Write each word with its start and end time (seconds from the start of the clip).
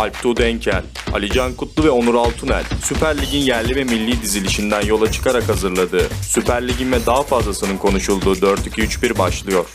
Alp 0.00 0.22
Tuğ 0.22 0.36
Denkel, 0.36 0.82
Alican 1.14 1.54
Kutlu 1.54 1.84
ve 1.84 1.90
Onur 1.90 2.14
Altunel, 2.14 2.64
Süper 2.82 3.16
Lig'in 3.16 3.38
yerli 3.38 3.76
ve 3.76 3.84
milli 3.84 4.22
dizilişinden 4.22 4.86
yola 4.86 5.12
çıkarak 5.12 5.48
hazırladığı, 5.48 6.08
Süper 6.22 6.68
Lig'in 6.68 6.92
ve 6.92 7.06
daha 7.06 7.22
fazlasının 7.22 7.76
konuşulduğu 7.76 8.32
4-2-3-1 8.32 9.18
başlıyor. 9.18 9.70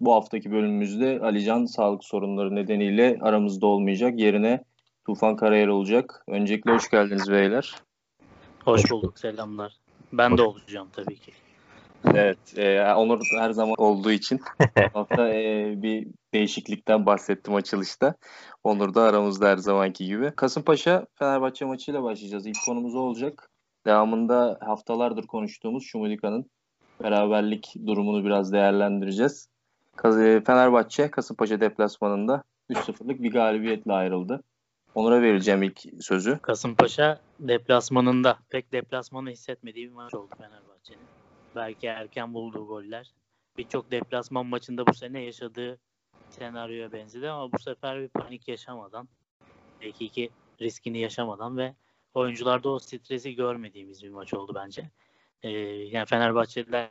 Bu 0.00 0.14
haftaki 0.14 0.52
bölümümüzde 0.52 1.20
Alican 1.22 1.64
sağlık 1.64 2.04
sorunları 2.04 2.54
nedeniyle 2.54 3.18
aramızda 3.20 3.66
olmayacak. 3.66 4.20
Yerine 4.20 4.64
Tufan 5.06 5.36
Karayer 5.36 5.68
olacak. 5.68 6.24
Öncelikle 6.28 6.72
hoş 6.72 6.90
geldiniz 6.90 7.30
beyler. 7.30 7.74
Hoş 8.64 8.90
bulduk, 8.90 9.18
selamlar. 9.18 9.72
Ben 10.12 10.38
de 10.38 10.42
olacağım 10.42 10.88
tabii 10.92 11.16
ki. 11.16 11.32
Evet, 12.06 12.58
e, 12.58 12.94
Onur 12.94 13.20
her 13.38 13.50
zaman 13.50 13.74
olduğu 13.78 14.10
için 14.10 14.40
hafta 14.92 15.28
e, 15.28 15.74
bir 15.82 16.06
değişiklikten 16.34 17.06
bahsettim 17.06 17.54
açılışta. 17.54 18.14
Onur 18.64 18.94
da 18.94 19.02
aramızda 19.02 19.48
her 19.48 19.56
zamanki 19.56 20.06
gibi. 20.06 20.32
Kasımpaşa 20.36 21.06
Fenerbahçe 21.14 21.64
maçıyla 21.64 22.02
başlayacağız. 22.02 22.46
İlk 22.46 22.56
konumuz 22.66 22.94
o 22.94 22.98
olacak. 22.98 23.50
Devamında 23.86 24.58
haftalardır 24.60 25.26
konuştuğumuz 25.26 25.84
Şumudika'nın 25.84 26.50
beraberlik 27.02 27.74
durumunu 27.86 28.24
biraz 28.24 28.52
değerlendireceğiz. 28.52 29.48
Kaz- 29.96 30.44
Fenerbahçe 30.46 31.10
Kasımpaşa 31.10 31.60
deplasmanında 31.60 32.42
3-0'lık 32.70 33.22
bir 33.22 33.32
galibiyetle 33.32 33.92
ayrıldı. 33.92 34.42
Onur'a 34.94 35.22
vereceğim 35.22 35.62
ilk 35.62 35.80
sözü. 36.00 36.38
Kasımpaşa 36.42 37.20
deplasmanında 37.40 38.38
pek 38.50 38.72
deplasmanı 38.72 39.30
hissetmediği 39.30 39.88
bir 39.88 39.92
maç 39.92 40.14
oldu 40.14 40.34
Fenerbahçe'nin. 40.38 41.21
Belki 41.54 41.86
erken 41.86 42.34
bulduğu 42.34 42.66
goller. 42.66 43.12
Birçok 43.56 43.90
deplasman 43.90 44.46
maçında 44.46 44.86
bu 44.86 44.94
sene 44.94 45.20
yaşadığı 45.22 45.78
senaryoya 46.30 46.92
benzedi 46.92 47.30
ama 47.30 47.52
bu 47.52 47.58
sefer 47.58 48.00
bir 48.00 48.08
panik 48.08 48.48
yaşamadan 48.48 49.08
belki 49.80 50.04
iki 50.04 50.30
riskini 50.60 50.98
yaşamadan 50.98 51.56
ve 51.56 51.74
oyuncularda 52.14 52.68
o 52.70 52.78
stresi 52.78 53.34
görmediğimiz 53.34 54.02
bir 54.02 54.10
maç 54.10 54.34
oldu 54.34 54.52
bence. 54.54 54.90
Ee, 55.42 55.50
yani 55.50 56.06
Fenerbahçeliler 56.06 56.90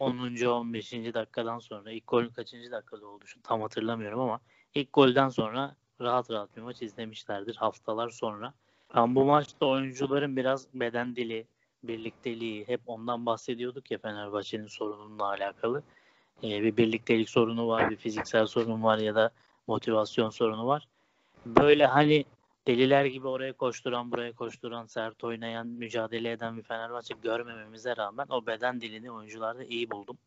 10. 0.00 0.46
15. 0.46 0.92
dakikadan 1.14 1.58
sonra 1.58 1.92
ilk 1.92 2.06
golün 2.06 2.30
kaçıncı 2.30 2.70
dakikada 2.70 3.06
oldu 3.06 3.26
şu 3.26 3.42
tam 3.42 3.62
hatırlamıyorum 3.62 4.20
ama 4.20 4.40
ilk 4.74 4.92
golden 4.92 5.28
sonra 5.28 5.76
rahat 6.00 6.30
rahat 6.30 6.56
bir 6.56 6.62
maç 6.62 6.82
izlemişlerdir 6.82 7.56
haftalar 7.56 8.10
sonra. 8.10 8.54
Ben 8.94 9.14
bu 9.14 9.24
maçta 9.24 9.66
oyuncuların 9.66 10.36
biraz 10.36 10.74
beden 10.74 11.16
dili, 11.16 11.46
birlikteliği 11.88 12.68
hep 12.68 12.80
ondan 12.86 13.26
bahsediyorduk 13.26 13.90
ya 13.90 13.98
Fenerbahçe'nin 13.98 14.66
sorununla 14.66 15.24
alakalı. 15.28 15.82
Ee, 16.42 16.62
bir 16.62 16.76
birliktelik 16.76 17.30
sorunu 17.30 17.68
var, 17.68 17.90
bir 17.90 17.96
fiziksel 17.96 18.46
sorun 18.46 18.82
var 18.82 18.98
ya 18.98 19.14
da 19.14 19.30
motivasyon 19.66 20.30
sorunu 20.30 20.66
var. 20.66 20.88
Böyle 21.46 21.86
hani 21.86 22.24
deliler 22.66 23.04
gibi 23.04 23.28
oraya 23.28 23.52
koşturan, 23.52 24.12
buraya 24.12 24.32
koşturan, 24.32 24.86
sert 24.86 25.24
oynayan, 25.24 25.66
mücadele 25.66 26.30
eden 26.30 26.56
bir 26.56 26.62
Fenerbahçe 26.62 27.14
görmememize 27.22 27.96
rağmen 27.96 28.26
o 28.28 28.46
beden 28.46 28.80
dilini 28.80 29.10
oyuncularda 29.10 29.64
iyi 29.64 29.90
buldum. 29.90 30.18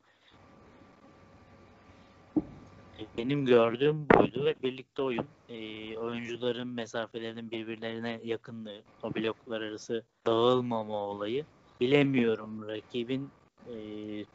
Benim 3.18 3.46
gördüğüm 3.46 4.10
buydu 4.10 4.46
ve 4.46 4.56
birlikte 4.64 5.02
oyun. 5.02 5.26
E, 5.50 5.98
oyuncuların 5.98 6.68
mesafelerinin 6.68 7.52
birbirlerine 7.52 8.20
yakınlığı, 8.24 8.82
o 9.04 9.14
bloklar 9.14 9.62
arası 9.62 10.04
dağılmama 10.26 10.98
olayı. 10.98 11.46
Bilemiyorum 11.82 12.68
rakibin 12.68 13.30
e, 13.68 13.76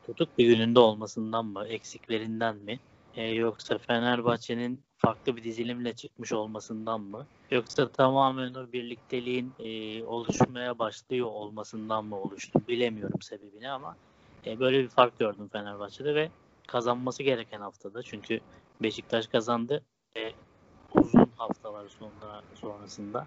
tutuk 0.07 0.39
bir 0.39 0.47
gününde 0.47 0.79
olmasından 0.79 1.47
mı, 1.47 1.67
eksiklerinden 1.67 2.57
mi? 2.57 2.81
E, 3.17 3.29
yoksa 3.29 3.79
Fenerbahçe'nin 3.79 4.81
farklı 4.99 5.37
bir 5.37 5.45
dizilimle 5.45 5.93
çıkmış 5.93 6.33
olmasından 6.33 7.01
mı? 7.01 7.27
Yoksa 7.51 7.89
tamamen 7.89 8.55
o 8.55 8.73
birlikteliğin 8.73 9.53
e, 9.59 10.03
oluşmaya 10.05 10.79
başlıyor 10.79 11.27
olmasından 11.27 12.05
mı 12.05 12.21
oluştu? 12.21 12.61
Bilemiyorum 12.69 13.23
sebebini 13.23 13.71
ama 13.71 13.97
e, 14.47 14.61
böyle 14.61 14.83
bir 14.83 14.89
fark 14.89 15.19
gördüm 15.19 15.49
Fenerbahçe'de 15.53 16.15
ve 16.15 16.29
kazanması 16.67 17.23
gereken 17.23 17.61
haftada. 17.61 18.03
Çünkü 18.03 18.41
Beşiktaş 18.83 19.27
kazandı. 19.27 19.85
E, 20.17 20.33
uzun 20.95 21.31
haftalar 21.37 21.89
sonra, 21.89 22.43
sonrasında 22.55 23.27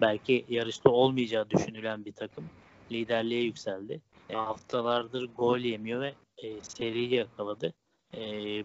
belki 0.00 0.46
yarışta 0.48 0.90
olmayacağı 0.90 1.50
düşünülen 1.50 2.04
bir 2.04 2.12
takım 2.12 2.44
liderliğe 2.92 3.42
yükseldi. 3.42 4.00
E, 4.30 4.34
haftalardır 4.34 5.34
gol 5.34 5.58
yemiyor 5.58 6.00
ve 6.00 6.14
e, 6.38 6.60
seriyi 6.62 7.14
yakaladı. 7.14 7.74
E, 8.14 8.20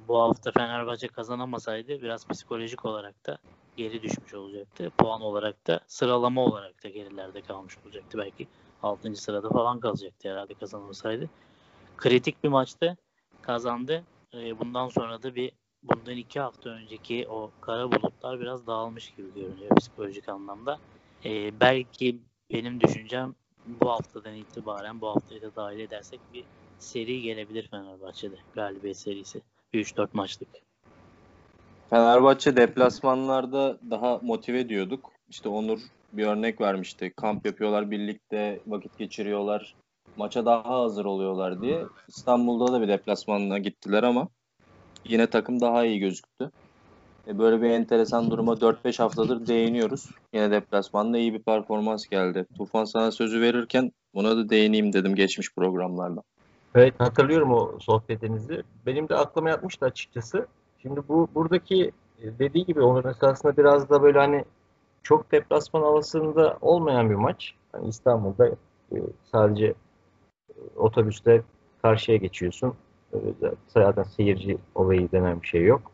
bu 0.07 0.19
hafta 0.19 0.51
Fenerbahçe 0.51 1.07
kazanamasaydı 1.07 2.01
biraz 2.01 2.28
psikolojik 2.28 2.85
olarak 2.85 3.25
da 3.25 3.38
geri 3.78 4.01
düşmüş 4.01 4.33
olacaktı. 4.33 4.91
Puan 4.97 5.22
olarak 5.22 5.67
da 5.67 5.79
sıralama 5.88 6.45
olarak 6.45 6.83
da 6.83 6.89
gerilerde 6.89 7.41
kalmış 7.41 7.78
olacaktı. 7.85 8.17
Belki 8.17 8.47
6. 8.83 9.16
sırada 9.16 9.50
falan 9.50 9.79
kalacaktı 9.79 10.29
herhalde 10.29 10.53
kazanamasaydı. 10.53 11.29
Kritik 11.97 12.44
bir 12.44 12.50
maçtı. 12.50 12.97
Kazandı. 13.41 14.03
E, 14.33 14.59
bundan 14.59 14.88
sonra 14.88 15.23
da 15.23 15.35
bir 15.35 15.51
bundan 15.83 16.17
iki 16.17 16.39
hafta 16.39 16.69
önceki 16.69 17.27
o 17.29 17.51
kara 17.61 17.91
bulutlar 17.91 18.39
biraz 18.39 18.67
dağılmış 18.67 19.13
gibi 19.17 19.33
görünüyor 19.35 19.75
psikolojik 19.75 20.29
anlamda. 20.29 20.79
E, 21.25 21.59
belki 21.59 22.17
benim 22.53 22.81
düşüncem 22.81 23.35
bu 23.67 23.89
haftadan 23.89 24.35
itibaren 24.35 25.01
bu 25.01 25.07
haftayı 25.07 25.41
da 25.41 25.55
dahil 25.55 25.79
edersek 25.79 26.19
bir 26.33 26.44
seri 26.79 27.21
gelebilir 27.21 27.67
Fenerbahçe'de. 27.67 28.35
Galibiyet 28.55 28.97
serisi. 28.97 29.41
3-4 29.73 30.07
maçlık. 30.13 30.50
Fenerbahçe 31.89 32.55
deplasmanlarda 32.55 33.77
daha 33.89 34.19
motive 34.21 34.69
diyorduk. 34.69 35.11
İşte 35.29 35.50
Onur 35.50 35.79
bir 36.13 36.27
örnek 36.27 36.61
vermişti. 36.61 37.13
Kamp 37.15 37.45
yapıyorlar 37.45 37.91
birlikte, 37.91 38.59
vakit 38.67 38.97
geçiriyorlar. 38.97 39.75
Maça 40.18 40.46
daha 40.46 40.81
hazır 40.81 41.06
oluyorlar 41.06 41.62
diye. 41.62 41.85
İstanbul'da 42.07 42.74
da 42.74 42.81
bir 42.81 42.88
deplasmanına 42.88 43.57
gittiler 43.57 44.03
ama 44.03 44.28
yine 45.06 45.28
takım 45.28 45.62
daha 45.62 45.85
iyi 45.85 46.00
gözüktü. 46.00 46.51
E 47.28 47.40
böyle 47.40 47.62
bir 47.62 47.69
enteresan 47.69 48.31
duruma 48.31 48.53
4-5 48.53 49.00
haftadır 49.00 49.47
değiniyoruz. 49.47 50.09
Yine 50.34 50.51
deplasmanda 50.51 51.18
iyi 51.18 51.34
bir 51.34 51.41
performans 51.41 52.07
geldi. 52.07 52.46
Tufan 52.57 52.85
sana 52.85 53.12
sözü 53.12 53.41
verirken 53.41 53.91
buna 54.13 54.38
da 54.38 54.50
değineyim 54.50 54.94
dedim 54.94 55.16
geçmiş 55.16 55.56
programlarla. 55.56 56.22
Evet 56.75 56.94
hatırlıyorum 57.00 57.53
o 57.53 57.72
sohbetinizi. 57.80 58.63
Benim 58.85 59.09
de 59.09 59.16
aklıma 59.16 59.50
yatmıştı 59.50 59.85
açıkçası. 59.85 60.47
Şimdi 60.81 61.01
bu 61.07 61.28
buradaki 61.35 61.91
e, 62.22 62.40
dediği 62.40 62.66
gibi 62.66 62.81
onun 62.81 63.09
esasında 63.09 63.57
biraz 63.57 63.90
da 63.90 64.03
böyle 64.03 64.19
hani 64.19 64.45
çok 65.03 65.31
deplasman 65.31 65.81
havasında 65.81 66.57
olmayan 66.62 67.09
bir 67.09 67.16
maç. 67.16 67.53
Yani 67.74 67.88
İstanbul'da 67.88 68.47
e, 68.91 68.97
sadece 69.31 69.74
otobüste 70.75 71.41
karşıya 71.81 72.18
geçiyorsun. 72.18 72.74
Zaten 73.68 74.03
seyirci 74.03 74.57
olayı 74.75 75.12
denen 75.12 75.41
bir 75.41 75.47
şey 75.47 75.63
yok. 75.63 75.91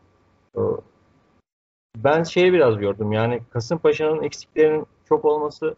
Ben 1.96 2.22
şeyi 2.22 2.52
biraz 2.52 2.78
gördüm 2.78 3.12
yani 3.12 3.40
Kasımpaşa'nın 3.50 4.22
eksiklerinin 4.22 4.86
çok 5.08 5.24
olması 5.24 5.76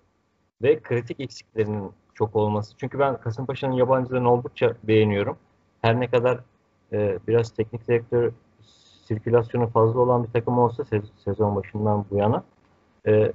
ve 0.62 0.80
kritik 0.80 1.20
eksiklerinin 1.20 1.92
çok 2.14 2.36
olması. 2.36 2.76
Çünkü 2.76 2.98
ben 2.98 3.20
Kasımpaşa'nın 3.20 3.72
yabancılarını 3.72 4.32
oldukça 4.32 4.74
beğeniyorum. 4.84 5.36
Her 5.82 6.00
ne 6.00 6.10
kadar 6.10 6.40
e, 6.92 7.18
biraz 7.28 7.50
teknik 7.50 7.88
direktör 7.88 8.32
sirkülasyonu 9.04 9.66
fazla 9.66 10.00
olan 10.00 10.24
bir 10.24 10.30
takım 10.30 10.58
olsa 10.58 10.84
sezon 11.24 11.56
başından 11.56 12.04
bu 12.10 12.16
yana 12.16 12.44
e, 13.06 13.32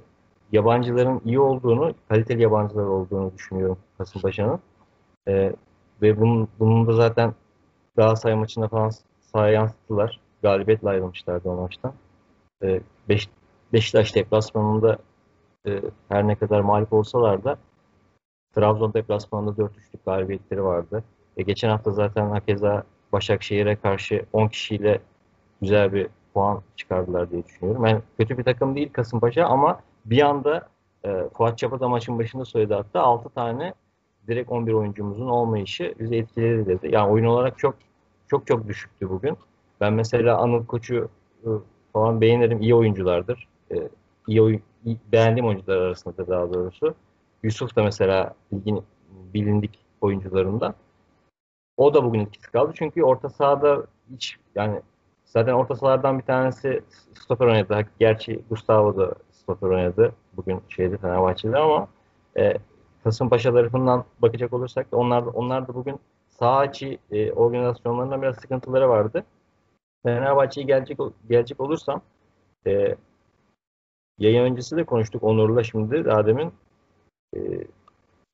yabancıların 0.52 1.20
iyi 1.24 1.40
olduğunu, 1.40 1.94
kaliteli 2.08 2.42
yabancılar 2.42 2.84
olduğunu 2.84 3.32
düşünüyorum 3.34 3.78
Kasımpaşa'nın. 3.98 4.60
E, 5.28 5.52
ve 6.02 6.20
bunun, 6.20 6.48
bunun 6.58 6.86
da 6.86 6.92
zaten 6.92 7.34
Galatasaray 7.96 8.36
maçında 8.36 8.68
falan 8.68 8.90
sahaya 9.20 9.52
yansıttılar. 9.52 10.20
Galibiyetle 10.42 10.88
ayrılmışlardı 10.88 11.50
o 11.50 11.56
maçtan. 11.56 11.92
E, 12.62 12.80
Beş, 13.08 13.28
Beşiktaş 13.72 14.14
deplasmanında 14.14 14.98
e, 15.66 15.82
her 16.08 16.26
ne 16.26 16.36
kadar 16.36 16.60
mağlup 16.60 16.92
olsalar 16.92 17.44
da 17.44 17.58
Trabzon 18.54 18.94
deplasmanında 18.94 19.50
4-3'lük 19.50 20.04
galibiyetleri 20.06 20.64
vardı. 20.64 21.04
E, 21.36 21.42
geçen 21.42 21.68
hafta 21.68 21.90
zaten 21.90 22.30
hakeza 22.30 22.84
Başakşehir'e 23.12 23.76
karşı 23.76 24.26
10 24.32 24.48
kişiyle 24.48 25.00
güzel 25.60 25.92
bir 25.92 26.08
puan 26.34 26.62
çıkardılar 26.76 27.30
diye 27.30 27.44
düşünüyorum. 27.44 27.86
Yani 27.86 28.00
kötü 28.18 28.38
bir 28.38 28.44
takım 28.44 28.76
değil 28.76 28.92
Kasımpaşa 28.92 29.46
ama 29.46 29.80
bir 30.04 30.22
anda 30.22 30.68
e, 31.04 31.24
Fuat 31.34 31.58
Çapa 31.58 31.80
da 31.80 31.88
maçın 31.88 32.18
başında 32.18 32.44
söyledi 32.44 32.74
hatta 32.74 33.02
6 33.02 33.28
tane 33.28 33.74
direkt 34.28 34.50
11 34.50 34.72
oyuncumuzun 34.72 35.28
olmayışı 35.28 35.94
bizi 36.00 36.16
etkiledi 36.16 36.66
dedi. 36.66 36.94
Yani 36.94 37.12
oyun 37.12 37.24
olarak 37.24 37.58
çok 37.58 37.74
çok 38.28 38.46
çok 38.46 38.68
düşüktü 38.68 39.10
bugün. 39.10 39.36
Ben 39.80 39.92
mesela 39.92 40.38
Anıl 40.38 40.66
Koç'u 40.66 41.08
e, 41.44 41.48
falan 41.92 42.20
beğenirim. 42.20 42.62
iyi 42.62 42.74
oyunculardır. 42.74 43.48
E, 43.70 43.88
iyi 44.26 44.42
oyun, 44.42 44.62
beğendiğim 45.12 45.46
oyuncular 45.46 45.76
arasında 45.76 46.26
daha 46.26 46.54
doğrusu. 46.54 46.94
Yusuf 47.42 47.76
da 47.76 47.82
mesela 47.82 48.34
ligin 48.52 48.82
bilindik 49.34 49.78
oyuncularından. 50.00 50.74
O 51.76 51.94
da 51.94 52.04
bugün 52.04 52.20
etkisi 52.20 52.52
kaldı. 52.52 52.72
Çünkü 52.74 53.02
orta 53.02 53.28
sahada 53.28 53.86
hiç 54.10 54.36
yani 54.54 54.80
zaten 55.24 55.52
orta 55.52 55.76
sahalardan 55.76 56.18
bir 56.18 56.24
tanesi 56.24 56.82
stoper 57.14 57.46
oynadı. 57.46 57.86
Gerçi 57.98 58.40
Gustavo 58.50 58.96
da 58.96 59.14
stoper 59.30 59.68
oynadı. 59.68 60.12
Bugün 60.36 60.60
şeyde 60.68 60.96
Fenerbahçe'de 60.96 61.58
ama 61.58 61.88
e, 62.38 62.56
Kasımpaşa 63.04 63.52
tarafından 63.52 64.04
bakacak 64.22 64.52
olursak 64.52 64.86
onlar 64.92 65.26
da, 65.26 65.30
onlar 65.30 65.68
da 65.68 65.74
bugün 65.74 66.00
saha 66.28 66.64
içi 66.64 66.98
e, 67.10 67.32
organizasyonlarında 67.32 68.22
biraz 68.22 68.36
sıkıntıları 68.36 68.88
vardı. 68.88 69.24
Fenerbahçe'ye 70.06 70.66
gelecek 70.66 70.98
gelecek 71.28 71.60
olursam 71.60 72.02
e, 72.66 72.96
yayın 74.18 74.44
öncesi 74.44 74.76
de 74.76 74.84
konuştuk 74.84 75.22
Onur'la 75.22 75.64
şimdi 75.64 76.04
daha 76.04 76.26
demin. 76.26 76.52
E, 77.36 77.40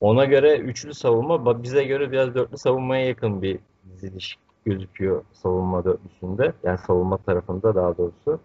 ona 0.01 0.25
göre 0.25 0.59
üçlü 0.59 0.95
savunma 0.95 1.63
bize 1.63 1.85
göre 1.85 2.13
biraz 2.13 2.35
dörtlü 2.35 2.59
savunmaya 2.59 3.07
yakın 3.07 3.43
bir 3.43 3.59
diziliş 3.85 4.39
gözüküyor 4.65 5.25
savunma 5.33 5.85
dörtlüsünde. 5.85 6.53
Yani 6.63 6.79
savunma 6.79 7.19
tarafında 7.19 7.75
daha 7.75 7.99
doğrusu. 7.99 8.41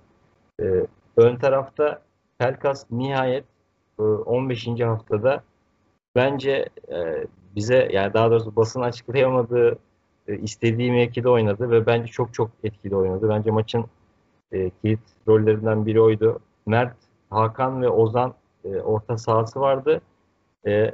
E, 0.62 0.88
ön 1.18 1.36
tarafta 1.36 2.02
Pelkas 2.38 2.86
nihayet 2.92 3.46
e, 4.00 4.02
15. 4.02 4.68
haftada 4.68 5.44
bence 6.16 6.70
e, 6.92 7.28
bize 7.56 7.90
yani 7.94 8.14
daha 8.14 8.32
doğrusu 8.32 8.56
basın 8.56 8.82
açıklayamadığı 8.82 9.80
e, 10.28 10.38
istediği 10.38 10.92
mevkide 10.92 11.30
oynadı 11.30 11.72
ve 11.72 11.86
bence 11.86 12.08
çok 12.08 12.34
çok 12.34 12.52
etkili 12.64 12.96
oynadı. 12.96 13.30
Bence 13.30 13.52
maçın 13.52 13.86
e, 14.52 14.70
kilit 14.70 15.00
rollerinden 15.28 15.86
biri 15.86 16.02
oydu. 16.02 16.40
Mert, 16.66 16.96
Hakan 17.30 17.82
ve 17.82 17.90
Ozan 17.90 18.34
e, 18.66 18.78
orta 18.78 19.18
sahası 19.18 19.60
vardı. 19.60 20.02
E, 20.68 20.92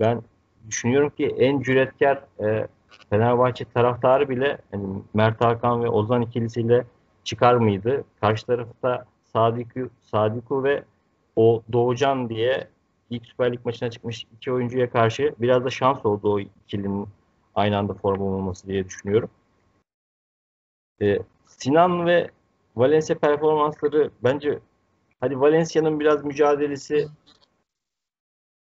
ben 0.00 0.22
düşünüyorum 0.68 1.10
ki 1.10 1.26
en 1.26 1.60
cüretkar 1.60 2.24
e, 2.40 2.68
Fenerbahçe 3.10 3.64
taraftarı 3.64 4.28
bile 4.28 4.58
yani 4.72 4.86
Mert 5.14 5.40
Hakan 5.40 5.84
ve 5.84 5.88
Ozan 5.88 6.22
ikilisiyle 6.22 6.84
çıkar 7.24 7.54
mıydı? 7.54 8.04
Karşı 8.20 8.46
tarafta 8.46 9.04
Sadiku, 9.32 9.80
Sadiku 10.02 10.64
ve 10.64 10.84
o 11.36 11.62
Doğucan 11.72 12.28
diye 12.28 12.68
ilk 13.10 13.26
Süper 13.26 13.52
Lig 13.52 13.64
maçına 13.64 13.90
çıkmış 13.90 14.26
iki 14.36 14.52
oyuncuya 14.52 14.90
karşı 14.90 15.34
biraz 15.38 15.64
da 15.64 15.70
şans 15.70 16.06
oldu 16.06 16.32
o 16.32 16.40
ikilinin 16.40 17.08
aynı 17.54 17.78
anda 17.78 17.94
form 17.94 18.20
olmaması 18.20 18.66
diye 18.66 18.84
düşünüyorum. 18.84 19.30
Ee, 21.02 21.18
Sinan 21.46 22.06
ve 22.06 22.30
Valencia 22.76 23.18
performansları 23.18 24.10
bence 24.24 24.58
hadi 25.20 25.40
Valencia'nın 25.40 26.00
biraz 26.00 26.24
mücadelesi 26.24 27.08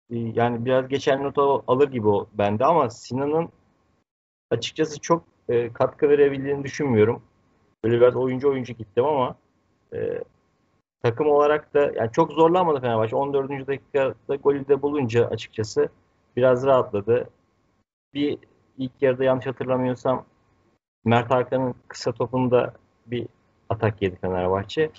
e, 0.10 0.18
yani 0.18 0.66
biraz 0.66 0.88
geçen 0.88 1.24
not 1.24 1.38
alır 1.68 1.92
gibi 1.92 2.08
o 2.08 2.28
bende 2.34 2.66
ama 2.66 2.90
Sinan'ın 2.90 3.50
açıkçası 4.52 5.00
çok 5.02 5.24
e, 5.50 5.74
katkı 5.74 6.10
verebildiğini 6.10 6.64
düşünmüyorum. 6.64 7.24
Böyle 7.84 7.98
biraz 7.98 8.16
oyuncu 8.16 8.50
oyuncu 8.50 8.74
gittim 8.74 9.06
ama 9.06 9.36
e, 9.94 10.24
takım 11.04 11.28
olarak 11.28 11.74
da 11.74 11.92
yani 11.96 12.12
çok 12.12 12.32
zorlanmadı 12.32 12.82
Fenerbahçe. 12.82 13.16
14. 13.16 13.68
dakikada 13.68 14.36
golü 14.36 14.68
de 14.68 14.82
bulunca 14.82 15.28
açıkçası 15.28 15.90
biraz 16.36 16.66
rahatladı. 16.66 17.30
Bir 18.14 18.38
ilk 18.78 18.92
yarıda 19.02 19.24
yanlış 19.24 19.46
hatırlamıyorsam 19.46 20.26
Mert 21.06 21.32
Hakan'ın 21.32 21.76
kısa 21.88 22.12
topunda 22.12 22.74
bir 23.08 23.28
atak 23.70 24.02
yedi 24.02 24.16
Fenerbahçe. 24.16 24.92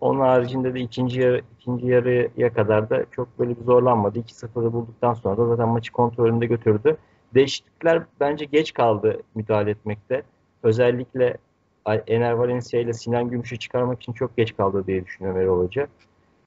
Onun 0.00 0.20
haricinde 0.20 0.74
de 0.74 0.80
ikinci 0.80 1.20
yarı, 1.20 1.42
ikinci 1.58 1.86
yarıya 1.86 2.52
kadar 2.52 2.90
da 2.90 3.04
çok 3.10 3.38
böyle 3.38 3.60
bir 3.60 3.64
zorlanmadı. 3.64 4.18
2-0'ı 4.18 4.72
bulduktan 4.72 5.14
sonra 5.14 5.36
da 5.36 5.46
zaten 5.46 5.68
maçı 5.68 5.92
kontrolünde 5.92 6.46
götürdü. 6.46 6.96
Değişiklikler 7.34 8.02
bence 8.20 8.44
geç 8.44 8.72
kaldı 8.72 9.22
müdahale 9.34 9.70
etmekte. 9.70 10.22
Özellikle 10.62 11.36
Ener 11.86 12.32
Valencia 12.32 12.80
ile 12.80 12.92
Sinan 12.92 13.30
Gümüş'ü 13.30 13.58
çıkarmak 13.58 14.02
için 14.02 14.12
çok 14.12 14.36
geç 14.36 14.56
kaldı 14.56 14.86
diye 14.86 15.04
düşünüyorum 15.04 15.40
Erol 15.40 15.64
Hoca. 15.64 15.88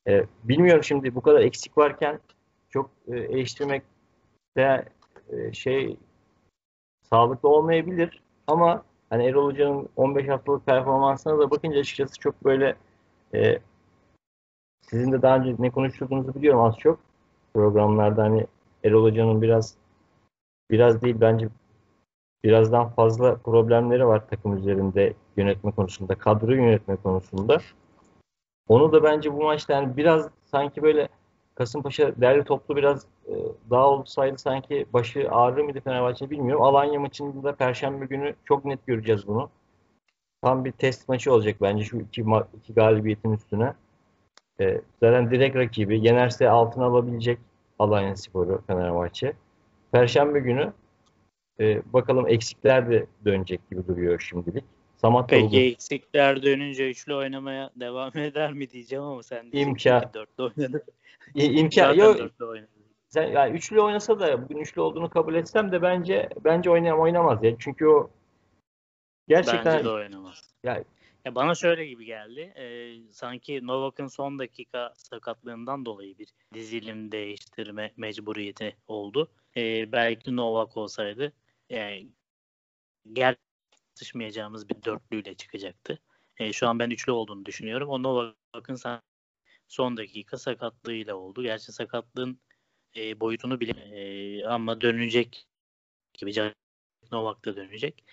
Ee, 0.08 0.26
bilmiyorum 0.44 0.84
şimdi 0.84 1.16
bu 1.16 1.22
kadar 1.22 1.42
eksik 1.42 1.78
varken 1.78 2.20
çok 2.70 2.90
e, 3.08 3.18
eleştirmek 3.18 3.84
de 4.58 4.86
e, 5.30 5.54
şey 5.54 5.98
sağlıklı 7.10 7.50
olmayabilir. 7.50 8.22
Ama 8.48 8.84
hani 9.10 9.26
Erol 9.26 9.46
Hoca'nın 9.46 9.90
15 9.96 10.28
haftalık 10.28 10.66
performansına 10.66 11.40
da 11.40 11.52
bakınca 11.52 11.80
açıkçası 11.80 12.20
çok 12.20 12.46
böyle 12.46 12.76
e, 13.36 13.60
sizin 14.82 15.12
de 15.12 15.22
daha 15.22 15.38
önce 15.38 15.56
ne 15.60 15.70
konuştuğunuzu 15.70 16.36
biliyorum 16.36 16.62
az 16.62 16.78
çok. 16.78 17.00
Programlarda 17.54 18.24
hani 18.24 18.48
Erol 18.84 19.04
Hoca'nın 19.04 19.42
biraz 19.42 19.76
biraz 20.72 21.02
değil 21.02 21.16
bence 21.20 21.50
birazdan 22.44 22.90
fazla 22.90 23.36
problemleri 23.36 24.08
var 24.08 24.28
takım 24.30 24.58
üzerinde 24.58 25.14
yönetme 25.38 25.72
konusunda, 25.72 26.16
kadro 26.16 26.52
yönetme 26.52 26.96
konusunda. 26.96 27.62
Onu 28.68 28.92
da 28.92 29.04
bence 29.04 29.34
bu 29.34 29.44
maçta 29.44 29.74
yani 29.74 29.98
biraz 29.98 30.30
sanki 30.52 30.84
böyle 30.84 31.10
Kasımpaşa 31.56 32.22
derli 32.22 32.44
toplu 32.44 32.76
biraz 32.76 33.06
e, 33.28 33.34
daha 33.70 33.90
olsaydı 33.90 34.38
sanki 34.38 34.86
başı 34.94 35.32
ağrır 35.32 35.62
mıydı 35.62 35.82
Fenerbahçe 35.82 36.30
bilmiyorum. 36.30 36.64
Alanya 36.64 37.00
maçında 37.00 37.44
da 37.44 37.56
Perşembe 37.56 38.06
günü 38.06 38.36
çok 38.46 38.66
net 38.66 38.88
göreceğiz 38.88 39.28
bunu. 39.28 39.50
Tam 40.42 40.66
bir 40.66 40.72
test 40.72 41.10
maçı 41.10 41.34
olacak 41.34 41.56
bence 41.62 41.84
şu 41.84 41.98
iki, 41.98 42.26
iki 42.60 42.74
galibiyetin 42.74 43.32
üstüne. 43.32 43.74
E, 44.60 44.82
zaten 45.00 45.32
direkt 45.32 45.56
rakibi. 45.56 46.06
Yenerse 46.06 46.50
altına 46.50 46.86
alabilecek 46.86 47.40
Alanya 47.80 48.16
Sporu 48.16 48.62
Fenerbahçe. 48.68 49.34
Perşembe 49.92 50.40
günü 50.40 50.74
e, 51.60 51.94
bakalım 51.94 52.28
eksikler 52.28 52.90
de 52.90 53.06
dönecek 53.26 53.70
gibi 53.70 53.88
duruyor 53.88 54.20
şimdilik. 54.20 54.66
Samat 55.04 55.30
Peki 55.30 55.46
oldu. 55.46 55.56
eksikler 55.56 56.44
dönünce 56.44 56.90
üçlü 56.90 57.16
oynamaya 57.16 57.70
devam 57.76 58.18
eder 58.18 58.54
mi 58.54 58.70
diyeceğim 58.70 59.04
ama 59.04 59.24
sen 59.24 59.50
İmkan. 59.52 60.14
dörtlü 60.14 60.44
oynadı. 60.44 60.86
İmkan 61.36 61.94
yok. 61.94 62.18
Sen, 63.10 63.28
yani 63.28 63.58
üçlü 63.58 63.82
oynasa 63.82 64.20
da 64.20 64.44
bugün 64.44 64.58
üçlü 64.58 64.82
olduğunu 64.82 65.10
kabul 65.10 65.36
etsem 65.36 65.72
de 65.72 65.82
bence 65.82 66.30
bence 66.46 66.70
oynayam 66.70 67.00
oynamaz 67.00 67.44
ya. 67.44 67.56
Çünkü 67.60 67.88
o 67.88 68.10
gerçekten 69.28 69.74
bence 69.74 69.86
de 69.86 69.90
oynamaz. 69.90 70.42
Ya, 70.64 70.84
ya 71.26 71.36
bana 71.36 71.56
şöyle 71.56 71.86
gibi 71.86 72.06
geldi. 72.06 72.40
E, 72.40 72.96
sanki 73.12 73.68
Novak'ın 73.68 74.08
son 74.08 74.40
dakika 74.40 74.94
sakatlığından 74.98 75.86
dolayı 75.86 76.18
bir 76.18 76.28
dizilim 76.54 77.12
değiştirme 77.12 77.92
mecburiyeti 77.98 78.76
oldu. 78.88 79.28
E, 79.58 79.92
belki 79.92 80.36
Novak 80.36 80.78
olsaydı 80.78 81.34
yani 81.70 82.08
gel 83.14 83.36
tartışmayacağımız 83.94 84.70
bir 84.70 84.84
dörtlüyle 84.84 85.34
çıkacaktı. 85.34 86.00
E, 86.38 86.54
şu 86.54 86.68
an 86.68 86.80
ben 86.80 86.90
üçlü 86.90 87.12
olduğunu 87.12 87.46
düşünüyorum. 87.46 87.90
Ona 87.90 88.34
bakın 88.54 88.76
sen 88.76 89.02
son 89.68 89.98
dakika 89.98 90.38
sakatlığıyla 90.38 91.16
oldu. 91.16 91.44
Gerçi 91.44 91.72
sakatlığın 91.72 92.40
e, 92.96 93.20
boyutunu 93.20 93.60
bile 93.60 93.72
e, 93.72 94.46
ama 94.46 94.82
dönecek 94.82 95.48
gibi 96.14 96.54
Novak 97.12 97.46
da 97.46 97.56
dönecek. 97.56 98.04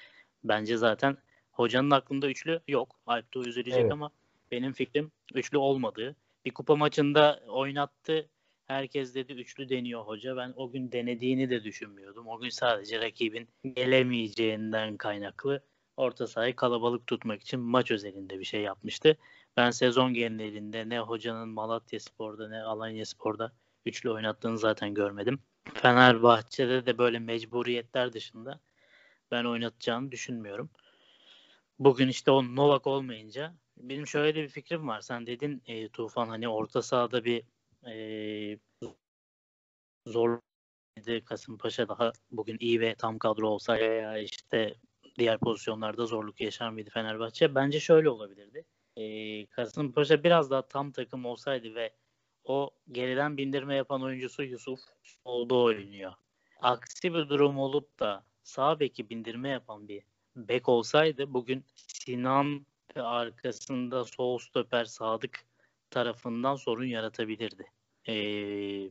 Bence 0.45 0.77
zaten 0.77 1.17
hocanın 1.53 1.91
aklında 1.91 2.29
üçlü 2.29 2.61
yok. 2.69 3.01
Alp 3.07 3.37
üzülecek 3.37 3.81
evet. 3.81 3.93
ama 3.93 4.11
benim 4.51 4.73
fikrim 4.73 5.13
üçlü 5.35 5.59
olmadığı. 5.59 6.17
Bir 6.45 6.51
kupa 6.51 6.77
maçında 6.77 7.43
oynattı 7.49 8.29
Herkes 8.71 9.15
dedi 9.15 9.33
üçlü 9.33 9.69
deniyor 9.69 10.03
hoca. 10.03 10.37
Ben 10.37 10.53
o 10.57 10.71
gün 10.71 10.93
denediğini 10.93 11.51
de 11.51 11.65
düşünmüyordum. 11.65 12.29
O 12.29 12.41
gün 12.41 12.49
sadece 12.49 13.01
rakibin 13.01 13.49
gelemeyeceğinden 13.75 14.97
kaynaklı 14.97 15.63
orta 16.01 16.27
sahayı 16.27 16.57
kalabalık 16.57 17.07
tutmak 17.07 17.43
için 17.43 17.61
maç 17.61 17.91
özelinde 17.91 18.39
bir 18.39 18.45
şey 18.45 18.61
yapmıştı. 18.61 19.17
Ben 19.57 19.71
sezon 19.71 20.15
genelinde 20.15 20.89
ne 20.89 21.01
hocanın 21.01 21.49
Malatya 21.49 22.01
Spor'da 22.01 22.49
ne 22.49 22.63
Alanya 22.63 23.07
Spor'da 23.07 23.53
üçlü 23.87 24.11
oynattığını 24.11 24.59
zaten 24.59 24.95
görmedim. 24.95 25.41
Fenerbahçe'de 25.75 26.87
de 26.87 26.99
böyle 26.99 27.19
mecburiyetler 27.19 28.13
dışında 28.13 28.61
ben 29.31 29.45
oynatacağını 29.45 30.13
düşünmüyorum. 30.13 30.71
Bugün 31.79 32.09
işte 32.09 32.31
o 32.31 32.57
Novak 32.57 32.87
olmayınca 32.87 33.55
benim 33.77 34.07
şöyle 34.07 34.43
bir 34.43 34.49
fikrim 34.49 34.89
var. 34.89 35.01
Sen 35.01 35.27
dedin 35.27 35.63
e, 35.67 35.89
Tufan 35.89 36.29
hani 36.29 36.49
orta 36.49 36.83
sahada 36.83 37.25
bir 37.25 37.43
e, 37.87 38.59
zor 40.07 40.41
Kasımpaşa 41.25 41.89
daha 41.89 42.13
bugün 42.31 42.57
iyi 42.61 42.81
ve 42.81 42.95
tam 42.95 43.19
kadro 43.19 43.49
olsa 43.49 43.77
ya 43.77 44.19
işte 44.19 44.75
diğer 45.21 45.39
pozisyonlarda 45.39 46.07
zorluk 46.07 46.41
yaşar 46.41 46.71
mıydı 46.71 46.91
Fenerbahçe? 46.91 47.55
Bence 47.55 47.81
şöyle 47.81 48.11
olabilirdi. 48.11 48.65
E, 48.97 49.47
Kasımpaşa 49.47 50.25
biraz 50.25 50.51
daha 50.51 50.63
tam 50.63 50.93
takım 50.93 51.25
olsaydı 51.25 51.75
ve 51.75 51.93
o 52.45 52.71
geriden 52.93 53.37
bindirme 53.37 53.75
yapan 53.75 54.03
oyuncusu 54.03 54.43
Yusuf 54.43 54.81
oldu 55.25 55.63
oynuyor. 55.65 56.13
Aksi 56.61 57.15
bir 57.15 57.29
durum 57.29 57.59
olup 57.59 57.99
da 57.99 58.25
sağ 58.43 58.81
beki 58.81 59.11
bindirme 59.11 59.49
yapan 59.49 59.89
bir 59.89 60.03
bek 60.37 60.69
olsaydı 60.69 61.35
bugün 61.35 61.65
Sinan 61.77 62.67
ve 62.97 63.03
arkasında 63.03 64.05
sol 64.05 64.39
stoper 64.39 64.85
Sadık 64.85 65.45
tarafından 65.91 66.57
sorun 66.57 66.85
yaratabilirdi. 66.87 67.65
Ee, 68.09 68.91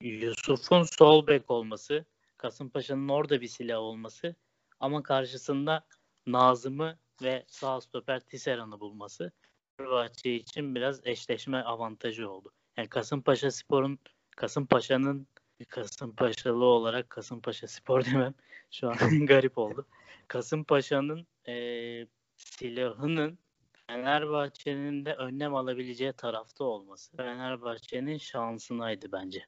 Yusuf'un 0.00 0.82
sol 0.82 1.26
bek 1.26 1.50
olması, 1.50 2.04
Kasımpaşa'nın 2.36 3.08
orada 3.08 3.40
bir 3.40 3.48
silah 3.48 3.78
olması 3.78 4.34
ama 4.80 5.02
karşısında 5.02 5.86
Nazım'ı 6.26 6.98
ve 7.22 7.44
sağ 7.48 7.80
stoper 7.80 8.20
Tisserand'ı 8.20 8.80
bulması 8.80 9.32
Fenerbahçe 9.76 10.34
için 10.34 10.74
biraz 10.74 11.06
eşleşme 11.06 11.62
avantajı 11.62 12.30
oldu. 12.30 12.52
Yani 12.76 12.88
Kasımpaşa 12.88 13.50
Spor'un 13.50 13.98
Kasımpaşa'nın 14.36 15.26
Kasımpaşalı 15.68 16.64
olarak 16.64 17.10
Kasımpaşa 17.10 17.68
Spor 17.68 18.04
demem 18.04 18.34
şu 18.70 18.88
an 18.88 18.96
garip 19.26 19.58
oldu. 19.58 19.86
Kasımpaşa'nın 20.28 21.26
eee 21.46 22.08
silahının 22.36 23.38
Fenerbahçe'nin 23.86 25.04
de 25.04 25.14
önlem 25.14 25.54
alabileceği 25.54 26.12
tarafta 26.12 26.64
olması 26.64 27.16
Fenerbahçe'nin 27.16 28.18
şansınaydı 28.18 29.12
bence. 29.12 29.46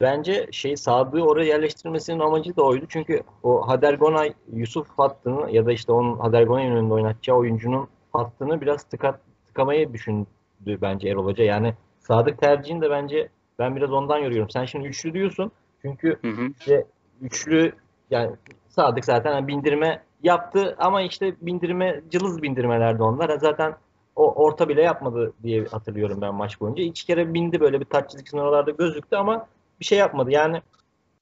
Bence 0.00 0.48
şey 0.52 0.76
Sadık'ı 0.76 1.22
oraya 1.24 1.46
yerleştirmesinin 1.46 2.18
amacı 2.18 2.56
da 2.56 2.62
oydu. 2.62 2.84
Çünkü 2.88 3.22
o 3.42 3.68
Hadergonay 3.68 4.34
Yusuf 4.52 4.88
hattını 4.96 5.50
ya 5.50 5.66
da 5.66 5.72
işte 5.72 5.92
onun 5.92 6.18
Hadergonay'ın 6.18 6.76
önünde 6.76 6.94
oynatacağı 6.94 7.36
oyuncunun 7.36 7.88
hattını 8.12 8.60
biraz 8.60 8.84
tıkat, 8.84 9.20
tıkamayı 9.46 9.92
düşündü 9.92 10.26
bence 10.66 11.08
Erol 11.08 11.24
Hoca. 11.24 11.44
Yani 11.44 11.74
Sadık 12.00 12.38
tercihini 12.38 12.82
de 12.82 12.90
bence 12.90 13.28
ben 13.58 13.76
biraz 13.76 13.92
ondan 13.92 14.18
yoruyorum. 14.18 14.50
Sen 14.50 14.64
şimdi 14.64 14.86
üçlü 14.88 15.14
diyorsun. 15.14 15.52
Çünkü 15.82 16.18
Hı 16.22 16.28
hı. 16.28 16.48
işte 16.58 16.86
üçlü 17.20 17.72
yani 18.10 18.30
Sadık 18.68 19.04
zaten 19.04 19.48
bindirme 19.48 20.02
yaptı 20.22 20.76
ama 20.78 21.02
işte 21.02 21.34
bindirme 21.40 22.00
cılız 22.10 22.42
bindirmelerdi 22.42 23.02
onlar. 23.02 23.38
Zaten 23.38 23.74
o 24.16 24.34
orta 24.34 24.68
bile 24.68 24.82
yapmadı 24.82 25.32
diye 25.42 25.64
hatırlıyorum 25.64 26.20
ben 26.20 26.34
maç 26.34 26.60
boyunca. 26.60 26.82
İki 26.82 27.06
kere 27.06 27.34
bindi 27.34 27.60
böyle 27.60 27.80
bir 27.80 27.84
taç 27.84 28.10
çizgisinin 28.10 28.40
oralarda 28.40 28.70
gözüktü 28.70 29.16
ama 29.16 29.46
bir 29.80 29.84
şey 29.84 29.98
yapmadı. 29.98 30.30
Yani 30.30 30.62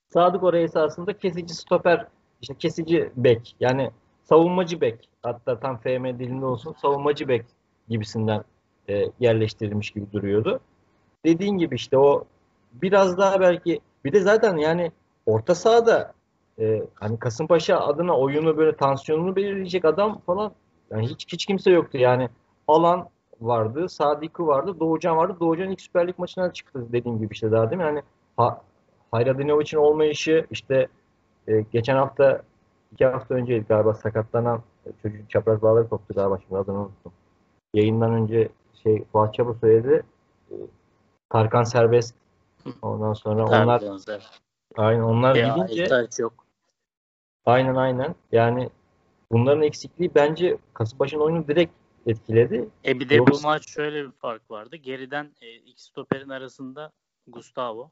Sadık 0.09 0.43
oraya 0.43 0.63
esasında 0.63 1.19
kesici 1.19 1.55
stoper, 1.55 2.07
işte 2.43 2.55
kesici 2.55 3.11
bek 3.17 3.57
yani 3.61 3.91
savunmacı 4.25 4.81
bek 4.81 5.09
hatta 5.23 5.61
tam 5.61 5.79
FM 5.79 6.05
dilinde 6.19 6.47
olsun 6.47 6.75
savunmacı 6.83 7.29
bek 7.29 7.45
gibisinden 7.89 8.45
e, 8.89 9.05
yerleştirilmiş 9.21 9.91
gibi 9.91 10.13
duruyordu. 10.13 10.61
Dediğin 11.25 11.59
gibi 11.59 11.75
işte 11.75 11.99
o 11.99 12.25
biraz 12.73 13.19
daha 13.19 13.41
belki 13.41 13.81
bir 14.05 14.13
de 14.13 14.21
zaten 14.21 14.57
yani 14.57 14.93
orta 15.27 15.55
sahada 15.55 16.13
e, 16.59 16.83
hani 16.95 17.19
Kasımpaşa 17.19 17.81
adına 17.81 18.19
oyunu 18.19 18.57
böyle 18.57 18.77
tansiyonunu 18.77 19.37
belirleyecek 19.37 19.85
adam 19.85 20.21
falan 20.27 20.53
yani 20.91 21.07
hiç 21.07 21.33
hiç 21.33 21.47
kimse 21.47 21.71
yoktu 21.71 21.99
yani 21.99 22.29
alan 22.69 23.09
vardı, 23.41 23.89
Sadık'ı 23.89 24.47
vardı, 24.47 24.81
Doğucan 24.81 25.17
vardı. 25.17 25.37
Doğucan 25.41 25.71
ilk 25.71 25.81
Süper 25.81 26.09
Lig 26.09 26.19
maçına 26.19 26.53
çıktı 26.53 26.87
dediğim 26.93 27.19
gibi 27.19 27.33
işte 27.33 27.53
daha 27.53 27.71
değil 27.71 27.83
mi? 27.83 27.87
Yani 27.87 28.03
ha, 28.37 28.63
Hayradinoviç'in 29.11 29.79
olmayışı 29.79 30.47
işte 30.51 30.89
e, 31.49 31.61
geçen 31.61 31.97
hafta 31.97 32.43
iki 32.93 33.07
hafta 33.07 33.35
önce 33.35 33.59
galiba 33.59 33.95
sakatlanan 33.95 34.63
e, 34.87 34.91
çocuğun 35.03 35.27
çapraz 35.29 35.63
bağları 35.63 35.89
koptu 35.89 36.15
galiba 36.15 36.39
şimdi 36.49 36.57
adını 36.57 36.79
unuttum. 36.81 37.13
Yayından 37.75 38.13
önce 38.13 38.49
şey 38.83 39.05
Fuat 39.05 39.35
Çaba 39.35 39.55
söyledi. 39.55 40.03
E, 40.51 40.55
Tarkan 41.31 41.65
serbest. 41.65 42.15
Ondan 42.83 43.13
sonra 43.13 43.45
onlar 43.45 43.83
aynen 44.77 45.03
onlar 45.03 45.35
Ya, 45.35 45.49
gidince 45.49 45.97
yok. 46.19 46.33
aynen 47.47 47.75
aynen 47.75 48.15
yani 48.33 48.71
bunların 49.33 49.63
eksikliği 49.63 50.11
bence 50.15 50.59
Kasımpaşa'nın 50.75 51.23
oyunu 51.23 51.49
direkt 51.49 51.73
etkiledi. 52.07 52.69
E 52.85 53.01
bir 53.01 53.09
de 53.09 53.15
Yoksa- 53.15 53.33
bu 53.45 53.49
maç 53.49 53.69
şöyle 53.69 54.05
bir 54.07 54.11
fark 54.13 54.51
vardı. 54.51 54.77
Geriden 54.77 55.31
e, 55.41 55.53
iki 55.55 55.83
stoperin 55.83 56.29
arasında 56.29 56.93
Gustavo. 57.27 57.91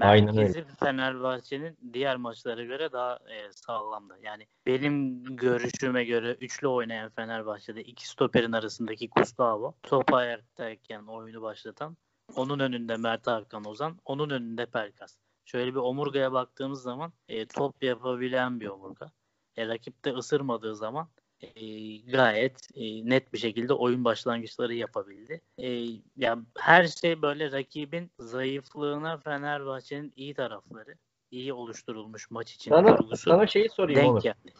Aynen 0.00 0.34
Merkezi 0.34 0.64
Fenerbahçe'nin 0.80 1.78
diğer 1.92 2.16
maçlara 2.16 2.64
göre 2.64 2.92
daha 2.92 3.14
e, 3.14 3.52
sağlamdı. 3.52 4.18
Yani 4.22 4.46
benim 4.66 5.24
görüşüme 5.36 6.04
göre 6.04 6.36
üçlü 6.40 6.68
oynayan 6.68 7.10
Fenerbahçe'de 7.10 7.82
iki 7.82 8.08
stoperin 8.08 8.52
arasındaki 8.52 9.08
Gustavo 9.08 9.74
top 9.82 10.14
ayaktayken 10.14 11.02
oyunu 11.02 11.42
başlatan 11.42 11.96
onun 12.36 12.58
önünde 12.58 12.96
Mert 12.96 13.26
Hakan 13.26 13.64
Ozan 13.64 13.98
onun 14.04 14.30
önünde 14.30 14.66
Pelkas. 14.66 15.16
Şöyle 15.44 15.70
bir 15.70 15.80
omurgaya 15.80 16.32
baktığımız 16.32 16.82
zaman 16.82 17.12
e, 17.28 17.46
top 17.46 17.82
yapabilen 17.82 18.60
bir 18.60 18.68
omurga. 18.68 19.10
E, 19.56 19.68
rakip 19.68 20.04
de 20.04 20.12
ısırmadığı 20.12 20.76
zaman 20.76 21.08
e, 21.42 21.96
gayet 21.96 22.68
e, 22.74 23.10
net 23.10 23.32
bir 23.32 23.38
şekilde 23.38 23.74
oyun 23.74 24.04
başlangıçları 24.04 24.74
yapabildi. 24.74 25.40
E, 25.58 25.68
ya 26.16 26.38
her 26.58 26.86
şey 26.86 27.22
böyle 27.22 27.52
rakibin 27.52 28.10
zayıflığına 28.18 29.16
Fenerbahçe'nin 29.18 30.12
iyi 30.16 30.34
tarafları, 30.34 30.94
iyi 31.30 31.52
oluşturulmuş 31.52 32.30
maç 32.30 32.52
için 32.54 32.70
Sana, 32.70 32.96
kurgusu 32.96 33.30
sana 33.30 33.46
şeyi 33.46 33.68
sorayım 33.68 34.00
denk 34.00 34.10
Onur. 34.10 34.22
geldi. 34.22 34.52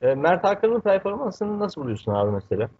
E, 0.00 0.14
Mert 0.14 0.44
Hakan'ın 0.44 0.80
performansını 0.80 1.58
nasıl 1.58 1.80
buluyorsun 1.80 2.12
abi 2.12 2.30
mesela? 2.30 2.70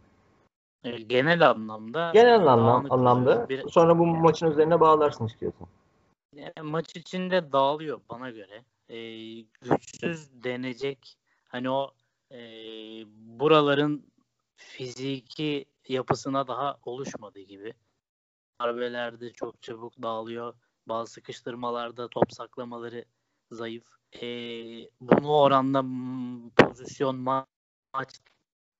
E, 0.84 0.90
genel 0.90 1.50
anlamda 1.50 2.10
Genel 2.14 2.46
anlam, 2.46 2.92
anlamda. 2.92 3.48
bir- 3.48 3.68
Sonra 3.68 3.98
bu 3.98 4.06
maçın 4.06 4.50
üzerine 4.50 4.80
bağlarsın 4.80 5.26
istiyorsan. 5.26 5.66
Yani 6.34 6.52
maç 6.62 6.96
içinde 6.96 7.52
dağılıyor 7.52 8.00
bana 8.10 8.30
göre. 8.30 8.64
Ee, 8.88 9.40
güçsüz 9.60 10.44
denecek 10.44 11.16
hani 11.44 11.70
o 11.70 11.90
e, 12.32 12.38
buraların 13.38 14.12
fiziki 14.56 15.64
yapısına 15.88 16.48
daha 16.48 16.78
oluşmadı 16.82 17.40
gibi. 17.40 17.74
Darbelerde 18.60 19.32
çok 19.32 19.62
çabuk 19.62 20.02
dağılıyor. 20.02 20.54
Bazı 20.86 21.12
sıkıştırmalarda 21.12 22.08
top 22.08 22.32
saklamaları 22.32 23.04
zayıf. 23.50 23.84
Ee, 24.12 24.90
bunu 25.00 25.32
oranla 25.32 25.82
pozisyon 26.56 27.16
ma- 27.16 27.46
maç 27.94 28.20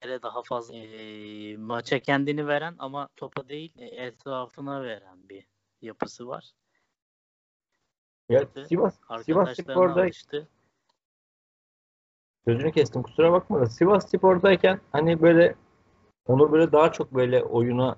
daha 0.02 0.42
fazla 0.42 0.76
e, 0.76 1.56
maça 1.56 1.98
kendini 1.98 2.46
veren 2.46 2.74
ama 2.78 3.08
topa 3.16 3.48
değil 3.48 3.72
e, 3.78 3.84
etrafına 3.84 4.82
veren 4.82 5.28
bir 5.28 5.46
yapısı 5.82 6.28
var. 6.28 6.52
Ya. 8.28 8.48
Sivas, 8.64 8.98
Sivas 9.24 9.56
Spor'da 9.58 10.02
alıştı. 10.02 10.48
Sözünü 12.44 12.72
kestim 12.72 13.02
kusura 13.02 13.32
bakma 13.32 13.60
da 13.60 13.66
Sivas 13.66 14.10
Spor'dayken 14.10 14.80
hani 14.92 15.22
böyle 15.22 15.54
Onur 16.26 16.52
böyle 16.52 16.72
daha 16.72 16.92
çok 16.92 17.14
böyle 17.14 17.44
oyuna 17.44 17.96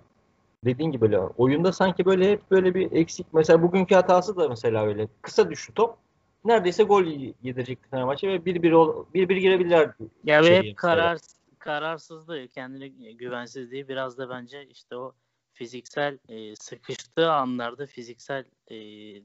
dediğin 0.64 0.90
gibi 0.90 1.00
böyle 1.00 1.18
oyunda 1.18 1.72
sanki 1.72 2.04
böyle 2.04 2.32
hep 2.32 2.50
böyle 2.50 2.74
bir 2.74 2.92
eksik. 2.92 3.26
Mesela 3.32 3.62
bugünkü 3.62 3.94
hatası 3.94 4.36
da 4.36 4.48
mesela 4.48 4.86
öyle 4.86 5.08
kısa 5.22 5.50
düştü 5.50 5.74
top. 5.74 5.96
Neredeyse 6.44 6.82
gol 6.82 7.04
yedirecekti 7.42 7.90
Fenerbahçe 7.90 8.28
ve 8.28 8.36
1-1 8.36 8.72
ol- 8.72 9.06
1-1 9.14 9.36
girebilirler. 9.36 9.90
Ya 10.24 10.42
ve 10.42 10.58
hep 10.58 10.76
karar 10.76 11.18
kararsızlığı, 11.58 12.48
kendine 12.48 12.88
güvensizliği 13.12 13.88
biraz 13.88 14.18
da 14.18 14.30
bence 14.30 14.66
işte 14.66 14.96
o 14.96 15.14
fiziksel 15.52 16.18
e, 16.28 16.56
sıkıştığı 16.56 17.32
anlarda 17.32 17.86
fiziksel 17.86 18.44
e, 18.68 18.76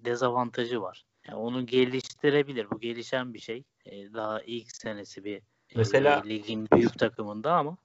dezavantajı 0.06 0.82
var. 0.82 1.06
Yani 1.28 1.38
onu 1.38 1.66
geliştirebilir. 1.66 2.72
Bu 2.72 2.80
gelişen 2.80 3.34
bir 3.34 3.40
şey. 3.40 3.64
E, 3.92 4.14
daha 4.14 4.42
ilk 4.42 4.72
senesi 4.76 5.24
bir 5.24 5.38
e, 5.38 5.42
Mesela- 5.76 6.22
ligin 6.26 6.68
büyük 6.74 7.00
takımında 7.00 7.54
ama 7.54 7.78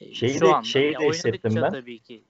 e, 0.00 0.14
Şeyi 0.14 0.32
şu 0.34 0.40
de- 0.40 0.54
anda 0.54 0.62
şeyi 0.66 0.94
de 0.98 1.08
hissettim 1.08 1.52
ben. 1.62 1.70
tabii 1.72 1.98
ki 1.98 2.24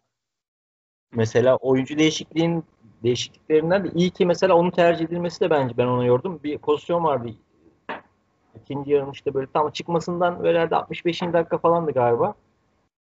Mesela 1.13 1.57
oyuncu 1.57 1.99
değişikliğin 1.99 2.65
değişikliklerinden 3.03 3.85
de 3.85 3.91
iyi 3.95 4.11
ki 4.11 4.27
mesela 4.27 4.55
onun 4.55 4.71
tercih 4.71 5.05
edilmesi 5.05 5.41
de 5.41 5.51
bence 5.51 5.77
ben 5.77 5.87
ona 5.87 6.05
yordum. 6.05 6.41
Bir 6.45 6.59
pozisyon 6.59 7.05
vardı. 7.05 7.29
İkinci 8.63 8.91
yarının 8.91 9.13
işte 9.13 9.35
böyle 9.35 9.47
tam 9.53 9.71
çıkmasından 9.71 10.43
böyle 10.43 10.59
herhalde 10.59 10.77
65. 10.77 11.23
dakika 11.33 11.59
falandı 11.59 11.91
galiba. 11.93 12.35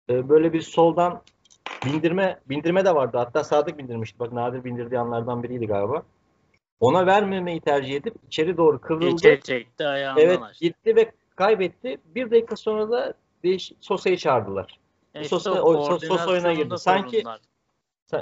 Ee, 0.10 0.30
böyle 0.30 0.54
bir 0.54 0.62
soldan 0.62 1.22
bindirme 1.86 2.40
bindirme 2.50 2.86
de 2.86 2.96
vardı. 2.96 3.18
Hatta 3.18 3.44
Sadık 3.44 3.78
bindirmişti. 3.78 4.20
Bak 4.20 4.34
nadir 4.34 4.63
bindirdiği 4.63 5.00
anlardan 5.00 5.44
biriydi 5.44 5.68
galiba. 5.68 6.04
Ona 6.81 7.05
vermemeyi 7.05 7.61
tercih 7.61 7.95
edip 7.95 8.15
içeri 8.27 8.57
doğru 8.57 8.81
kıvrıldı. 8.81 9.09
geçe 9.21 9.41
çekti 9.41 9.88
ayağından 9.88 10.21
Evet 10.23 10.41
açtı. 10.41 10.65
gitti 10.65 10.95
ve 10.95 11.11
kaybetti. 11.35 11.97
Bir 12.05 12.31
dakika 12.31 12.55
sonra 12.55 12.89
da 12.91 13.13
değiş 13.43 13.71
Sosa'yı 13.79 14.17
çağırdılar. 14.17 14.79
E 15.15 15.21
işte 15.21 15.35
o- 15.35 15.39
Sos- 15.39 16.07
Sos 16.07 16.27
oyuna 16.27 16.53
girdi. 16.53 16.77
Sanki- 16.77 17.23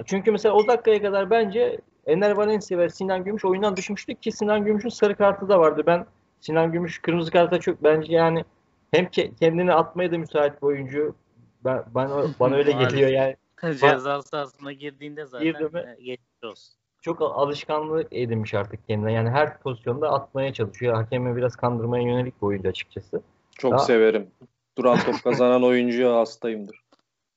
Çünkü 0.06 0.32
mesela 0.32 0.56
o 0.56 0.68
dakikaya 0.68 1.02
kadar 1.02 1.30
bence 1.30 1.80
Ener 2.06 2.32
Valencia 2.32 2.78
ve 2.78 2.90
Sinan 2.90 3.24
Gümüş 3.24 3.46
oyundan 3.46 3.76
düşmüştü 3.78 4.16
ki 4.16 4.32
Sinan 4.32 4.66
Gümüş'ün 4.66 4.90
sarı 4.90 5.16
kartı 5.16 5.50
da 5.50 5.60
vardı. 5.60 5.84
Ben 5.86 6.06
Sinan 6.42 6.72
Gümüş 6.72 7.00
kırmızı 7.02 7.32
karta 7.32 7.60
çok 7.60 7.84
bence 7.84 8.14
yani 8.14 8.46
hem 8.92 9.06
ke- 9.06 9.36
kendini 9.36 9.74
atmaya 9.74 10.12
da 10.12 10.18
müsait 10.18 10.62
bir 10.62 10.68
oyuncu. 10.68 11.16
Ben, 11.66 11.84
ben 11.96 12.10
bana 12.40 12.56
öyle 12.56 12.72
geliyor 13.04 13.10
yani. 13.10 13.36
Ceza 13.80 14.22
sahasına 14.22 14.72
girdiğinde 14.72 15.26
zaten 15.26 15.48
Girdi 15.48 15.64
mi? 15.64 15.96
e, 16.00 16.04
geçmiş 16.04 16.44
olsun. 16.44 16.79
Çok 17.02 17.22
alışkanlık 17.22 18.08
edinmiş 18.14 18.54
artık 18.54 18.88
kendine. 18.88 19.14
Yani 19.14 19.30
her 19.30 19.60
pozisyonda 19.60 20.10
atmaya 20.12 20.54
çalışıyor. 20.54 20.96
Hakemi 20.96 21.36
biraz 21.36 21.56
kandırmaya 21.56 22.04
yönelik 22.04 22.42
bir 22.42 22.48
oyuncu 22.48 22.70
açıkçası. 22.70 23.22
Çok 23.58 23.72
Daha- 23.72 23.80
severim. 23.80 24.32
Duran 24.78 25.00
top 25.00 25.24
kazanan 25.24 25.64
oyuncuya 25.64 26.16
hastayımdır. 26.16 26.80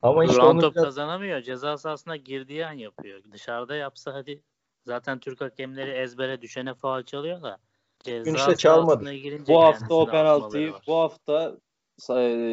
Ama 0.02 0.24
işte 0.24 0.36
Duran 0.36 0.48
onu 0.48 0.60
top 0.60 0.74
biraz- 0.74 0.84
kazanamıyor. 0.84 1.40
Ceza 1.42 1.78
sahasına 1.78 2.16
girdiği 2.16 2.66
an 2.66 2.72
yapıyor. 2.72 3.20
Dışarıda 3.32 3.74
yapsa 3.76 4.14
hadi 4.14 4.42
zaten 4.86 5.18
Türk 5.18 5.40
hakemleri 5.40 5.90
ezbere 5.90 6.42
düşene 6.42 6.74
faul 6.74 7.02
çalıyor 7.02 7.42
da 7.42 7.58
ceza 8.04 8.30
işte 8.30 8.56
çalmadı. 8.56 9.10
Bu 9.48 9.62
hafta 9.62 9.94
o 9.94 10.06
penaltıyı 10.06 10.72
bu 10.86 10.96
hafta 10.96 11.56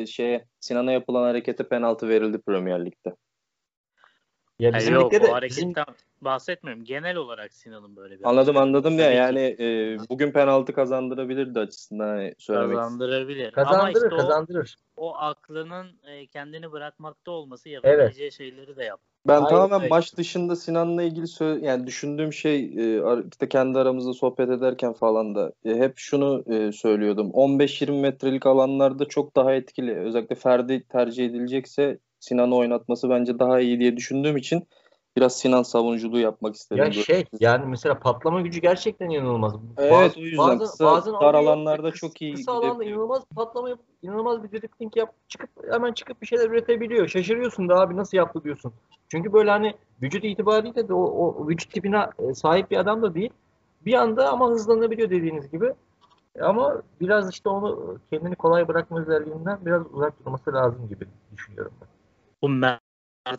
şeye 0.08 0.46
Sinan'a 0.60 0.92
yapılan 0.92 1.24
harekete 1.24 1.68
penaltı 1.68 2.10
verildi 2.10 2.42
Premier 2.42 2.86
Lig'de. 2.86 3.10
Ya 3.10 3.16
Yani 4.60 4.75
bizim 4.78 4.94
yok 4.94 5.13
ligde 5.13 5.28
de 5.28 5.42
bizim 5.42 5.74
bahsetmiyorum. 6.21 6.83
Genel 6.83 7.15
olarak 7.15 7.53
Sinan'ın 7.53 7.95
böyle 7.95 8.19
bir 8.19 8.25
Anladım 8.25 8.57
anladım 8.57 8.99
ya 8.99 9.05
Tabii 9.05 9.13
ki. 9.13 9.17
yani 9.17 9.55
e, 9.59 9.97
bugün 10.09 10.31
penaltı 10.31 10.73
kazandırabilirdi 10.73 11.59
açısından 11.59 12.07
hani 12.07 12.35
söylemek 12.38 12.77
kazandırabilir. 12.77 13.53
Ama 13.57 13.65
kazandırır 13.65 14.03
işte 14.03 14.15
o, 14.15 14.17
kazandırır. 14.17 14.77
o 14.97 15.15
aklının 15.15 15.88
e, 16.03 16.27
kendini 16.27 16.71
bırakmakta 16.71 17.31
olması 17.31 17.69
yapabileceği 17.69 18.31
şeyleri 18.31 18.77
de 18.77 18.83
yap. 18.83 18.99
Ben 19.27 19.41
Hayır, 19.41 19.49
tamamen 19.49 19.79
hayır. 19.79 19.89
maç 19.89 20.17
dışında 20.17 20.55
Sinan'la 20.55 21.03
ilgili 21.03 21.25
sö- 21.25 21.65
yani 21.65 21.88
düşündüğüm 21.88 22.33
şey 22.33 22.59
e, 22.63 23.01
işte 23.31 23.49
kendi 23.49 23.79
aramızda 23.79 24.13
sohbet 24.13 24.49
ederken 24.49 24.93
falan 24.93 25.35
da 25.35 25.51
e, 25.65 25.75
hep 25.75 25.97
şunu 25.97 26.43
e, 26.53 26.71
söylüyordum. 26.71 27.31
15-20 27.33 27.99
metrelik 28.01 28.45
alanlarda 28.45 29.05
çok 29.05 29.35
daha 29.35 29.53
etkili. 29.53 29.95
Özellikle 29.95 30.35
Ferdi 30.35 30.83
tercih 30.89 31.25
edilecekse 31.25 31.99
Sinan'ı 32.19 32.55
oynatması 32.55 33.09
bence 33.09 33.39
daha 33.39 33.59
iyi 33.59 33.79
diye 33.79 33.97
düşündüğüm 33.97 34.38
için 34.38 34.67
biraz 35.18 35.38
Sinan 35.39 35.63
savunuculuğu 35.63 36.20
yapmak 36.20 36.56
istedim. 36.56 36.84
Ya 36.84 36.92
şey 36.92 37.25
yani 37.39 37.66
mesela 37.66 38.00
patlama 38.00 38.42
gücü 38.42 38.62
gerçekten 38.62 39.10
inanılmaz. 39.10 39.56
Evet, 39.78 40.18
o 40.18 40.22
yüzden 40.22 40.60
kısa, 40.60 40.86
dar 40.86 41.34
alıyor, 41.34 41.34
alanlarda 41.34 41.89
kısa- 41.89 42.08
çok 42.08 42.22
iyi 42.22 42.34
Kısa 42.34 42.51
alanda 42.51 42.68
gidebiliyor. 42.68 42.96
inanılmaz 42.96 43.24
patlama 43.36 43.70
yap, 43.70 43.80
inanılmaz 44.01 44.44
bir 44.44 44.51
dribling 44.51 44.98
yap, 44.98 45.13
çıkıp 45.28 45.50
hemen 45.72 45.94
çıkıp 45.94 46.22
bir 46.22 46.28
şeyler 46.28 46.50
üretebiliyor. 46.50 47.08
Şaşırıyorsun 47.08 47.70
da 47.70 47.80
abi 47.80 47.98
nasıl 47.98 48.18
yaptı 48.18 48.44
diyorsun. 48.44 48.74
Çünkü 49.10 49.34
böyle 49.34 49.50
hani 49.51 49.74
vücut 50.01 50.24
itibariyle 50.24 50.88
de 50.88 50.94
o, 50.94 51.04
o 51.04 51.48
vücut 51.48 51.72
tipine 51.74 52.10
e, 52.20 52.34
sahip 52.34 52.72
bir 52.72 52.78
adam 52.78 53.01
da 53.01 53.16
değil. 53.16 53.30
Bir 53.86 53.94
anda 53.94 54.30
ama 54.30 54.50
hızlanabiliyor 54.50 55.10
dediğiniz 55.10 55.51
gibi. 55.51 55.74
Ama 56.42 56.82
biraz 57.01 57.32
işte 57.32 57.50
onu 57.50 57.98
kendini 58.10 58.36
kolay 58.36 58.68
bırakma 58.68 59.01
özelliğinden 59.01 59.66
biraz 59.66 59.82
uzak 59.94 60.25
durması 60.25 60.54
lazım 60.54 60.89
gibi 60.89 61.06
düşünüyorum 61.36 61.74
ben. 61.82 61.88
Bu 62.42 62.50
Mert 62.50 62.82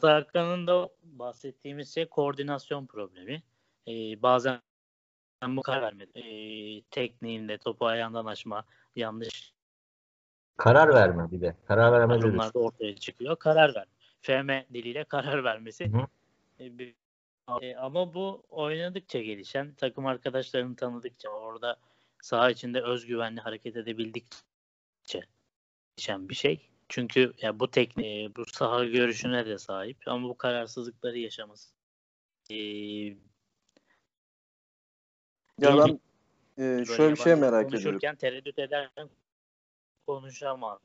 Hakan'ın 0.02 0.66
da 0.66 0.88
bahsettiğimiz 1.20 1.94
şey 1.94 2.06
koordinasyon 2.06 2.86
problemi. 2.86 3.42
Ee, 3.88 4.22
bazen 4.22 4.60
bu 5.46 5.62
karar 5.62 5.82
vermedi. 5.82 6.18
Ee, 6.18 6.82
tekniğinde 6.90 7.58
topu 7.58 7.86
ayağından 7.86 8.26
açma, 8.26 8.64
yanlış 8.96 9.52
Karar 10.56 10.94
verme 10.94 11.30
bir 11.30 11.40
de. 11.40 11.56
Karar 11.68 11.92
verme 11.92 12.20
durumlarda 12.20 12.58
ortaya 12.58 12.96
çıkıyor. 12.96 13.36
Karar 13.36 13.74
ver. 13.74 13.86
FM 14.20 14.74
diliyle 14.74 15.04
karar 15.04 15.44
vermesi. 15.44 15.92
Hı 15.92 16.06
bir- 16.60 16.94
e, 17.62 17.76
ama 17.76 18.14
bu 18.14 18.42
oynadıkça 18.48 19.20
gelişen, 19.20 19.74
takım 19.74 20.06
arkadaşlarını 20.06 20.76
tanıdıkça, 20.76 21.28
orada 21.28 21.76
saha 22.22 22.50
içinde 22.50 22.82
özgüvenli 22.82 23.40
hareket 23.40 23.76
edebildikçe 23.76 25.20
gelişen 25.96 26.28
bir 26.28 26.34
şey. 26.34 26.70
Çünkü 26.90 27.32
ya 27.42 27.60
bu 27.60 27.70
tekniğe, 27.70 28.36
bu 28.36 28.44
saha 28.46 28.84
görüşüne 28.84 29.46
de 29.46 29.58
sahip 29.58 29.96
ama 30.06 30.28
bu 30.28 30.36
kararsızlıkları 30.38 31.18
yaşaması. 31.18 31.70
Ee, 32.50 32.56
Ya 35.58 35.78
ben 35.78 36.00
e, 36.58 36.84
şöyle 36.84 37.12
bir 37.12 37.18
şey 37.18 37.34
merak 37.34 37.66
ediyorum. 37.66 37.70
Konuşurken 37.70 38.16
tereddüt 38.16 38.58
ederken 38.58 39.10
konuşamaz. 40.06 40.78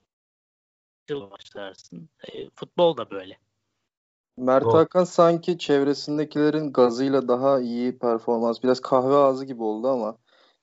başlarsın. 1.09 2.09
E, 2.27 2.49
futbol 2.49 2.97
da 2.97 3.09
böyle. 3.11 3.37
Mert 4.37 4.63
Doğru. 4.63 4.73
Hakan 4.73 5.03
sanki 5.03 5.57
çevresindekilerin 5.57 6.73
gazıyla 6.73 7.27
daha 7.27 7.59
iyi 7.59 7.99
performans. 7.99 8.63
Biraz 8.63 8.81
kahve 8.81 9.15
ağzı 9.15 9.45
gibi 9.45 9.63
oldu 9.63 9.87
ama 9.87 10.17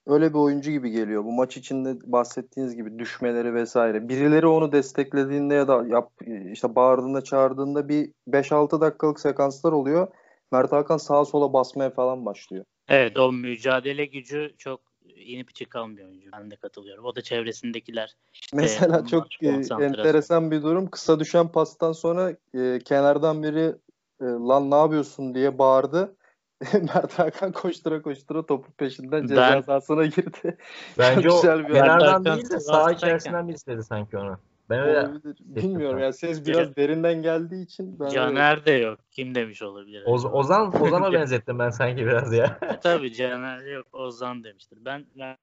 öyle 0.07 0.31
bir 0.31 0.39
oyuncu 0.39 0.71
gibi 0.71 0.91
geliyor. 0.91 1.25
Bu 1.25 1.33
maç 1.33 1.57
içinde 1.57 1.99
bahsettiğiniz 2.05 2.77
gibi 2.77 2.99
düşmeleri 2.99 3.55
vesaire. 3.55 4.09
Birileri 4.09 4.47
onu 4.47 4.73
desteklediğinde 4.73 5.55
ya 5.55 5.69
da 5.69 5.85
yap 5.87 6.11
işte 6.53 6.75
bağırdığında 6.75 7.25
çağırdığında 7.25 7.89
bir 7.89 8.11
5-6 8.29 8.81
dakikalık 8.81 9.21
sekanslar 9.21 9.73
oluyor. 9.73 10.09
Mert 10.53 10.73
Hakan 10.73 10.97
sağa 10.97 11.25
sola 11.25 11.53
basmaya 11.53 11.91
falan 11.91 12.27
başlıyor. 12.27 12.65
Evet 12.89 13.19
o 13.19 13.33
mücadele 13.33 14.05
gücü 14.05 14.55
çok 14.59 14.81
inip 15.17 15.55
çıkan 15.55 15.97
bir 15.97 16.05
oyuncu. 16.05 16.31
Ben 16.33 16.51
de 16.51 16.57
katılıyorum. 16.57 17.05
O 17.05 17.17
da 17.17 17.23
çevresindekiler. 17.23 18.17
Mesela 18.55 18.99
maç 18.99 19.11
çok 19.11 19.43
e, 19.43 19.49
enteresan 19.85 20.51
bir 20.51 20.63
durum. 20.63 20.91
Kısa 20.91 21.21
düşen 21.21 21.49
pastan 21.49 21.93
sonra 21.93 22.37
e, 22.55 22.79
kenardan 22.85 23.43
biri 23.43 23.75
e, 24.21 24.25
lan 24.25 24.71
ne 24.71 24.75
yapıyorsun 24.75 25.35
diye 25.35 25.59
bağırdı. 25.59 26.17
Mert 26.95 27.19
Hakan 27.19 27.53
koştura 27.53 28.03
koştura 28.03 28.47
topu 28.47 28.73
peşinden 28.73 29.27
ceza 29.27 29.51
Ben- 29.53 29.61
sahasına 29.61 30.07
girdi. 30.07 30.59
Bence 30.99 31.23
Çok 31.29 31.33
o 31.33 31.41
güzel 31.41 31.69
bir 31.69 31.75
kenardan 31.75 32.25
değil 32.25 32.51
de 32.51 32.61
saha 32.61 32.93
içerisinden 32.93 33.49
birisi 33.49 33.67
dedi 33.67 33.83
sanki 33.83 34.19
onu. 34.19 34.39
Ben 34.71 34.79
öyle 34.81 34.99
Olabilir. 35.01 35.37
Bilmiyorum 35.41 35.99
ya 35.99 36.13
ses 36.13 36.47
biraz 36.47 36.77
derinden 36.77 37.23
geldiği 37.23 37.65
için 37.65 37.99
ben 38.01 38.05
öyle- 38.05 38.15
Caner 38.15 38.67
de 38.67 38.73
yok. 38.73 39.01
Kim 39.11 39.35
demiş 39.35 39.63
olabilir? 39.63 40.03
Oz-? 40.07 40.25
Ozan 40.33 40.73
Ozan'a 40.83 41.13
benzettim 41.13 41.59
ben 41.59 41.71
sanki 41.71 42.07
biraz 42.07 42.33
ya. 42.33 42.59
E, 42.63 42.81
Tabii 42.81 43.13
Caner 43.13 43.65
yok. 43.67 43.87
Ozan 43.93 44.45
demiştir. 44.45 44.79
Ben 44.85 45.07
ben- 45.19 45.37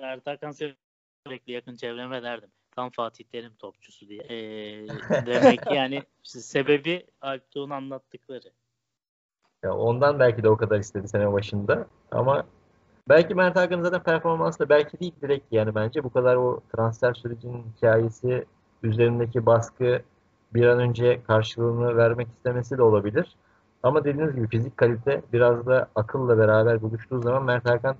Mert 0.00 0.26
Hakan 0.26 0.50
sürekli 0.50 1.52
yakın 1.52 1.76
çevreme 1.76 2.22
derdim. 2.22 2.50
Tam 2.76 2.90
Fatih 2.90 3.24
Terim 3.24 3.54
topçusu 3.58 4.08
diye. 4.08 4.20
Ee, 4.22 4.86
demek 5.26 5.62
ki 5.66 5.74
yani 5.74 6.02
işte 6.24 6.40
sebebi 6.40 7.06
Alptuğ'un 7.20 7.70
anlattıkları. 7.70 8.52
Ya 9.66 9.74
ondan 9.74 10.18
belki 10.18 10.42
de 10.42 10.48
o 10.48 10.56
kadar 10.56 10.78
istedi 10.78 11.08
sene 11.08 11.32
başında. 11.32 11.86
Ama 12.10 12.44
belki 13.08 13.34
Mert 13.34 13.56
Hakan'ın 13.56 13.82
zaten 13.82 14.02
performansı 14.02 14.58
da 14.58 14.68
belki 14.68 15.00
değil 15.00 15.14
direkt 15.22 15.52
yani 15.52 15.74
bence 15.74 16.04
bu 16.04 16.10
kadar 16.10 16.36
o 16.36 16.60
transfer 16.76 17.14
sürecinin 17.14 17.64
hikayesi, 17.76 18.44
üzerindeki 18.82 19.46
baskı 19.46 20.02
bir 20.54 20.66
an 20.66 20.78
önce 20.78 21.22
karşılığını 21.26 21.96
vermek 21.96 22.28
istemesi 22.28 22.78
de 22.78 22.82
olabilir. 22.82 23.36
Ama 23.82 24.04
dediğiniz 24.04 24.34
gibi 24.34 24.48
fizik 24.48 24.76
kalite 24.76 25.22
biraz 25.32 25.66
da 25.66 25.88
akılla 25.94 26.38
beraber 26.38 26.82
buluştuğu 26.82 27.22
zaman 27.22 27.44
Mert 27.44 27.68
Hakan 27.68 27.96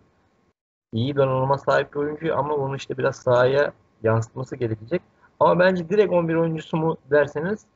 iyi 0.92 1.16
donanıma 1.16 1.58
sahip 1.58 1.94
bir 1.94 1.98
oyuncu 1.98 2.38
ama 2.38 2.58
bunu 2.58 2.76
işte 2.76 2.98
biraz 2.98 3.16
sahaya 3.16 3.72
yansıtması 4.02 4.56
gerekecek. 4.56 5.02
Ama 5.40 5.58
bence 5.58 5.88
direkt 5.88 6.12
11 6.12 6.34
oyuncusu 6.34 6.76
mu 6.76 6.96
derseniz 7.10 7.66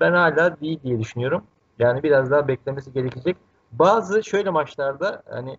ben 0.00 0.12
hala 0.12 0.60
değil 0.60 0.80
diye 0.82 1.00
düşünüyorum. 1.00 1.42
Yani 1.78 2.02
biraz 2.02 2.30
daha 2.30 2.48
beklemesi 2.48 2.92
gerekecek. 2.92 3.36
Bazı 3.72 4.24
şöyle 4.24 4.50
maçlarda 4.50 5.22
hani 5.30 5.58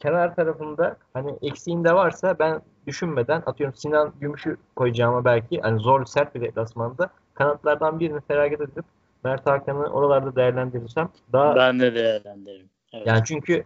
kenar 0.00 0.34
tarafında 0.34 0.96
hani 1.14 1.38
eksiğinde 1.42 1.94
varsa 1.94 2.38
ben 2.38 2.62
düşünmeden 2.86 3.42
atıyorum 3.46 3.76
Sinan 3.76 4.12
Gümüş'ü 4.20 4.56
koyacağıma 4.76 5.24
belki 5.24 5.60
hani 5.60 5.80
zor 5.80 6.04
sert 6.04 6.34
bir 6.34 6.40
deplasmanda 6.40 7.10
kanatlardan 7.34 8.00
birini 8.00 8.20
feragat 8.20 8.60
edip 8.60 8.84
Mert 9.24 9.46
Hakan'ı 9.46 9.86
oralarda 9.86 10.36
değerlendirirsem 10.36 11.08
daha 11.32 11.56
Ben 11.56 11.80
de 11.80 11.94
değerlendiririm. 11.94 12.70
Evet. 12.92 13.06
yani 13.06 13.22
çünkü 13.24 13.64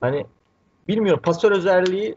hani 0.00 0.26
bilmiyorum 0.88 1.22
pasör 1.22 1.52
özelliği 1.52 2.16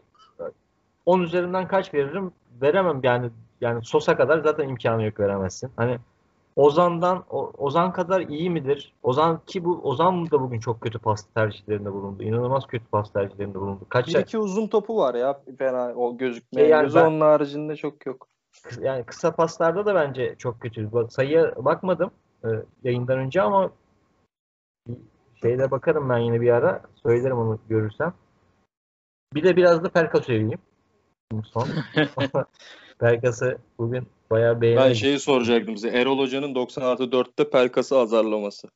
10 1.06 1.20
üzerinden 1.20 1.68
kaç 1.68 1.94
veririm? 1.94 2.32
Veremem 2.62 3.00
yani 3.02 3.30
yani 3.60 3.84
Sosa 3.84 4.16
kadar 4.16 4.38
zaten 4.38 4.68
imkanı 4.68 5.04
yok 5.04 5.20
veremezsin. 5.20 5.70
Hani 5.76 5.98
Ozan'dan 6.56 7.24
o- 7.30 7.52
Ozan 7.58 7.92
kadar 7.92 8.20
iyi 8.20 8.50
midir? 8.50 8.92
Ozan 9.02 9.40
ki 9.46 9.64
bu 9.64 9.80
Ozan 9.82 10.30
da 10.30 10.40
bugün 10.40 10.60
çok 10.60 10.80
kötü 10.80 10.98
pas 10.98 11.26
tercihlerinde 11.34 11.92
bulundu. 11.92 12.22
İnanılmaz 12.22 12.66
kötü 12.66 12.84
pas 12.84 13.12
tercihlerinde 13.12 13.60
bulundu. 13.60 13.86
Kaç 13.88 14.08
Bir 14.08 14.18
iki 14.18 14.38
uzun 14.38 14.66
topu 14.66 14.96
var 14.96 15.14
ya 15.14 15.40
fena 15.58 15.94
o 15.94 16.16
gözükmeyen. 16.16 16.66
Şey 16.66 16.70
yani 16.70 16.84
gözü 16.84 16.98
ben- 16.98 17.04
onun 17.04 17.20
haricinde 17.20 17.76
çok 17.76 18.06
yok. 18.06 18.28
yani 18.80 19.04
kısa 19.04 19.34
paslarda 19.34 19.86
da 19.86 19.94
bence 19.94 20.34
çok 20.38 20.60
kötü. 20.60 20.90
Sayıya 21.10 21.64
bakmadım 21.64 22.10
e, 22.44 22.48
yayından 22.84 23.18
önce 23.18 23.42
ama 23.42 23.70
şeyde 25.42 25.70
bakarım 25.70 26.08
ben 26.08 26.18
yine 26.18 26.40
bir 26.40 26.50
ara. 26.50 26.82
Söylerim 27.02 27.38
onu 27.38 27.58
görürsem. 27.68 28.14
Bir 29.34 29.44
de 29.44 29.56
biraz 29.56 29.84
da 29.84 29.88
Pelkas 29.88 30.28
öveyim. 30.28 30.58
Şimdi 31.30 31.46
Son. 31.48 31.68
Pelkas'ı 32.98 33.58
bugün 33.78 34.06
bayağı 34.30 34.54
Ben 34.54 34.60
beğendim. 34.60 34.94
şeyi 34.94 35.18
soracaktım 35.18 35.76
size. 35.76 35.88
Erol 35.98 36.18
Hoca'nın 36.18 36.54
90 36.54 36.82
artı 36.82 37.12
4'te 37.12 37.50
Pelkas'ı 37.50 37.98
azarlaması. 37.98 38.68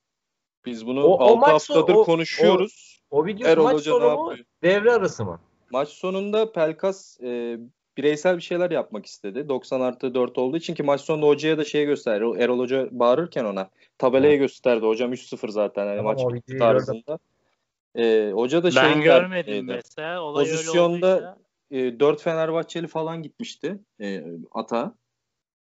Biz 0.67 0.87
bunu 0.87 1.05
O- 1.05 1.19
o 1.19 1.25
6 1.25 1.37
maç 1.41 1.51
haftadır 1.51 1.95
o- 1.95 2.05
konuşuyoruz. 2.05 3.01
O 3.11 3.27
video 3.27 3.49
Erol 3.49 3.63
maç 3.65 3.75
Hoca 3.75 3.91
sonu 3.91 4.17
mu? 4.17 4.35
Devre 4.63 4.93
arası 4.93 5.25
mı? 5.25 5.41
Maç 5.71 5.89
sonunda 5.89 6.53
Pelkas 6.53 7.21
e, 7.23 7.59
bireysel 7.97 8.37
bir 8.37 8.43
şeyler 8.43 8.71
yapmak 8.71 9.07
istedi. 9.07 9.49
90 9.49 9.81
artı 9.81 10.15
4 10.15 10.39
olduğu 10.39 10.57
için 10.57 10.75
ki 10.75 10.83
maç 10.83 11.01
sonunda 11.01 11.27
hocaya 11.27 11.59
da 11.59 11.65
şey 11.65 11.85
gösterdi. 11.87 12.25
O 12.25 12.37
Erol 12.37 12.59
Hoca 12.59 12.89
bağırırken 12.91 13.45
ona 13.45 13.71
tabelayı 13.99 14.39
gösterdi. 14.39 14.87
Hocam 14.87 15.13
3-0 15.13 15.49
zaten 15.49 15.87
yani 15.87 15.97
Tamam, 15.97 16.15
maç 16.15 16.25
o 16.53 16.59
tarzında. 16.59 17.19
E, 17.95 18.31
hoca 18.35 18.63
da 18.63 18.67
ben 18.67 18.93
şey 18.95 19.03
görmedim 19.03 19.69
der- 19.69 19.77
mesela. 19.77 20.23
Olay 20.23 20.45
Pozisyonda- 20.45 21.07
öyle 21.07 21.27
olduysa 21.27 21.39
e, 21.71 22.01
4 22.01 22.23
Fenerbahçeli 22.23 22.87
falan 22.87 23.23
gitmişti 23.23 23.79
e, 24.01 24.25
ata. 24.53 24.95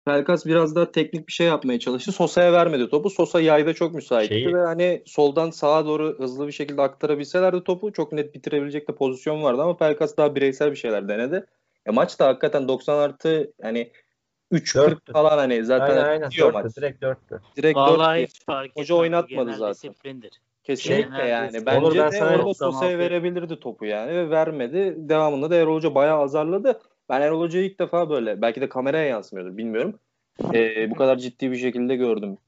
Pelkas 0.08 0.46
biraz 0.46 0.74
daha 0.74 0.92
teknik 0.92 1.28
bir 1.28 1.32
şey 1.32 1.46
yapmaya 1.46 1.78
çalıştı. 1.78 2.12
Sosa'ya 2.12 2.52
vermedi 2.52 2.88
topu. 2.90 3.10
Sosa 3.10 3.40
yayda 3.40 3.74
çok 3.74 3.94
müsaitti 3.94 4.34
Şeyi- 4.34 4.54
ve 4.54 4.60
hani 4.64 5.02
soldan 5.06 5.50
sağa 5.50 5.86
doğru 5.86 6.18
hızlı 6.18 6.46
bir 6.46 6.52
şekilde 6.52 6.82
aktarabilselerdi 6.82 7.64
topu 7.64 7.92
çok 7.92 8.12
net 8.12 8.34
bitirebilecek 8.34 8.88
de 8.88 8.94
pozisyon 8.94 9.42
vardı 9.42 9.62
ama 9.62 9.76
Pelkas 9.76 10.16
daha 10.16 10.34
bireysel 10.34 10.70
bir 10.70 10.76
şeyler 10.76 11.08
denedi. 11.08 11.46
E, 11.86 11.90
maç 11.90 12.18
da 12.18 12.26
hakikaten 12.26 12.68
90 12.68 12.98
artı 12.98 13.52
yani 13.62 13.92
3.40 14.52 14.74
Dörttü. 14.90 15.12
falan 15.12 15.38
hani 15.38 15.64
zaten 15.64 15.96
Aynen 15.96 16.04
aynen. 16.04 16.30
bitiyor 16.30 16.52
Dörttü. 16.52 16.64
maç. 16.64 16.76
Direkt 16.76 17.02
dörttü. 17.02 17.40
Direkt 17.56 17.76
Vallahi 17.76 18.20
dört 18.20 18.28
hiç 18.28 18.44
fark 18.44 18.70
Hoca 18.76 18.94
oynatmadı 18.94 19.54
zaten. 19.54 19.72
disiplindir. 19.72 20.40
Kesinlikle 20.64 21.22
yani. 21.22 21.66
Bence 21.66 21.86
Onur, 21.86 21.96
ben 21.96 22.12
de 22.12 22.24
orada 22.24 22.54
Sosa'ya 22.54 22.98
verebilirdi 22.98 23.60
topu 23.60 23.86
yani 23.86 24.12
ve 24.12 24.30
vermedi. 24.30 24.94
Devamında 24.96 25.50
da 25.50 25.56
Erol 25.56 25.74
Hoca 25.76 25.94
bayağı 25.94 26.18
azarladı. 26.18 26.80
Ben 27.08 27.20
Erol 27.20 27.40
Hoca'yı 27.40 27.64
ilk 27.66 27.78
defa 27.78 28.10
böyle 28.10 28.42
belki 28.42 28.60
de 28.60 28.68
kameraya 28.68 29.04
yansımıyordur 29.06 29.56
bilmiyorum. 29.56 29.98
Ee, 30.54 30.90
bu 30.90 30.94
kadar 30.94 31.16
ciddi 31.16 31.50
bir 31.50 31.56
şekilde 31.56 31.96
gördüm. 31.96 32.38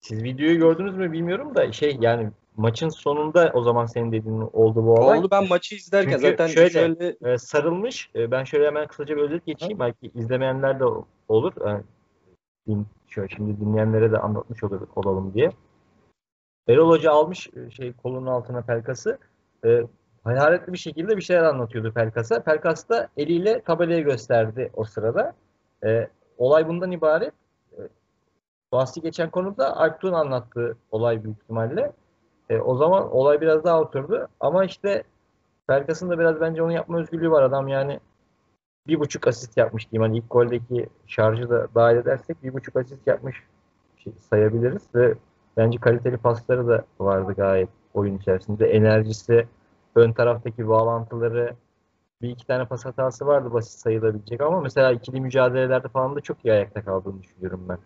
Siz 0.00 0.22
videoyu 0.22 0.58
gördünüz 0.58 0.96
mü 0.96 1.12
bilmiyorum 1.12 1.54
da 1.54 1.72
şey 1.72 1.96
yani 2.00 2.30
maçın 2.56 2.88
sonunda 2.88 3.50
o 3.54 3.62
zaman 3.62 3.86
senin 3.86 4.12
dediğin 4.12 4.40
oldu 4.52 4.86
bu 4.86 4.94
olay. 4.94 5.18
Oldu 5.18 5.28
ben 5.30 5.48
maçı 5.48 5.74
izlerken 5.74 6.10
Çünkü 6.10 6.22
zaten 6.30 6.46
şöyle- 6.46 6.70
şöyle, 6.70 7.16
Ee, 7.24 7.38
sarılmış. 7.38 8.10
Ee, 8.14 8.30
ben 8.30 8.44
şöyle 8.44 8.66
hemen 8.66 8.86
kısaca 8.86 9.16
bir 9.16 9.22
özet 9.22 9.46
geçeyim. 9.46 9.78
Belki 9.78 10.10
izlemeyenler 10.14 10.80
de 10.80 10.84
olur. 11.28 11.52
Yani, 11.66 11.82
din- 12.68 12.86
şöyle 13.08 13.28
şimdi 13.36 13.60
dinleyenlere 13.60 14.12
de 14.12 14.18
anlatmış 14.18 14.64
olur, 14.64 14.80
olalım 14.96 15.34
diye. 15.34 15.50
Erol 16.68 16.90
Hoca 16.90 17.10
almış 17.12 17.48
e, 17.56 17.70
şey 17.70 17.92
kolunun 17.92 18.26
altına 18.26 18.62
Pelkas'ı. 18.62 19.18
E, 19.64 19.82
hararetli 20.24 20.72
bir 20.72 20.78
şekilde 20.78 21.16
bir 21.16 21.22
şeyler 21.22 21.44
anlatıyordu 21.44 21.92
Pelkas'a. 21.92 22.42
Pelkas 22.42 22.88
da 22.88 23.08
eliyle 23.16 23.60
tabelayı 23.60 24.04
gösterdi 24.04 24.70
o 24.74 24.84
sırada. 24.84 25.34
E, 25.84 26.08
olay 26.38 26.68
bundan 26.68 26.92
ibaret. 26.92 27.32
E, 27.72 27.80
bahsi 28.72 29.00
geçen 29.00 29.30
konuda 29.30 29.76
Alptuğ'un 29.76 30.12
anlattığı 30.12 30.76
olay 30.90 31.24
büyük 31.24 31.42
ihtimalle. 31.42 31.92
E, 32.50 32.58
o 32.58 32.76
zaman 32.76 33.12
olay 33.12 33.40
biraz 33.40 33.64
daha 33.64 33.80
oturdu. 33.80 34.28
Ama 34.40 34.64
işte 34.64 35.04
Pelkas'ın 35.66 36.10
da 36.10 36.18
biraz 36.18 36.40
bence 36.40 36.62
onu 36.62 36.72
yapma 36.72 36.98
özgürlüğü 36.98 37.30
var. 37.30 37.42
Adam 37.42 37.68
yani 37.68 38.00
bir 38.86 39.00
buçuk 39.00 39.26
asist 39.26 39.56
yapmış 39.56 39.90
diyeyim. 39.90 40.10
Hani 40.10 40.18
ilk 40.18 40.30
goldeki 40.30 40.88
şarjı 41.06 41.50
da 41.50 41.68
dahil 41.74 41.96
edersek 41.96 42.42
bir 42.42 42.52
buçuk 42.52 42.76
asist 42.76 43.06
yapmış 43.06 43.42
şey 44.04 44.12
sayabiliriz 44.30 44.82
ve 44.94 45.14
bence 45.56 45.78
kaliteli 45.78 46.16
pasları 46.16 46.68
da 46.68 46.84
vardı 47.00 47.32
gayet 47.36 47.68
oyun 47.94 48.18
içerisinde. 48.18 48.66
Enerjisi, 48.66 49.46
ön 49.94 50.12
taraftaki 50.12 50.68
bağlantıları 50.68 51.54
bir 52.22 52.30
iki 52.30 52.46
tane 52.46 52.64
pas 52.64 52.84
hatası 52.84 53.26
vardı 53.26 53.52
basit 53.52 53.80
sayılabilecek 53.80 54.40
ama 54.40 54.60
mesela 54.60 54.92
ikili 54.92 55.20
mücadelelerde 55.20 55.88
falan 55.88 56.16
da 56.16 56.20
çok 56.20 56.44
iyi 56.44 56.52
ayakta 56.52 56.84
kaldığını 56.84 57.22
düşünüyorum 57.22 57.66
ben. 57.68 57.78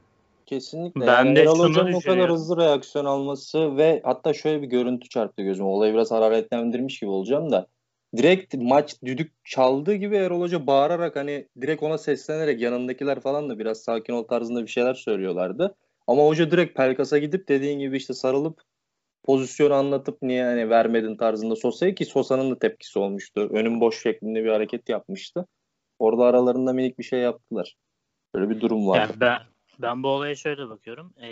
kesinlikle 0.46 1.00
Ben 1.00 1.06
yani 1.06 1.36
de 1.36 1.40
Erol 1.40 1.58
Hoca'nın 1.58 1.92
o 1.92 2.00
kadar 2.00 2.30
hızlı 2.30 2.56
reaksiyon 2.56 3.04
alması 3.04 3.76
ve 3.76 4.00
hatta 4.04 4.32
şöyle 4.34 4.62
bir 4.62 4.66
görüntü 4.66 5.08
çarptı 5.08 5.42
gözüme. 5.42 5.68
Olayı 5.68 5.94
biraz 5.94 6.10
hararetlendirmiş 6.10 7.00
gibi 7.00 7.10
olacağım 7.10 7.52
da 7.52 7.66
direkt 8.16 8.54
maç 8.54 9.02
düdük 9.04 9.32
çaldığı 9.44 9.94
gibi 9.94 10.16
Erol 10.16 10.40
Hoca 10.40 10.66
bağırarak 10.66 11.16
hani 11.16 11.48
direkt 11.60 11.82
ona 11.82 11.98
seslenerek 11.98 12.60
yanındakiler 12.60 13.20
falan 13.20 13.50
da 13.50 13.58
biraz 13.58 13.78
sakin 13.78 14.12
ol 14.12 14.22
tarzında 14.22 14.62
bir 14.62 14.70
şeyler 14.70 14.94
söylüyorlardı. 14.94 15.74
Ama 16.06 16.26
hoca 16.26 16.50
direkt 16.50 16.76
Pelkas'a 16.76 17.18
gidip 17.18 17.48
dediğin 17.48 17.78
gibi 17.78 17.96
işte 17.96 18.14
sarılıp 18.14 18.60
pozisyonu 19.28 19.74
anlatıp 19.74 20.22
niye 20.22 20.44
hani 20.44 20.70
vermedin 20.70 21.16
tarzında 21.16 21.56
Sosa'ya 21.56 21.94
ki 21.94 22.04
Sosa'nın 22.04 22.50
da 22.50 22.58
tepkisi 22.58 22.98
olmuştu. 22.98 23.48
Önüm 23.52 23.80
boş 23.80 24.02
şeklinde 24.02 24.44
bir 24.44 24.48
hareket 24.48 24.88
yapmıştı. 24.88 25.46
Orada 25.98 26.24
aralarında 26.24 26.72
minik 26.72 26.98
bir 26.98 27.04
şey 27.04 27.20
yaptılar. 27.20 27.76
Böyle 28.34 28.50
bir 28.50 28.60
durum 28.60 28.88
var. 28.88 28.98
Yani 28.98 29.20
ben 29.20 29.38
ben 29.78 30.02
bu 30.02 30.08
olaya 30.08 30.34
şöyle 30.34 30.68
bakıyorum. 30.68 31.14
Ee, 31.18 31.28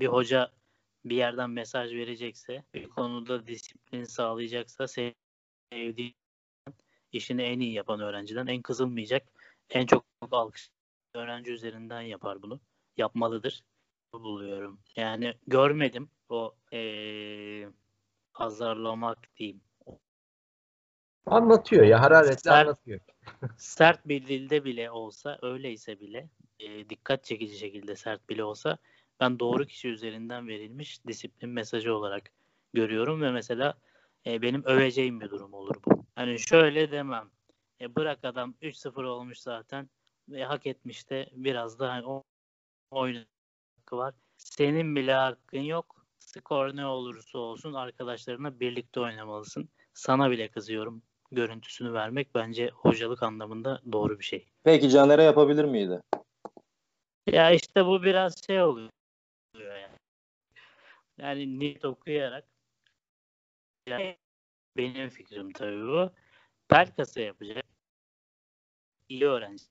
bir 0.00 0.06
hoca 0.06 0.50
bir 1.04 1.16
yerden 1.16 1.50
mesaj 1.50 1.92
verecekse, 1.92 2.64
bir 2.74 2.88
konuda 2.88 3.46
disiplin 3.46 4.04
sağlayacaksa 4.04 4.86
sevdiği 5.72 6.14
işini 7.12 7.42
en 7.42 7.60
iyi 7.60 7.72
yapan 7.72 8.00
öğrenciden 8.00 8.46
en 8.46 8.62
kızılmayacak, 8.62 9.32
en 9.70 9.86
çok 9.86 10.04
alkış 10.30 10.70
öğrenci 11.14 11.52
üzerinden 11.52 12.00
yapar 12.00 12.42
bunu. 12.42 12.60
Yapmalıdır. 12.96 13.62
Buluyorum. 14.12 14.80
Yani 14.96 15.34
görmedim 15.46 16.10
o 16.32 16.54
ee, 16.72 17.68
azarlamak 18.34 19.18
diyeyim. 19.36 19.60
Anlatıyor 21.26 21.84
ya 21.84 22.00
hararetle 22.00 22.50
Sert- 22.50 22.66
anlatıyor. 22.66 23.00
sert 23.56 24.08
bir 24.08 24.26
dilde 24.26 24.64
bile 24.64 24.90
olsa 24.90 25.38
öyleyse 25.42 26.00
bile 26.00 26.28
e, 26.58 26.88
dikkat 26.88 27.24
çekici 27.24 27.58
şekilde 27.58 27.96
sert 27.96 28.28
bile 28.28 28.44
olsa 28.44 28.78
ben 29.20 29.38
doğru 29.38 29.66
kişi 29.66 29.88
üzerinden 29.88 30.48
verilmiş 30.48 31.06
disiplin 31.06 31.50
mesajı 31.50 31.94
olarak 31.94 32.30
görüyorum 32.72 33.22
ve 33.22 33.30
mesela 33.30 33.74
e, 34.26 34.42
benim 34.42 34.64
öveceğim 34.64 35.20
bir 35.20 35.30
durum 35.30 35.54
olur 35.54 35.74
bu. 35.86 36.04
Hani 36.14 36.38
şöyle 36.38 36.90
demem. 36.90 37.30
E, 37.80 37.94
bırak 37.96 38.24
adam 38.24 38.54
3-0 38.62 39.04
olmuş 39.04 39.38
zaten 39.38 39.90
ve 40.28 40.44
hak 40.44 40.66
etmiş 40.66 41.10
de 41.10 41.30
biraz 41.32 41.78
da 41.78 41.92
hani 41.92 42.06
o 42.06 42.24
oyun 42.90 43.26
hakkı 43.76 43.96
var. 43.96 44.14
Senin 44.36 44.96
bile 44.96 45.14
hakkın 45.14 45.60
yok. 45.60 45.99
Skor 46.34 46.76
ne 46.76 46.86
olursa 46.86 47.38
olsun 47.38 47.72
arkadaşlarına 47.72 48.60
birlikte 48.60 49.00
oynamalısın. 49.00 49.68
Sana 49.94 50.30
bile 50.30 50.48
kızıyorum 50.48 51.02
görüntüsünü 51.30 51.92
vermek 51.92 52.34
bence 52.34 52.68
hocalık 52.68 53.22
anlamında 53.22 53.80
doğru 53.92 54.18
bir 54.18 54.24
şey. 54.24 54.46
Peki 54.64 54.90
Caner'e 54.90 55.22
yapabilir 55.22 55.64
miydi? 55.64 56.00
Ya 57.26 57.50
işte 57.50 57.86
bu 57.86 58.02
biraz 58.02 58.34
şey 58.46 58.62
oluyor 58.62 58.90
yani. 59.56 59.96
Yani 61.18 61.58
niyet 61.58 61.84
okuyarak 61.84 62.44
yani 63.86 64.18
benim 64.76 65.08
fikrim 65.08 65.52
tabii 65.52 65.86
bu. 65.86 66.10
Pelkas'a 66.68 67.20
yapacak 67.20 67.64
iyi 69.08 69.24
öğrenci 69.24 69.64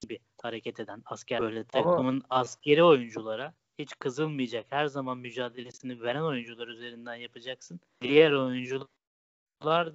gibi 0.00 0.18
hareket 0.42 0.80
eden 0.80 1.02
asker 1.06 1.40
böyle 1.40 1.64
takımın 1.64 2.22
askeri 2.30 2.84
oyunculara 2.84 3.54
hiç 3.78 3.90
kızılmayacak 3.98 4.66
her 4.70 4.86
zaman 4.86 5.18
mücadelesini 5.18 6.02
veren 6.02 6.22
oyuncular 6.22 6.68
üzerinden 6.68 7.14
yapacaksın. 7.14 7.80
Diğer 8.02 8.32
oyuncular 8.32 8.88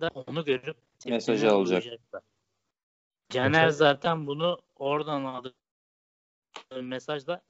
da 0.01 0.09
onu 0.13 0.45
görüp 0.45 0.77
Mesajı 1.05 1.51
alacak. 1.51 1.83
uyacaklar. 1.83 2.21
Caner 3.29 3.69
zaten 3.69 4.27
bunu 4.27 4.59
oradan 4.75 5.23
aldı 5.23 5.53
mesajda 6.81 7.41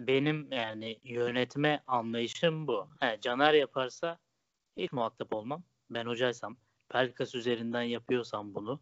benim 0.00 0.52
yani 0.52 0.98
yönetme 1.04 1.82
anlayışım 1.86 2.66
bu. 2.66 2.88
He, 3.00 3.18
Caner 3.20 3.54
yaparsa 3.54 4.18
hiç 4.76 4.92
muhatap 4.92 5.34
olmam. 5.34 5.62
Ben 5.90 6.06
hocaysam, 6.06 6.56
Pelkas 6.88 7.34
üzerinden 7.34 7.82
yapıyorsam 7.82 8.54
bunu. 8.54 8.80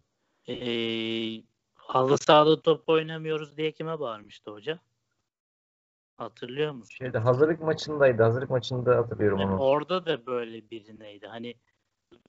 Ee, 0.48 1.42
halı 1.74 2.18
sahada 2.18 2.62
top 2.62 2.88
oynamıyoruz 2.88 3.56
diye 3.56 3.72
kime 3.72 4.00
bağırmıştı 4.00 4.50
hoca? 4.50 4.78
Hatırlıyor 6.22 6.72
musun? 6.72 6.94
Şeyde 6.94 7.18
hazırlık 7.18 7.60
maçındaydı. 7.60 8.22
Hazırlık 8.22 8.50
maçında 8.50 8.96
hatırlıyorum 8.96 9.40
Yani 9.40 9.52
onu. 9.52 9.60
orada 9.62 10.06
da 10.06 10.26
böyle 10.26 10.70
birineydi. 10.70 11.26
Hani 11.26 11.54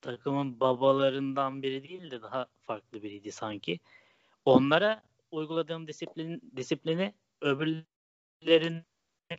takımın 0.01 0.60
babalarından 0.60 1.63
biri 1.63 1.84
değil 1.89 2.12
de 2.12 2.21
daha 2.21 2.47
farklı 2.62 3.03
biriydi 3.03 3.32
sanki. 3.32 3.79
Onlara 4.45 5.03
uyguladığım 5.32 5.88
disiplin 5.88 6.51
disiplini 6.56 7.13
öbürlerin 7.41 8.84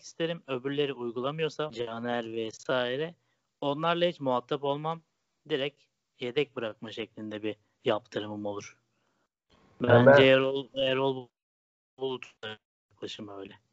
isterim. 0.01 0.43
Öbürleri 0.47 0.93
uygulamıyorsa 0.93 1.71
Caner 1.73 2.33
vesaire 2.33 3.15
onlarla 3.61 4.07
hiç 4.07 4.21
muhatap 4.21 4.65
olmam. 4.65 5.03
Direkt 5.49 5.85
yedek 6.21 6.57
bırakma 6.57 6.93
şeklinde 6.93 7.43
bir 7.43 7.57
yaptırımım 7.85 8.47
olur. 8.47 8.79
Bence 9.83 10.23
ben- 10.23 10.27
Erol, 10.27 10.69
Erol 10.75 11.29
Bulut 11.99 12.27
yaklaşım 12.91 13.29
öyle. 13.29 13.64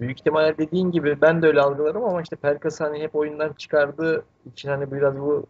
Büyük 0.00 0.20
ihtimalle 0.20 0.58
dediğin 0.58 0.90
gibi 0.90 1.20
ben 1.20 1.42
de 1.42 1.46
öyle 1.46 1.60
algılarım 1.60 2.04
ama 2.04 2.22
işte 2.22 2.36
Pelkas 2.36 2.80
hani 2.80 3.02
hep 3.02 3.14
oyundan 3.14 3.52
çıkardığı 3.52 4.24
için 4.46 4.68
hani 4.68 4.92
biraz 4.92 5.18
bu 5.18 5.46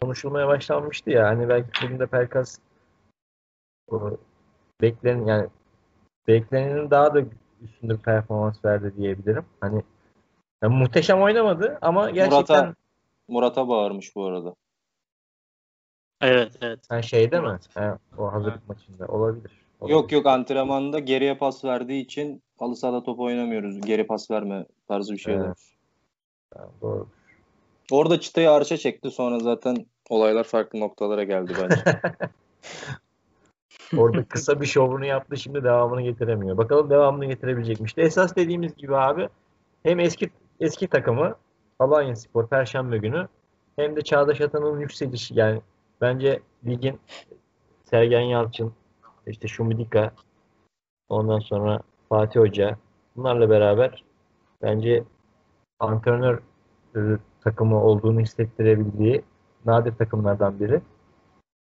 konuşulmaya 0.00 0.48
başlanmıştı 0.48 1.10
ya. 1.10 1.26
Hani 1.26 1.48
belki 1.48 1.68
bugün 1.84 1.98
de 1.98 2.06
Pelkas 2.06 2.58
beklenen 4.82 5.26
yani 5.26 5.48
beklenenin 6.28 6.90
daha 6.90 7.14
da 7.14 7.20
üstünde 7.62 7.92
bir 7.94 8.02
performans 8.02 8.64
verdi 8.64 8.96
diyebilirim. 8.96 9.44
Hani 9.60 9.82
yani 10.62 10.74
muhteşem 10.74 11.22
oynamadı 11.22 11.78
ama 11.82 12.10
gerçekten 12.10 12.64
Murat'a 12.64 12.74
Murat'a 13.28 13.68
bağırmış 13.68 14.16
bu 14.16 14.24
arada. 14.24 14.54
Evet 16.20 16.58
evet. 16.60 16.80
ha, 16.88 17.02
şeyde 17.02 17.40
mi? 17.40 17.58
Ha, 17.74 17.98
o 18.18 18.32
hazırlık 18.32 18.68
maçında 18.68 19.06
olabilir. 19.06 19.52
Yok 19.80 19.90
Olabilir. 19.90 20.16
yok 20.16 20.26
antrenmanda 20.26 20.98
geriye 20.98 21.38
pas 21.38 21.64
verdiği 21.64 22.02
için 22.02 22.42
halı 22.58 22.76
sahada 22.76 23.02
top 23.02 23.20
oynamıyoruz. 23.20 23.80
Geri 23.80 24.06
pas 24.06 24.30
verme 24.30 24.66
tarzı 24.88 25.12
bir 25.12 25.18
şey 25.18 25.34
Evet. 25.34 25.56
Ha, 26.54 26.68
doğru. 26.82 27.06
Orada 27.90 28.20
çıtayı 28.20 28.50
arşa 28.50 28.76
çekti 28.76 29.10
sonra 29.10 29.38
zaten 29.38 29.86
olaylar 30.08 30.44
farklı 30.44 30.80
noktalara 30.80 31.24
geldi 31.24 31.52
bence. 31.62 32.00
Orada 34.00 34.24
kısa 34.24 34.60
bir 34.60 34.66
şovunu 34.66 35.06
yaptı 35.06 35.36
şimdi 35.36 35.64
devamını 35.64 36.02
getiremiyor. 36.02 36.56
Bakalım 36.56 36.90
devamını 36.90 37.26
getirebilecekmiş. 37.26 37.96
De 37.96 38.02
esas 38.02 38.36
dediğimiz 38.36 38.76
gibi 38.76 38.96
abi 38.96 39.28
hem 39.82 40.00
eski 40.00 40.30
eski 40.60 40.88
takımı 40.88 41.34
Alanya 41.78 42.16
Spor 42.16 42.48
Perşembe 42.48 42.98
günü 42.98 43.28
hem 43.76 43.96
de 43.96 44.02
Çağdaş 44.02 44.40
Atan'ın 44.40 44.80
yükselişi 44.80 45.34
yani 45.34 45.60
bence 46.00 46.40
ligin 46.66 47.00
Sergen 47.84 48.20
Yalçın 48.20 48.72
işte 49.26 49.48
Şumidika 49.48 50.12
Ondan 51.08 51.38
sonra 51.38 51.80
Fatih 52.08 52.40
Hoca. 52.40 52.76
Bunlarla 53.16 53.50
beraber 53.50 54.04
bence 54.62 55.04
antrenör 55.78 56.38
e, 56.96 57.00
takımı 57.44 57.84
olduğunu 57.84 58.20
hissettirebildiği 58.20 59.24
nadir 59.64 59.94
takımlardan 59.94 60.60
biri. 60.60 60.80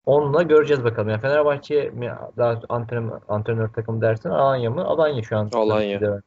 Onunla 0.05 0.43
göreceğiz 0.43 0.83
bakalım. 0.83 1.09
Yani 1.09 1.21
Fenerbahçe 1.21 1.89
mi 1.89 2.13
daha 2.37 2.61
antrenör, 2.69 3.19
antrenör 3.27 3.67
takım 3.67 4.01
dersin 4.01 4.29
Alanya 4.29 4.69
mı? 4.69 4.85
Alanya 4.85 5.23
şu 5.23 5.37
an. 5.37 5.49
Alanya. 5.53 6.21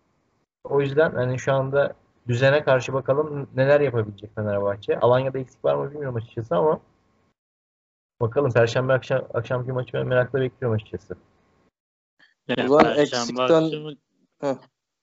O 0.65 0.81
yüzden 0.81 1.11
hani 1.11 1.39
şu 1.39 1.53
anda 1.53 1.95
düzene 2.29 2.65
karşı 2.65 2.93
bakalım 2.93 3.49
neler 3.57 3.81
yapabilecek 3.81 4.35
Fenerbahçe. 4.35 5.01
Alanya'da 5.01 5.39
eksik 5.39 5.65
var 5.65 5.75
mı 5.75 5.91
bilmiyorum 5.91 6.17
açıkçası 6.17 6.57
ama 6.57 6.81
bakalım 8.21 8.53
Perşembe 8.53 8.93
akşam 8.93 9.23
akşamki 9.35 9.73
maçı 9.73 9.93
ben 9.93 10.07
merakla 10.07 10.41
bekliyorum 10.41 10.77
açıkçası. 10.77 11.17
Zaman 12.49 12.85
Perşembe 12.85 13.03
eksikten- 13.03 13.65
akşamı 13.65 13.95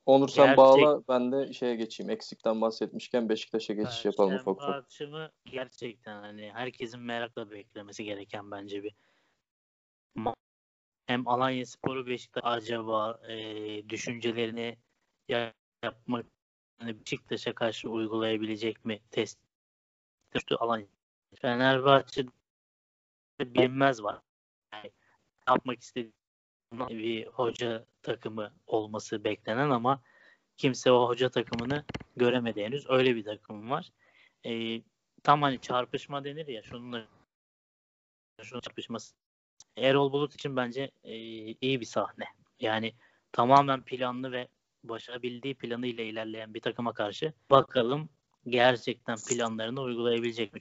Onur 0.06 0.28
sen 0.30 0.46
Gerçek- 0.46 0.58
bağla 0.58 1.02
ben 1.10 1.32
de 1.32 1.54
şeye 1.54 1.76
geçeyim. 1.76 2.10
Eksikten 2.10 2.62
bahsetmişken 2.62 3.30
Beşiktaş'a 3.30 3.74
geçiş 3.74 4.06
yapalım 4.06 4.34
ufak 4.34 4.46
Perşembe 4.46 4.64
ufak. 4.72 4.84
akşamı 4.84 5.32
gerçekten 5.46 6.22
hani 6.22 6.52
herkesin 6.54 7.00
merakla 7.02 7.52
beklemesi 7.52 8.04
gereken 8.04 8.52
bence 8.52 8.84
bir 8.84 8.94
hem 11.08 11.28
Alanya 11.28 11.66
Sporu 11.66 12.08
Beşiktaş 12.08 12.44
acaba 12.46 13.20
e, 13.28 13.90
düşüncelerini 13.90 14.78
ya- 15.28 15.54
yapmak 15.84 16.26
hani 16.80 17.00
Beşiktaş'a 17.00 17.56
karşı 17.56 17.90
uygulayabilecek 17.90 18.86
mi 18.86 19.00
test 19.12 19.40
Alanya. 20.60 20.88
Fenerbahçe 21.36 22.26
bilinmez 23.40 24.04
var. 24.04 24.22
Yani 24.74 24.92
yapmak 25.48 25.80
istediği 25.82 26.14
bir 26.72 27.28
hoca 27.28 27.86
takımı 28.02 28.54
olması 28.68 29.24
beklenen 29.24 29.70
ama 29.70 30.02
kimse 30.58 30.92
o 30.92 31.08
hoca 31.08 31.30
takımını 31.30 31.86
göremedi 32.16 32.64
henüz. 32.64 32.90
Öyle 32.90 33.16
bir 33.16 33.24
takım 33.24 33.70
var. 33.70 33.92
Ee, 34.46 34.82
tam 35.24 35.42
hani 35.42 35.60
çarpışma 35.62 36.24
denir 36.24 36.48
ya 36.48 36.64
şununla 36.64 37.08
şunun 38.42 38.62
çarpışması. 38.62 39.16
Erol 39.78 40.12
Bulut 40.12 40.34
için 40.34 40.56
bence 40.56 40.92
e, 41.04 41.16
iyi 41.62 41.80
bir 41.80 41.86
sahne. 41.86 42.26
Yani 42.60 42.94
tamamen 43.32 43.82
planlı 43.82 44.32
ve 44.32 44.48
başarabildiği 44.84 45.56
planıyla 45.56 46.04
ilerleyen 46.04 46.54
bir 46.54 46.62
takıma 46.62 46.94
karşı 46.94 47.34
bakalım 47.52 48.10
gerçekten 48.48 49.18
planlarını 49.30 49.82
uygulayabilecek 49.82 50.54
mi? 50.54 50.60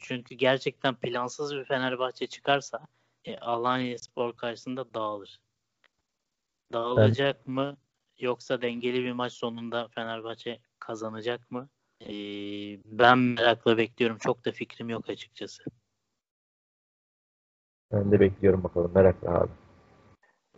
Çünkü 0.00 0.34
gerçekten 0.34 0.94
plansız 0.94 1.54
bir 1.54 1.64
Fenerbahçe 1.64 2.26
çıkarsa 2.26 2.86
e, 3.24 3.38
Alanya 3.38 3.98
Spor 3.98 4.36
karşısında 4.36 4.94
dağılır. 4.94 5.40
Dağılacak 6.72 7.46
mı 7.46 7.76
yoksa 8.18 8.62
dengeli 8.62 9.04
bir 9.04 9.12
maç 9.12 9.32
sonunda 9.32 9.88
Fenerbahçe 9.88 10.58
kazanacak 10.78 11.50
mı? 11.50 11.68
E, 12.00 12.12
ben 12.84 13.18
merakla 13.18 13.78
bekliyorum. 13.78 14.18
Çok 14.18 14.44
da 14.44 14.52
fikrim 14.52 14.88
yok 14.88 15.10
açıkçası. 15.10 15.62
Ben 17.92 18.12
de 18.12 18.20
bekliyorum 18.20 18.64
bakalım 18.64 18.92
merakla 18.94 19.38
abi. 19.38 19.50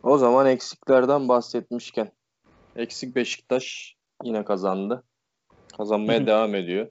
O 0.03 0.19
zaman 0.19 0.47
eksiklerden 0.47 1.29
bahsetmişken. 1.29 2.13
Eksik 2.77 3.17
Beşiktaş 3.17 3.97
yine 4.25 4.45
kazandı. 4.45 5.05
Kazanmaya 5.77 6.27
devam 6.27 6.55
ediyor. 6.55 6.91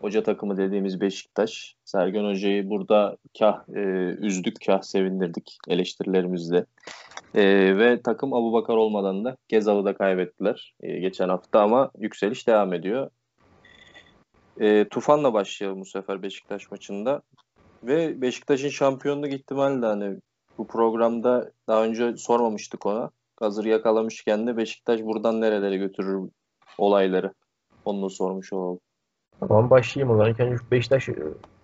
Hoca 0.00 0.22
takımı 0.22 0.56
dediğimiz 0.56 1.00
Beşiktaş. 1.00 1.77
Sergen 1.88 2.24
Hoca'yı 2.24 2.70
burada 2.70 3.16
kah 3.38 3.68
e, 3.74 3.80
üzdük, 4.20 4.56
kah 4.66 4.82
sevindirdik 4.82 5.58
eleştirilerimizle. 5.68 6.64
E, 7.34 7.44
ve 7.78 8.02
takım 8.02 8.34
Abubakar 8.34 8.74
olmadan 8.74 9.24
da 9.24 9.36
Gezal'ı 9.48 9.84
da 9.84 9.94
kaybettiler 9.94 10.74
e, 10.80 10.98
geçen 10.98 11.28
hafta 11.28 11.60
ama 11.60 11.90
yükseliş 11.98 12.46
devam 12.46 12.72
ediyor. 12.72 13.10
E, 14.60 14.88
Tufan'la 14.88 15.32
başlayalım 15.32 15.80
bu 15.80 15.84
sefer 15.84 16.22
Beşiktaş 16.22 16.70
maçında. 16.70 17.22
Ve 17.82 18.22
Beşiktaş'ın 18.22 18.68
şampiyonluk 18.68 19.32
ihtimali 19.32 19.82
de 19.82 19.86
hani 19.86 20.16
bu 20.58 20.66
programda 20.66 21.50
daha 21.68 21.84
önce 21.84 22.16
sormamıştık 22.16 22.86
ona. 22.86 23.10
Hazır 23.40 23.64
yakalamışken 23.64 24.46
de 24.46 24.56
Beşiktaş 24.56 25.02
buradan 25.02 25.40
nerelere 25.40 25.76
götürür 25.76 26.30
olayları. 26.78 27.32
Onu 27.84 28.10
sormuş 28.10 28.52
olalım. 28.52 28.80
Tamam 29.40 29.70
başlayayım 29.70 30.14
o 30.14 30.16
zaman. 30.16 30.52
İlk 30.52 30.70
Beşiktaş 30.70 31.08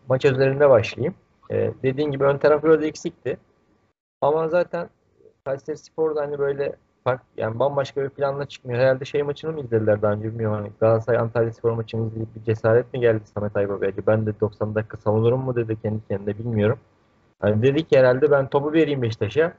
maç 0.08 0.24
üzerinde 0.24 0.70
başlayayım. 0.70 1.14
Ee, 1.50 1.72
dediğin 1.82 2.10
gibi 2.10 2.24
ön 2.24 2.38
taraf 2.38 2.64
biraz 2.64 2.82
eksikti. 2.82 3.38
Ama 4.20 4.48
zaten 4.48 4.88
Kayseri 5.44 5.78
Spor'da 5.78 6.20
hani 6.20 6.38
böyle 6.38 6.76
fark, 7.04 7.22
yani 7.36 7.58
bambaşka 7.58 8.02
bir 8.02 8.08
planla 8.08 8.46
çıkmıyor. 8.46 8.80
Herhalde 8.80 9.04
şey 9.04 9.22
maçını 9.22 9.52
mı 9.52 9.60
izlediler 9.60 10.02
daha 10.02 10.12
önce 10.12 10.28
bilmiyorum. 10.28 10.56
Hani 10.56 10.70
Galatasaray 10.80 11.20
Antalya 11.20 11.52
Spor 11.52 11.70
maçını 11.70 12.06
izleyip 12.06 12.36
bir 12.36 12.42
cesaret 12.44 12.92
mi 12.94 13.00
geldi 13.00 13.22
Samet 13.34 13.56
Aybaba'ya? 13.56 13.92
Ben 14.06 14.26
de 14.26 14.40
90 14.40 14.74
dakika 14.74 14.96
savunurum 14.96 15.40
mu 15.40 15.56
dedi 15.56 15.76
kendi 15.82 16.08
kendine 16.08 16.38
bilmiyorum. 16.38 16.78
Hani 17.40 17.62
dedi 17.62 17.84
ki 17.84 17.98
herhalde 17.98 18.30
ben 18.30 18.48
topu 18.48 18.72
vereyim 18.72 19.02
Beşiktaş'a. 19.02 19.52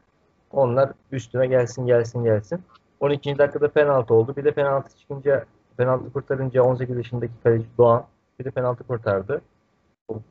Onlar 0.51 0.91
üstüne 1.12 1.47
gelsin 1.47 1.86
gelsin 1.86 2.23
gelsin. 2.23 2.62
12. 2.99 3.38
dakikada 3.38 3.67
penaltı 3.67 4.13
oldu. 4.13 4.36
Bir 4.38 4.43
de 4.43 4.51
penaltı 4.51 4.97
çıkınca 4.97 5.45
penaltı 5.77 6.13
kurtarınca 6.13 6.63
18 6.63 6.97
yaşındaki 6.97 7.34
kaleci 7.43 7.65
Doğan 7.77 8.05
bir 8.39 8.45
de 8.45 8.51
penaltı 8.51 8.84
kurtardı. 8.84 9.41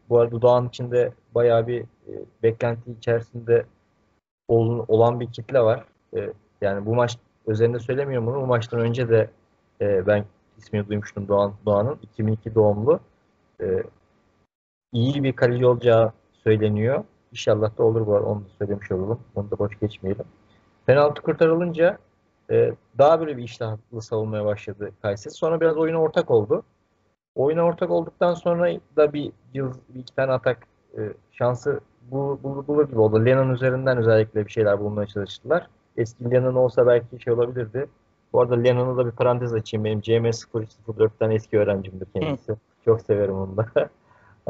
Bu, 0.08 0.18
arada 0.18 0.42
Doğan 0.42 0.68
içinde 0.68 1.12
bayağı 1.34 1.66
bir 1.66 1.80
e, 1.82 2.12
beklenti 2.42 2.90
içerisinde 2.90 3.66
olun, 4.48 4.84
olan 4.88 5.20
bir 5.20 5.32
kitle 5.32 5.60
var. 5.60 5.84
E, 6.16 6.32
yani 6.60 6.86
bu 6.86 6.94
maç 6.94 7.18
özelinde 7.46 7.78
söylemiyorum 7.78 8.26
bunu. 8.26 8.42
Bu 8.42 8.46
maçtan 8.46 8.80
önce 8.80 9.08
de 9.08 9.30
e, 9.80 10.06
ben 10.06 10.24
ismini 10.58 10.88
duymuştum 10.88 11.28
Doğan 11.28 11.54
Doğan'ın 11.66 11.98
2002 12.02 12.54
doğumlu. 12.54 13.00
E, 13.60 13.82
iyi 14.92 15.22
bir 15.24 15.32
kaleci 15.32 15.66
olacağı 15.66 16.12
söyleniyor. 16.32 17.04
İnşallah 17.32 17.78
da 17.78 17.82
olur 17.82 18.06
bu 18.06 18.14
arada. 18.14 18.26
Onu 18.26 18.40
da 18.40 18.48
söylemiş 18.58 18.92
olalım. 18.92 19.20
Onu 19.34 19.50
da 19.50 19.58
boş 19.58 19.80
geçmeyelim. 19.80 20.24
Penaltı 20.86 21.22
kurtarılınca 21.22 21.98
e, 22.50 22.72
daha 22.98 23.20
böyle 23.20 23.36
bir 23.36 23.42
iştahlı 23.42 24.02
savunmaya 24.02 24.44
başladı 24.44 24.90
Kayseri. 25.02 25.34
Sonra 25.34 25.60
biraz 25.60 25.76
oyuna 25.76 26.00
ortak 26.00 26.30
oldu. 26.30 26.62
Oyuna 27.34 27.62
ortak 27.62 27.90
olduktan 27.90 28.34
sonra 28.34 28.78
da 28.96 29.12
bir, 29.12 29.32
yıl, 29.54 29.72
bir 29.88 30.00
iki 30.00 30.14
tane 30.14 30.32
atak 30.32 30.66
e, 30.98 31.00
şansı 31.32 31.80
bul, 32.10 32.38
bul, 32.42 32.66
bulur 32.66 32.88
gibi 32.88 32.98
oldu. 32.98 33.24
Lennon 33.24 33.50
üzerinden 33.50 33.98
özellikle 33.98 34.46
bir 34.46 34.50
şeyler 34.50 34.80
bulmaya 34.80 35.06
çalıştılar. 35.06 35.66
Eski 35.96 36.30
Lennon 36.30 36.54
olsa 36.54 36.86
belki 36.86 37.22
şey 37.22 37.32
olabilirdi. 37.32 37.86
Bu 38.32 38.40
arada 38.40 38.54
Lennon'u 38.54 38.96
da 38.96 39.06
bir 39.06 39.10
parantez 39.10 39.54
açayım. 39.54 39.84
Benim 39.84 40.00
CM0304'ten 40.00 41.30
eski 41.30 41.58
öğrencimdir 41.58 42.06
kendisi. 42.14 42.56
Çok 42.84 43.00
severim 43.00 43.34
onu 43.34 43.56
da. 43.56 43.66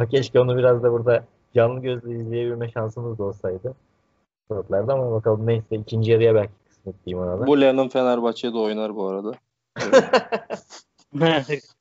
Keşke 0.10 0.40
onu 0.40 0.56
biraz 0.56 0.82
da 0.82 0.92
burada 0.92 1.24
canlı 1.54 1.80
gözle 1.80 2.14
izleyebilme 2.14 2.70
şansımız 2.70 3.18
da 3.18 3.24
olsaydı. 3.24 3.74
Sorutlarda 4.48 4.94
ama 4.94 5.12
bakalım 5.12 5.46
neyse 5.46 5.76
ikinci 5.76 6.10
yarıya 6.10 6.34
belki 6.34 6.52
kısmet 6.68 7.06
diyeyim 7.06 7.26
ona 7.26 7.40
da. 7.40 7.46
Bu 7.46 7.60
Lennon 7.60 7.88
Fenerbahçe'de 7.88 8.58
oynar 8.58 8.96
bu 8.96 9.06
arada. 9.06 9.32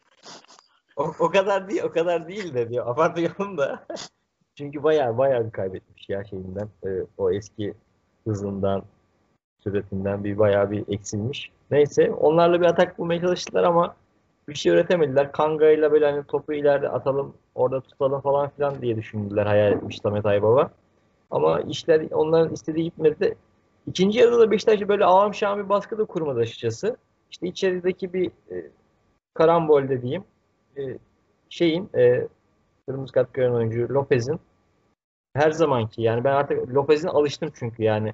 O, 0.96 1.12
o 1.20 1.30
kadar 1.30 1.70
değil, 1.70 1.84
o 1.84 1.92
kadar 1.92 2.28
değil 2.28 2.54
de 2.54 2.70
diyor. 2.70 2.88
Abartıyorum 2.88 3.58
da. 3.58 3.86
Çünkü 4.58 4.84
bayağı 4.84 5.18
bayağı 5.18 5.46
bir 5.46 5.52
kaybetmiş 5.52 6.10
ya 6.10 6.24
şeyinden. 6.24 6.70
e, 6.86 6.90
o 7.18 7.32
eski 7.32 7.74
hızından, 8.28 8.84
süratinden 9.64 10.24
bir 10.24 10.38
bayağı 10.38 10.72
bir 10.72 10.84
eksilmiş. 10.88 11.52
Neyse 11.72 12.12
onlarla 12.12 12.62
bir 12.62 12.66
atak 12.66 13.00
bulmaya 13.00 13.22
çalıştılar 13.22 13.64
ama 13.64 13.96
bir 14.48 14.56
şey 14.56 14.72
üretemediler. 14.72 15.32
Kanga 15.32 15.70
ile 15.70 15.92
böyle 15.92 16.12
hani 16.12 16.24
topu 16.24 16.54
ileride 16.54 16.90
atalım, 16.90 17.34
orada 17.56 17.82
tutalım 17.82 18.22
falan 18.22 18.50
filan 18.50 18.82
diye 18.82 18.96
düşündüler, 18.96 19.46
hayal 19.46 19.72
etmiş 19.72 20.00
Samet 20.04 20.26
Aybaba. 20.26 20.72
Ama 21.32 21.62
işler 21.62 22.12
onların 22.12 22.54
istediği 22.54 22.84
gitmedi. 22.84 23.36
İkinci 23.88 24.20
yarıda 24.20 24.40
da 24.40 24.52
Beşiktaş 24.52 24.88
böyle 24.88 25.06
ağam 25.06 25.34
şahım 25.34 25.64
bir 25.64 25.70
baskı 25.70 25.98
da 25.98 26.06
kurmadı 26.06 26.40
açıkçası. 26.40 26.98
İşte 27.32 27.48
içerideki 27.48 28.14
bir 28.14 28.28
e, 28.28 28.72
karambol 29.34 29.90
dediğim 29.90 30.24
e, 30.78 30.98
şeyin 31.50 31.90
e, 31.96 32.28
kırmızı 32.88 33.14
kart 33.14 33.34
gören 33.34 33.52
oyuncu 33.52 33.94
Lopez'in 33.94 34.40
her 35.34 35.52
zamanki 35.52 36.02
yani 36.02 36.24
ben 36.24 36.34
artık 36.34 36.74
Lopez'in 36.74 37.08
alıştım 37.08 37.52
çünkü 37.56 37.84
yani 37.84 38.14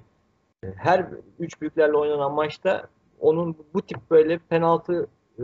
her 0.75 1.05
üç 1.39 1.61
büyüklerle 1.61 1.97
oynanan 1.97 2.31
maçta 2.33 2.87
onun 3.19 3.57
bu 3.73 3.81
tip 3.81 4.11
böyle 4.11 4.37
penaltı 4.37 5.07
e, 5.39 5.43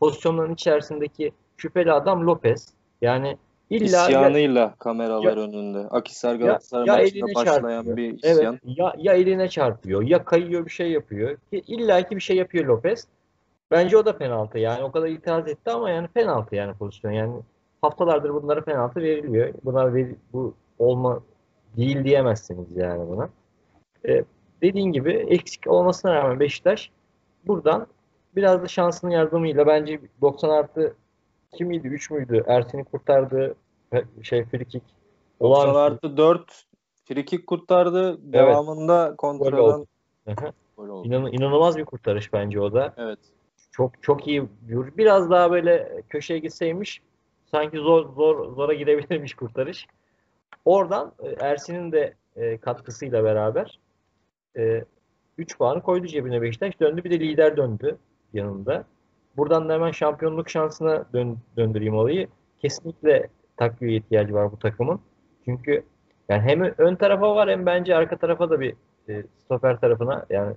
pozisyonların 0.00 0.54
içerisindeki 0.54 1.32
şüpheli 1.56 1.92
adam 1.92 2.26
Lopez. 2.26 2.68
Yani 3.02 3.36
illa 3.70 4.06
İsyanıyla 4.06 4.74
kameralar 4.78 5.36
önünde. 5.36 5.78
Akisar 5.78 6.34
Galatasaray 6.34 6.86
ya 6.86 6.94
maçında 6.94 7.34
başlayan 7.34 7.60
çarpıyor. 7.60 7.96
bir 7.96 8.20
Evet, 8.22 8.36
isyan. 8.36 8.58
ya, 8.64 8.94
ya 8.98 9.12
eline 9.12 9.48
çarpıyor, 9.48 10.02
ya 10.02 10.24
kayıyor 10.24 10.64
bir 10.64 10.70
şey 10.70 10.90
yapıyor. 10.90 11.36
Ki 11.50 11.62
İlla 11.66 12.02
ki 12.02 12.16
bir 12.16 12.20
şey 12.20 12.36
yapıyor 12.36 12.64
Lopez. 12.64 13.06
Bence 13.70 13.96
o 13.96 14.04
da 14.04 14.18
penaltı. 14.18 14.58
Yani 14.58 14.84
o 14.84 14.92
kadar 14.92 15.08
itiraz 15.08 15.48
etti 15.48 15.70
ama 15.70 15.90
yani 15.90 16.08
penaltı 16.08 16.54
yani 16.54 16.74
pozisyon. 16.74 17.12
Yani 17.12 17.42
haftalardır 17.82 18.34
bunlara 18.34 18.64
penaltı 18.64 19.00
veriliyor. 19.00 19.54
Buna 19.64 19.94
ver, 19.94 20.06
bu 20.32 20.54
olma 20.78 21.20
değil 21.76 22.04
diyemezsiniz 22.04 22.76
yani 22.76 23.08
buna. 23.08 23.28
E, 24.08 24.24
dediğin 24.62 24.92
gibi 24.92 25.12
eksik 25.12 25.66
olmasına 25.66 26.14
rağmen 26.14 26.40
Beşiktaş 26.40 26.90
buradan 27.46 27.86
biraz 28.36 28.62
da 28.62 28.68
şansının 28.68 29.10
yardımıyla 29.10 29.66
bence 29.66 30.00
90 30.20 30.50
artı 30.50 30.94
2 31.52 31.64
miydi 31.64 31.88
3 31.88 32.10
müydü? 32.10 32.44
Ersin'i 32.46 32.84
kurtardı 32.84 33.54
şey 34.22 34.44
frikik. 34.44 34.82
90 35.40 35.74
artı 35.74 36.16
4 36.16 36.66
frikik 37.04 37.46
kurtardı. 37.46 38.32
Devamında 38.32 39.14
kontradan 39.18 39.86
gol 40.76 40.88
oldu. 40.88 41.06
İnan, 41.06 41.32
inanılmaz 41.32 41.76
bir 41.76 41.84
kurtarış 41.84 42.32
bence 42.32 42.60
o 42.60 42.72
da. 42.72 42.94
Evet. 42.96 43.18
Çok 43.76 44.02
çok 44.02 44.28
iyi. 44.28 44.48
Biraz 44.96 45.30
daha 45.30 45.50
böyle 45.50 46.02
köşeye 46.08 46.38
gitseymiş 46.38 47.02
sanki 47.50 47.78
zor 47.78 48.14
zor 48.14 48.54
zora 48.54 48.74
gidebilirmiş 48.74 49.34
kurtarış. 49.34 49.86
Oradan 50.64 51.12
e, 51.22 51.28
Ersin'in 51.28 51.92
de 51.92 52.14
e, 52.36 52.58
katkısıyla 52.58 53.24
beraber 53.24 53.80
3 55.38 55.52
e, 55.52 55.56
puanı 55.58 55.82
koydu 55.82 56.06
cebine 56.06 56.42
Beşiktaş. 56.42 56.80
Döndü 56.80 57.04
bir 57.04 57.10
de 57.10 57.20
lider 57.20 57.56
döndü 57.56 57.98
yanında. 58.32 58.84
Buradan 59.36 59.68
da 59.68 59.74
hemen 59.74 59.90
şampiyonluk 59.90 60.50
şansına 60.50 61.04
dön, 61.12 61.38
döndüreyim 61.56 61.96
olayı. 61.96 62.28
Kesinlikle 62.58 63.28
takviye 63.56 63.96
ihtiyacı 63.96 64.34
var 64.34 64.52
bu 64.52 64.58
takımın. 64.58 65.00
Çünkü 65.44 65.84
yani 66.28 66.42
hem 66.42 66.62
ön 66.62 66.96
tarafa 66.96 67.34
var 67.34 67.50
hem 67.50 67.66
bence 67.66 67.96
arka 67.96 68.16
tarafa 68.16 68.50
da 68.50 68.60
bir 68.60 68.74
e, 69.08 69.24
stoper 69.44 69.80
tarafına 69.80 70.26
yani 70.30 70.56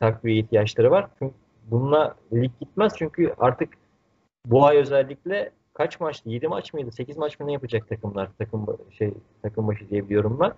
takviye 0.00 0.38
ihtiyaçları 0.38 0.90
var. 0.90 1.08
Çünkü 1.18 1.41
bununla 1.70 2.14
lig 2.32 2.50
gitmez 2.60 2.92
çünkü 2.96 3.34
artık 3.38 3.68
bu 4.46 4.66
ay 4.66 4.76
özellikle 4.76 5.52
kaç 5.74 6.00
maçtı? 6.00 6.30
7 6.30 6.48
maç 6.48 6.74
mıydı? 6.74 6.92
8 6.92 7.16
maç 7.16 7.40
mı 7.40 7.46
ne 7.46 7.52
yapacak 7.52 7.88
takımlar? 7.88 8.30
Takım 8.38 8.66
şey 8.90 9.14
takım 9.42 9.68
başı 9.68 9.88
diye 9.90 10.04
biliyorum 10.04 10.38
ben. 10.40 10.52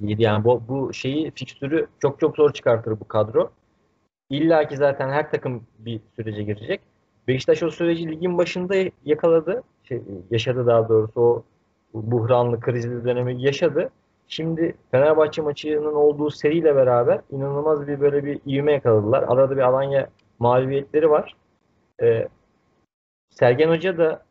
7 0.00 0.22
yani 0.22 0.44
bu, 0.44 0.62
bu 0.68 0.92
şeyi 0.92 1.30
fikstürü 1.30 1.86
çok 1.98 2.20
çok 2.20 2.36
zor 2.36 2.52
çıkartır 2.52 3.00
bu 3.00 3.08
kadro. 3.08 3.50
İlla 4.30 4.68
ki 4.68 4.76
zaten 4.76 5.08
her 5.08 5.30
takım 5.30 5.62
bir 5.78 6.00
sürece 6.16 6.42
girecek. 6.42 6.80
Beşiktaş 7.28 7.62
o 7.62 7.70
süreci 7.70 8.08
ligin 8.08 8.38
başında 8.38 8.74
yakaladı. 9.04 9.62
Şey, 9.84 10.02
yaşadı 10.30 10.66
daha 10.66 10.88
doğrusu 10.88 11.20
o 11.20 11.42
buhranlı, 11.94 12.60
krizli 12.60 13.04
dönemi 13.04 13.42
yaşadı. 13.42 13.90
Şimdi 14.28 14.76
Fenerbahçe 14.90 15.42
maçının 15.42 15.94
olduğu 15.94 16.30
seriyle 16.30 16.76
beraber 16.76 17.20
inanılmaz 17.30 17.86
bir 17.86 18.00
böyle 18.00 18.24
bir 18.24 18.40
ivme 18.46 18.72
yakaladılar. 18.72 19.24
Arada 19.28 19.56
bir 19.56 19.62
Alanya 19.62 20.08
mağlubiyetleri 20.38 21.10
var. 21.10 21.36
Ee, 22.02 22.28
Sergen 23.30 23.68
Hoca 23.68 23.98
da 23.98 24.24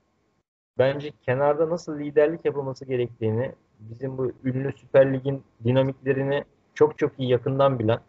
bence 0.78 1.12
kenarda 1.22 1.70
nasıl 1.70 2.00
liderlik 2.00 2.46
yapılması 2.46 2.86
gerektiğini, 2.86 3.52
bizim 3.80 4.18
bu 4.18 4.32
ünlü 4.44 4.74
Süper 4.78 5.14
Lig'in 5.14 5.44
dinamiklerini 5.64 6.44
çok 6.74 6.98
çok 6.98 7.20
iyi 7.20 7.30
yakından 7.30 7.80
bilen, 7.80 8.00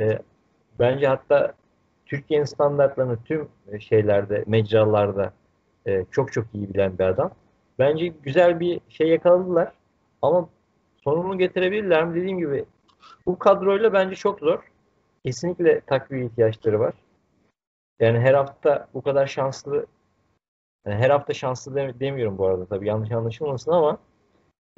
e, 0.00 0.18
bence 0.78 1.06
hatta 1.06 1.54
Türkiye'nin 2.06 2.44
standartlarını 2.44 3.22
tüm 3.24 3.48
şeylerde, 3.80 4.44
mecralarda 4.46 5.32
e, 5.86 6.04
çok 6.10 6.32
çok 6.32 6.44
iyi 6.54 6.74
bilen 6.74 6.98
bir 6.98 7.04
adam. 7.04 7.30
Bence 7.78 8.06
güzel 8.06 8.60
bir 8.60 8.80
şey 8.88 9.08
yakaladılar. 9.08 9.72
Ama 10.22 10.48
sonunu 11.06 11.38
getirebilirler 11.38 12.04
mi? 12.04 12.14
Dediğim 12.14 12.38
gibi 12.38 12.64
bu 13.26 13.38
kadroyla 13.38 13.92
bence 13.92 14.14
çok 14.16 14.40
zor. 14.40 14.58
Kesinlikle 15.24 15.80
takviye 15.80 16.26
ihtiyaçları 16.26 16.80
var. 16.80 16.94
Yani 18.00 18.18
her 18.18 18.34
hafta 18.34 18.88
bu 18.94 19.02
kadar 19.02 19.26
şanslı 19.26 19.86
yani 20.86 20.96
her 20.96 21.10
hafta 21.10 21.34
şanslı 21.34 22.00
demiyorum 22.00 22.38
bu 22.38 22.46
arada 22.46 22.66
tabii 22.66 22.88
yanlış 22.88 23.12
anlaşılmasın 23.12 23.72
ama 23.72 23.98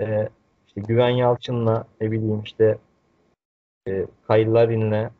e, 0.00 0.28
işte 0.66 0.80
Güven 0.80 1.08
Yalçın'la 1.08 1.86
ne 2.00 2.10
bileyim 2.10 2.42
işte 2.42 2.78
e, 3.88 4.06
Kayılarin'le 4.26 5.10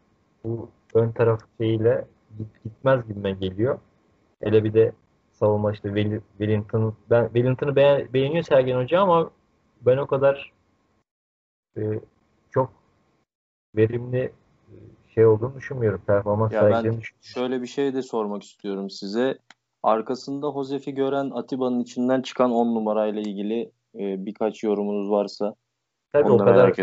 bu 0.45 0.69
ön 0.95 1.13
taraf 1.13 1.41
şeyiyle 1.59 2.05
gitmez 2.65 3.09
gibime 3.09 3.33
geliyor. 3.33 3.79
Hele 4.43 4.65
bir 4.65 4.75
de 4.75 4.93
savunma 5.33 5.73
işte 5.73 5.89
Wellington 6.39 6.97
ben 7.11 7.25
Wellington'ı 7.25 7.77
beğen, 7.77 8.13
beğeniyor 8.13 8.45
Sergen 8.45 8.77
Hoca 8.77 9.01
ama 9.01 9.31
ben 9.81 9.97
o 9.97 10.07
kadar 10.07 10.58
e, 11.77 11.83
çok 12.51 12.73
verimli 13.77 14.19
e, 14.19 14.33
şey 15.15 15.27
olduğunu 15.27 15.57
düşünmüyorum. 15.57 16.03
Performans 16.07 16.53
ya 16.53 16.71
ben 16.71 17.01
şöyle 17.21 17.63
bir 17.63 17.67
şey 17.67 17.95
de 17.95 18.03
sormak 18.03 18.43
istiyorum 18.43 18.91
size. 18.91 19.39
Arkasında 19.83 20.53
Josef'i 20.53 20.95
gören 20.95 21.31
Atiba'nın 21.31 21.81
içinden 21.81 22.23
çıkan 22.23 22.51
10 22.51 22.75
numarayla 22.75 23.21
ilgili 23.21 23.61
e, 23.95 24.27
birkaç 24.27 24.63
yorumunuz 24.63 25.11
varsa 25.11 25.55
Tabii 26.13 26.33
o 26.33 26.39
kadar, 26.39 26.75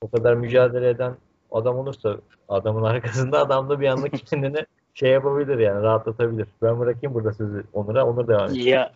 o 0.00 0.10
kadar 0.10 0.34
mücadele 0.34 0.88
eden 0.88 1.16
adam 1.50 1.78
olursa 1.78 2.16
adamın 2.48 2.82
arkasında 2.92 3.38
adam 3.38 3.68
da 3.68 3.80
bir 3.80 3.88
anda 3.88 4.08
kendini 4.30 4.66
şey 4.94 5.10
yapabilir 5.10 5.58
yani 5.58 5.82
rahatlatabilir. 5.82 6.48
Ben 6.62 6.80
bırakayım 6.80 7.14
burada 7.14 7.32
sözü 7.32 7.64
Onur'a. 7.72 8.06
Onur 8.06 8.28
devam 8.28 8.44
etsin. 8.44 8.60
Ya 8.60 8.92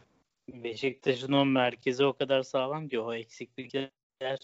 Beşiktaş'ın 0.48 1.32
o 1.32 1.44
merkezi 1.44 2.04
o 2.04 2.12
kadar 2.12 2.42
sağlam 2.42 2.88
ki 2.88 3.00
o 3.00 3.14
eksiklikler 3.14 4.38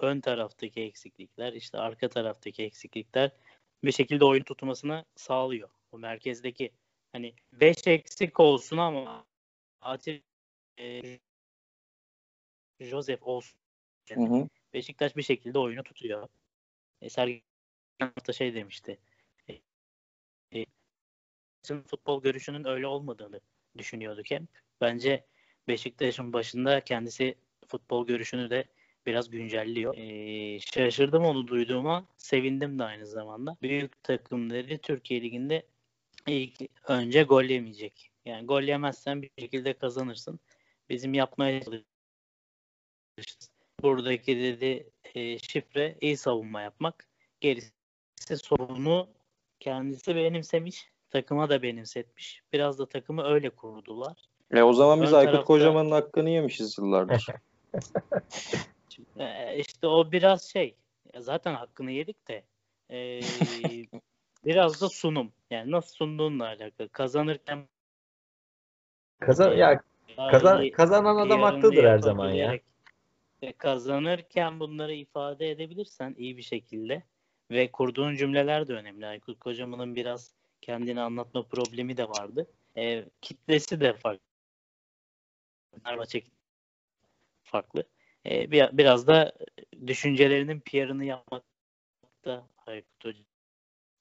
ön 0.00 0.20
taraftaki 0.20 0.80
eksiklikler 0.80 1.52
işte 1.52 1.78
arka 1.78 2.08
taraftaki 2.08 2.62
eksiklikler 2.62 3.30
bir 3.84 3.92
şekilde 3.92 4.24
oyun 4.24 4.42
tutmasını 4.42 5.04
sağlıyor. 5.16 5.70
O 5.92 5.98
merkezdeki 5.98 6.72
hani 7.12 7.34
5 7.52 7.86
eksik 7.86 8.40
olsun 8.40 8.76
ama 8.76 9.26
Atif 9.80 10.22
e, 10.78 11.18
Joseph 12.80 13.26
olsun. 13.26 13.60
Hı 14.12 14.20
hı. 14.20 14.48
Beşiktaş 14.74 15.16
bir 15.16 15.22
şekilde 15.22 15.58
oyunu 15.58 15.82
tutuyor. 15.82 16.28
E, 17.02 17.10
Sergen 17.10 17.42
hafta 17.98 18.32
şey 18.32 18.54
demişti. 18.54 18.98
E, 19.48 19.54
e, 20.60 20.66
futbol 21.86 22.22
görüşünün 22.22 22.66
öyle 22.66 22.86
olmadığını 22.86 23.40
düşünüyorduk 23.78 24.30
hep. 24.30 24.42
Bence 24.80 25.26
Beşiktaş'ın 25.68 26.32
başında 26.32 26.84
kendisi 26.84 27.34
futbol 27.66 28.06
görüşünü 28.06 28.50
de 28.50 28.64
biraz 29.06 29.30
güncelliyor. 29.30 29.94
Ee, 29.96 30.60
şaşırdım 30.60 31.24
onu 31.24 31.48
duyduğuma. 31.48 32.04
Sevindim 32.16 32.78
de 32.78 32.84
aynı 32.84 33.06
zamanda. 33.06 33.56
Büyük 33.62 34.02
takımları 34.02 34.78
Türkiye 34.78 35.22
Ligi'nde 35.22 35.62
ilk 36.26 36.52
önce 36.88 37.22
gol 37.22 37.44
yemeyecek. 37.44 38.10
Yani 38.24 38.46
gol 38.46 38.62
yemezsen 38.62 39.22
bir 39.22 39.30
şekilde 39.38 39.72
kazanırsın. 39.72 40.40
Bizim 40.88 41.14
yapmaya 41.14 41.60
çalıştığımız 41.60 41.90
buradaki 43.82 44.36
dedi 44.36 44.90
e, 45.14 45.38
şifre 45.38 45.96
iyi 46.00 46.16
savunma 46.16 46.60
yapmak. 46.60 47.06
Gerisi 47.40 47.72
sorunu 48.36 49.08
kendisi 49.60 50.16
benimsemiş. 50.16 50.90
Takıma 51.10 51.48
da 51.48 51.62
benimsetmiş. 51.62 52.42
Biraz 52.52 52.78
da 52.78 52.86
takımı 52.86 53.24
öyle 53.24 53.50
kurdular. 53.50 54.16
E 54.50 54.62
o 54.62 54.72
zaman 54.72 55.02
biz 55.02 55.12
Ön 55.12 55.16
Aykut 55.16 55.32
tarafta... 55.32 55.46
Kocaman'ın 55.46 55.90
hakkını 55.90 56.30
yemişiz 56.30 56.78
yıllardır. 56.78 57.26
e, 59.18 59.58
işte 59.58 59.86
o 59.86 60.12
biraz 60.12 60.42
şey. 60.42 60.76
Zaten 61.18 61.54
hakkını 61.54 61.90
yedik 61.90 62.28
de 62.28 62.44
e, 62.90 63.20
biraz 64.44 64.80
da 64.80 64.88
sunum. 64.88 65.32
Yani 65.50 65.70
nasıl 65.70 65.94
sunduğunla 65.94 66.46
alakalı. 66.46 66.88
Kazanırken 66.88 67.68
Kazan 69.20 69.56
ya 69.56 69.82
kazan, 70.30 70.70
kazanan 70.70 71.16
adam 71.16 71.42
haklıdır 71.42 71.84
her 71.84 71.98
zaman 71.98 72.32
ya. 72.32 72.58
Kazanırken 73.58 74.60
bunları 74.60 74.94
ifade 74.94 75.50
edebilirsen 75.50 76.14
iyi 76.18 76.36
bir 76.36 76.42
şekilde 76.42 77.02
ve 77.50 77.72
kurduğun 77.72 78.16
cümleler 78.16 78.68
de 78.68 78.72
önemli. 78.72 79.06
Aykut 79.06 79.40
Kocaman'ın 79.40 79.96
biraz 79.96 80.34
kendini 80.60 81.00
anlatma 81.00 81.42
problemi 81.42 81.96
de 81.96 82.08
vardı. 82.08 82.46
E, 82.76 83.04
kitlesi 83.20 83.80
de 83.80 83.92
farklı. 83.92 84.24
Fenerbahçe 85.84 86.22
farklı. 87.42 87.84
E, 88.26 88.50
bir, 88.50 88.78
biraz 88.78 89.06
da 89.06 89.32
düşüncelerinin 89.86 90.60
PR'ını 90.60 91.04
yapmakta 91.04 92.48
Aykut 92.66 93.04
Hoca. 93.04 93.24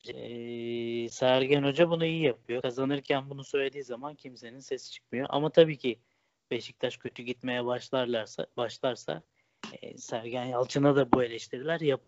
E, 0.07 1.09
Sergen 1.09 1.63
Hoca 1.63 1.89
bunu 1.89 2.05
iyi 2.05 2.21
yapıyor. 2.21 2.61
Kazanırken 2.61 3.29
bunu 3.29 3.43
söylediği 3.43 3.83
zaman 3.83 4.15
kimsenin 4.15 4.59
sesi 4.59 4.91
çıkmıyor. 4.91 5.27
Ama 5.29 5.49
tabii 5.49 5.77
ki 5.77 5.99
Beşiktaş 6.51 6.97
kötü 6.97 7.23
gitmeye 7.23 7.65
başlarlarsa 7.65 8.47
başlarsa 8.57 9.23
e, 9.81 9.97
Sergen 9.97 10.45
Yalçın'a 10.45 10.95
da 10.95 11.11
bu 11.11 11.23
eleştiriler 11.23 11.79
yap. 11.79 12.01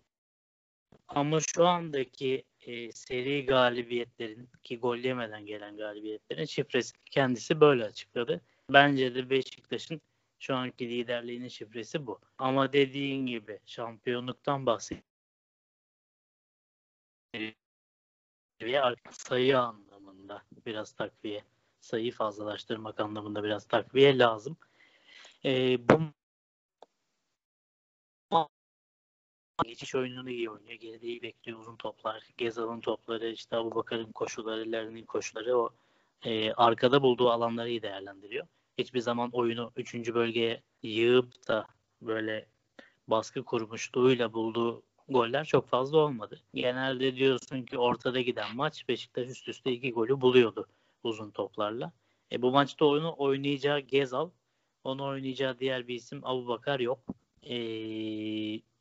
Ama 1.08 1.40
şu 1.40 1.66
andaki 1.66 2.44
e, 2.60 2.92
seri 2.92 3.46
galibiyetlerin 3.46 4.48
ki 4.62 4.78
gol 4.78 4.96
yemeden 4.96 5.46
gelen 5.46 5.76
galibiyetlerin 5.76 6.44
şifresi 6.44 6.92
kendisi 7.10 7.60
böyle 7.60 7.84
açıkladı. 7.84 8.40
Bence 8.70 9.14
de 9.14 9.30
Beşiktaş'ın 9.30 10.00
şu 10.42 10.56
anki 10.56 10.88
liderliğinin 10.88 11.48
şifresi 11.48 12.06
bu. 12.06 12.20
Ama 12.38 12.72
dediğin 12.72 13.26
gibi 13.26 13.60
şampiyonluktan 13.66 14.66
bahsediyor. 14.66 15.04
sayı 19.10 19.60
anlamında 19.60 20.42
biraz 20.66 20.92
takviye, 20.92 21.44
sayı 21.80 22.12
fazlalaştırmak 22.12 23.00
anlamında 23.00 23.44
biraz 23.44 23.66
takviye 23.66 24.18
lazım. 24.18 24.56
Ee, 25.44 25.88
bu 25.88 26.00
geçiş 29.64 29.94
oyununu 29.94 30.30
iyi 30.30 30.50
oynuyor. 30.50 30.74
Geride 30.74 31.06
iyi 31.06 31.22
bekliyor 31.22 31.58
uzun 31.58 31.76
toplar. 31.76 32.28
Gezal'ın 32.36 32.80
topları, 32.80 33.28
işte 33.30 33.56
Abubakar'ın 33.56 34.12
koşuları, 34.12 34.72
Larin'in 34.72 35.06
koşuları 35.06 35.58
o 35.58 35.70
e, 36.24 36.52
arkada 36.52 37.02
bulduğu 37.02 37.30
alanları 37.30 37.68
iyi 37.68 37.82
değerlendiriyor. 37.82 38.46
Hiçbir 38.78 39.00
zaman 39.00 39.30
oyunu 39.30 39.72
3. 39.76 40.14
bölgeye 40.14 40.62
yığıp 40.82 41.48
da 41.48 41.66
böyle 42.02 42.46
baskı 43.08 43.44
kurmuşluğuyla 43.44 44.32
bulduğu 44.32 44.82
goller 45.08 45.44
çok 45.44 45.68
fazla 45.68 45.98
olmadı. 45.98 46.40
Genelde 46.54 47.16
diyorsun 47.16 47.62
ki 47.62 47.78
ortada 47.78 48.20
giden 48.20 48.56
maç 48.56 48.88
Beşiktaş 48.88 49.28
üst 49.28 49.48
üste 49.48 49.72
iki 49.72 49.92
golü 49.92 50.20
buluyordu 50.20 50.66
uzun 51.02 51.30
toplarla. 51.30 51.92
E, 52.32 52.42
bu 52.42 52.50
maçta 52.50 52.84
oyunu 52.84 53.14
oynayacağı 53.18 53.80
Gezal, 53.80 54.30
onu 54.84 55.04
oynayacağı 55.04 55.58
diğer 55.58 55.88
bir 55.88 55.94
isim 55.94 56.20
Abubakar 56.22 56.80
yok. 56.80 56.98
E, 57.42 57.56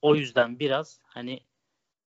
o 0.01 0.15
yüzden 0.15 0.59
biraz 0.59 0.99
hani 1.03 1.39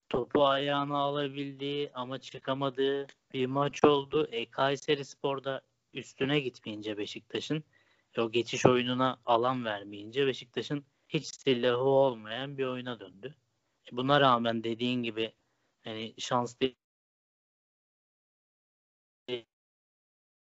topu 0.10 0.46
ayağına 0.46 0.98
alabildiği 0.98 1.92
ama 1.94 2.18
çıkamadığı 2.18 3.08
bir 3.34 3.46
maç 3.46 3.84
oldu. 3.84 4.28
E, 4.32 4.52
Kayseri 4.52 5.06
Spor'da 5.06 5.62
üstüne 5.94 6.40
gitmeyince 6.40 6.98
Beşiktaş'ın 6.98 7.64
o 8.18 8.32
geçiş 8.32 8.66
oyununa 8.66 9.22
alan 9.26 9.66
vermeyince 9.66 10.28
Beşiktaş'ın 10.28 10.86
hiç 11.10 11.26
silahı 11.26 11.84
olmayan 11.84 12.58
bir 12.58 12.66
oyuna 12.66 13.00
döndü. 13.00 13.36
Buna 13.92 14.22
rağmen 14.22 14.64
dediğin 14.64 15.04
gibi 15.04 15.34
hani 15.84 16.14
şans 16.18 16.56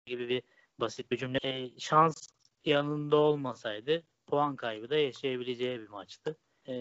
gibi 0.06 0.30
bir 0.30 0.44
basit 0.80 1.12
bir 1.12 1.18
cümle. 1.18 1.40
E, 1.44 1.80
şans 1.80 2.28
yanında 2.66 3.18
olmasaydı 3.18 4.04
puan 4.28 4.56
kaybı 4.56 4.90
da 4.90 4.98
yaşayabileceği 4.98 5.80
bir 5.80 5.88
maçtı. 5.88 6.38
E, 6.66 6.74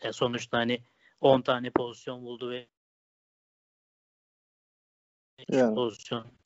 e, 0.00 0.12
sonuçta 0.12 0.58
hani 0.58 0.84
10 1.20 1.42
tane 1.42 1.70
pozisyon 1.70 2.24
buldu 2.24 2.50
ve 2.50 2.68
Yani. 5.48 5.74
pozisyon 5.74 6.39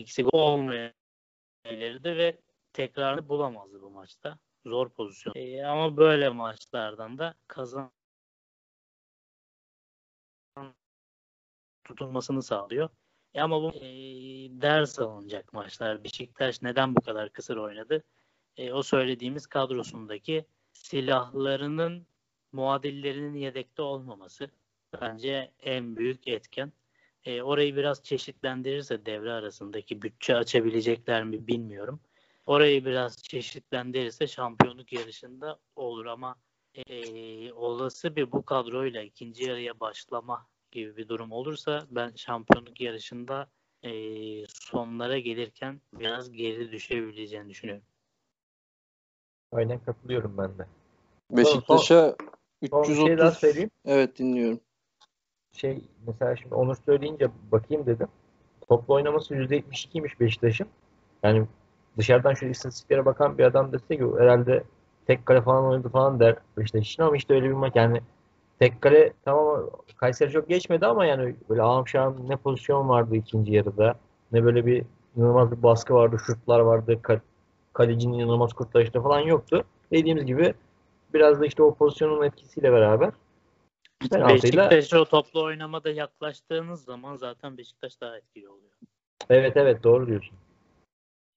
ikisi 0.00 0.22
gol 0.22 0.38
olmayabilirdi 0.38 2.16
ve 2.16 2.38
tekrarını 2.72 3.28
bulamazdı 3.28 3.82
bu 3.82 3.90
maçta. 3.90 4.38
Zor 4.66 4.88
pozisyon. 4.88 5.34
E, 5.36 5.66
ama 5.66 5.96
böyle 5.96 6.28
maçlardan 6.28 7.18
da 7.18 7.34
kazan 7.48 7.92
tutulmasını 11.84 12.42
sağlıyor. 12.42 12.88
E 13.34 13.40
ama 13.40 13.62
bu 13.62 13.70
e, 13.74 13.82
ders 14.62 14.98
alınacak 14.98 15.52
maçlar. 15.52 16.04
Beşiktaş 16.04 16.62
neden 16.62 16.96
bu 16.96 17.00
kadar 17.00 17.30
kısır 17.30 17.56
oynadı? 17.56 18.02
E, 18.56 18.72
o 18.72 18.82
söylediğimiz 18.82 19.46
kadrosundaki 19.46 20.46
silahlarının 20.72 22.06
muadillerinin 22.52 23.34
yedekte 23.34 23.82
olmaması 23.82 24.50
bence 25.00 25.52
en 25.60 25.96
büyük 25.96 26.28
etken. 26.28 26.72
E, 27.24 27.42
orayı 27.42 27.76
biraz 27.76 28.02
çeşitlendirirse 28.02 29.06
devre 29.06 29.32
arasındaki 29.32 30.02
bütçe 30.02 30.36
açabilecekler 30.36 31.24
mi 31.24 31.46
bilmiyorum. 31.46 32.00
Orayı 32.46 32.84
biraz 32.84 33.22
çeşitlendirirse 33.22 34.26
şampiyonluk 34.26 34.92
yarışında 34.92 35.58
olur 35.76 36.06
ama 36.06 36.36
e, 36.74 37.52
olası 37.52 38.16
bir 38.16 38.32
bu 38.32 38.44
kadroyla 38.44 39.02
ikinci 39.02 39.44
yarıya 39.44 39.80
başlama 39.80 40.46
gibi 40.70 40.96
bir 40.96 41.08
durum 41.08 41.32
olursa 41.32 41.86
ben 41.90 42.12
şampiyonluk 42.16 42.80
yarışında 42.80 43.48
e, 43.82 43.90
sonlara 44.46 45.18
gelirken 45.18 45.80
biraz 45.92 46.32
geri 46.32 46.72
düşebileceğini 46.72 47.48
düşünüyorum. 47.48 47.84
Aynen 49.52 49.78
katılıyorum 49.78 50.38
ben 50.38 50.58
de. 50.58 50.66
Beşiktaş'a 51.30 52.16
Son 52.70 52.82
bir 52.82 52.88
330 52.88 53.06
şey 53.06 53.18
daha 53.18 53.30
söyleyeyim. 53.30 53.70
Evet 53.84 54.18
dinliyorum. 54.18 54.60
Şey 55.54 55.84
mesela 56.06 56.36
şimdi 56.36 56.54
Onur 56.54 56.76
söyleyince 56.86 57.28
bakayım 57.52 57.86
dedim. 57.86 58.08
Toplu 58.68 58.94
oynaması 58.94 59.34
%72'ymiş 59.34 60.20
Beşiktaş'ın. 60.20 60.66
Yani 61.22 61.46
dışarıdan 61.98 62.34
şu 62.34 62.46
istatistiklere 62.46 63.04
bakan 63.04 63.38
bir 63.38 63.44
adam 63.44 63.72
dese 63.72 63.96
ki 63.96 64.04
herhalde 64.18 64.64
tek 65.06 65.26
kale 65.26 65.42
falan 65.42 65.64
oynadı 65.64 65.88
falan 65.88 66.20
der 66.20 66.36
Beşiktaş 66.56 66.88
için 66.88 67.02
ama 67.02 67.16
işte 67.16 67.34
öyle 67.34 67.46
bir 67.48 67.52
maç 67.52 67.76
yani 67.76 68.00
tek 68.58 68.82
kale 68.82 69.12
tamam 69.24 69.70
Kayseri 69.96 70.30
çok 70.30 70.48
geçmedi 70.48 70.86
ama 70.86 71.06
yani 71.06 71.36
böyle 71.50 71.62
ağam 71.62 71.84
ne 72.28 72.36
pozisyon 72.36 72.88
vardı 72.88 73.16
ikinci 73.16 73.52
yarıda 73.52 73.94
ne 74.32 74.44
böyle 74.44 74.66
bir 74.66 74.84
inanılmaz 75.16 75.52
bir 75.52 75.62
baskı 75.62 75.94
vardı 75.94 76.16
şutlar 76.26 76.60
vardı 76.60 76.92
ka- 76.92 77.20
kalecinin 77.72 78.18
inanılmaz 78.18 78.52
kurtarışları 78.52 79.02
falan 79.02 79.20
yoktu. 79.20 79.64
Dediğimiz 79.92 80.26
gibi 80.26 80.54
biraz 81.14 81.40
da 81.40 81.46
işte 81.46 81.62
o 81.62 81.74
pozisyonun 81.74 82.22
etkisiyle 82.22 82.72
beraber 82.72 83.10
penaltıyla 84.08 84.70
Beşiktaş'a 84.70 85.00
o 85.00 85.04
toplu 85.04 85.44
oynamada 85.44 85.90
yaklaştığınız 85.90 86.84
zaman 86.84 87.16
zaten 87.16 87.58
Beşiktaş 87.58 88.00
daha 88.00 88.16
etkili 88.16 88.48
oluyor. 88.48 88.72
Evet 89.30 89.56
evet 89.56 89.84
doğru 89.84 90.06
diyorsun. 90.06 90.38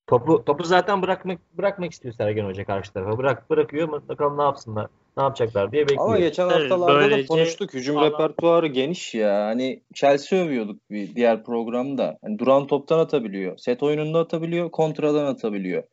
Topu 0.08 0.46
topu 0.46 0.64
zaten 0.64 1.02
bırakmak 1.02 1.40
bırakmak 1.58 1.92
istiyor 1.92 2.14
Sergen 2.14 2.46
Hoca 2.46 2.66
karşı 2.66 2.94
tarafa. 2.94 3.18
Bırak 3.18 3.50
bırakıyor 3.50 3.88
ama 3.88 4.08
bakalım 4.10 4.38
ne 4.38 4.44
yapsınlar. 4.44 4.88
Ne 5.18 5.24
yapacaklar 5.24 5.72
diye 5.72 5.82
bekliyor. 5.82 6.06
Ama 6.06 6.20
geçen 6.20 6.48
haftalarda 6.50 6.98
da 6.98 7.10
böylece 7.10 7.28
konuştuk. 7.28 7.74
Hücum 7.74 7.98
alan- 7.98 8.12
repertuarı 8.12 8.68
geniş 8.68 9.14
ya. 9.16 9.46
Hani 9.46 9.84
Chelsea 9.94 10.40
övüyorduk 10.46 10.82
bir 10.92 11.16
diğer 11.16 11.44
programda. 11.44 12.18
Hani 12.22 12.40
duran 12.40 12.68
toptan 12.68 13.00
atabiliyor. 13.00 13.58
Set 13.58 13.84
oyununda 13.84 14.20
atabiliyor. 14.20 14.72
Kontradan 14.72 15.26
atabiliyor. 15.26 15.84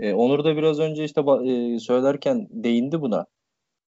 Ee, 0.00 0.14
Onur 0.14 0.44
da 0.44 0.56
biraz 0.56 0.80
önce 0.80 1.04
işte 1.04 1.20
e, 1.20 1.78
söylerken 1.78 2.48
değindi 2.50 3.00
buna. 3.00 3.26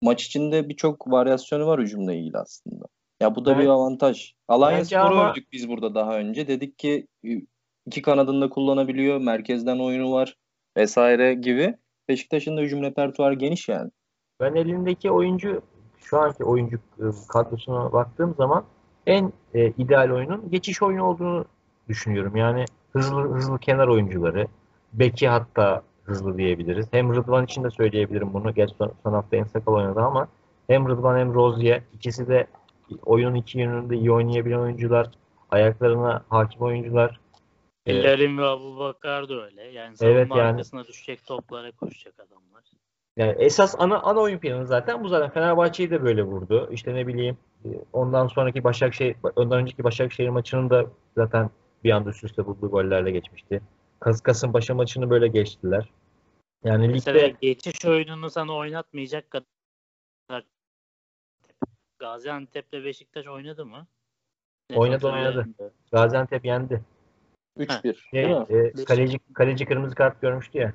Maç 0.03 0.25
içinde 0.25 0.69
birçok 0.69 1.11
varyasyonu 1.13 1.67
var 1.67 1.81
hücumla 1.81 2.15
ilgili 2.15 2.39
aslında. 2.39 2.85
Ya 3.21 3.35
bu 3.35 3.45
da 3.45 3.53
Evet. 3.53 3.63
bir 3.63 3.69
avantaj. 3.69 4.33
Alanya 4.49 4.79
Bence 4.79 4.97
Spor'u 4.97 5.19
ama- 5.19 5.31
övdük 5.31 5.53
biz 5.53 5.69
burada 5.69 5.95
daha 5.95 6.19
önce. 6.19 6.49
Dedik 6.49 6.79
ki 6.79 7.07
iki 7.87 8.03
kanadında 8.03 8.49
kullanabiliyor. 8.49 9.19
Merkezden 9.21 9.79
oyunu 9.79 10.13
var 10.13 10.37
vesaire 10.77 11.35
gibi. 11.35 11.75
Beşiktaş'ın 12.09 12.57
da 12.57 12.61
hücum 12.61 12.83
repertuarı 12.83 13.35
geniş 13.35 13.69
yani. 13.69 13.91
Ben 14.41 14.55
elindeki 14.55 15.11
oyuncu 15.11 15.63
şu 15.99 16.19
anki 16.19 16.45
oyuncu 16.45 16.77
e, 16.77 17.05
kadrosuna 17.29 17.93
baktığım 17.93 18.35
zaman 18.39 18.65
en 19.07 19.33
e, 19.55 19.67
ideal 19.67 20.11
oyunun 20.11 20.51
geçiş 20.51 20.83
oyunu 20.83 21.05
olduğunu 21.05 21.45
düşünüyorum. 21.89 22.37
Yani 22.37 22.65
hızlı 22.93 23.35
hızlı 23.35 23.59
kenar 23.59 23.89
oyuncuları, 23.89 24.47
beki 24.93 25.29
hatta 25.29 25.83
hızlı 26.09 26.39
diyebiliriz. 26.39 26.87
Hem 26.91 27.15
Rıdvan 27.15 27.45
için 27.45 27.65
de 27.65 27.71
söyleyebilirim 27.71 28.35
bunu. 28.35 28.55
Geç 28.55 28.71
son, 28.79 28.93
son 29.03 29.13
hafta 29.13 29.37
en 29.37 29.45
sakal 29.45 29.73
oynadı 29.73 30.01
ama 30.01 30.29
hem 30.67 30.89
Rıdvan 30.89 31.19
hem 31.19 31.35
Rozier 31.35 31.83
ikisi 31.95 32.29
de 32.29 32.47
oyunun 33.05 33.35
iki 33.35 33.59
yönünde 33.59 33.97
iyi 33.97 34.13
oynayabilen 34.13 34.59
oyuncular, 34.59 35.11
ayaklarına 35.51 36.25
hakim 36.29 36.63
oyuncular. 36.63 37.21
E, 37.87 38.03
Larin 38.03 38.39
ve 38.39 38.45
Abubakar 38.45 39.29
da 39.29 39.45
öyle. 39.45 39.63
Yani 39.63 39.97
savunma 39.97 40.19
Evet, 40.19 40.29
yani- 40.31 40.41
arkasına 40.43 40.87
düşecek 40.87 41.27
toplara 41.27 41.73
koşacak 41.73 42.15
adamlar. 42.15 42.65
Yani 43.17 43.35
esas 43.39 43.75
ana 43.79 44.01
ana 44.01 44.21
oyun 44.21 44.39
planı 44.39 44.67
zaten 44.67 45.05
bu 45.05 45.09
zaten 45.09 45.31
Fenerbahçe'yi 45.31 45.91
de 45.91 46.03
böyle 46.05 46.23
vurdu. 46.23 46.69
İşte 46.73 46.95
ne 46.95 47.07
bileyim 47.07 47.37
e, 47.65 47.69
ondan 47.93 48.27
sonraki 48.27 48.65
Başakşehir 48.65 49.17
ondan 49.37 49.61
önceki 49.61 49.85
Başakşehir 49.85 50.29
maçının 50.29 50.71
da 50.71 50.87
zaten 51.17 51.51
bir 51.85 51.91
anda 51.91 52.11
üst 52.11 52.25
üste 52.25 52.47
bulduğu 52.47 52.71
gollerle 52.71 53.11
geçmişti. 53.11 53.61
Kas 54.01 54.21
Kasımpaşa 54.21 54.75
maçını 54.75 55.11
böyle 55.11 55.29
geçtiler. 55.29 55.89
Yani 56.65 56.89
Mesela 56.89 57.19
ligde 57.19 57.37
geçiş 57.41 57.85
oyununu 57.85 58.31
sana 58.31 58.57
oynatmayacak 58.57 59.31
kadar 59.31 60.45
Gaziantep'le 61.99 62.73
Beşiktaş 62.73 63.27
oynadı 63.27 63.67
mı? 63.67 63.87
Net 64.71 64.79
Oynadı, 64.79 65.07
hatırlayamıyorum. 65.07 65.75
Gaziantep 65.93 66.45
yendi. 66.45 66.85
3-1. 67.57 67.83
Şey, 67.83 68.23
değil 68.25 68.37
mi? 68.37 68.73
e, 68.79 68.85
kaleci 68.85 69.19
kaleci 69.35 69.67
kırmızı 69.67 69.95
kart 69.95 70.21
görmüştü 70.21 70.59
ya. 70.59 70.75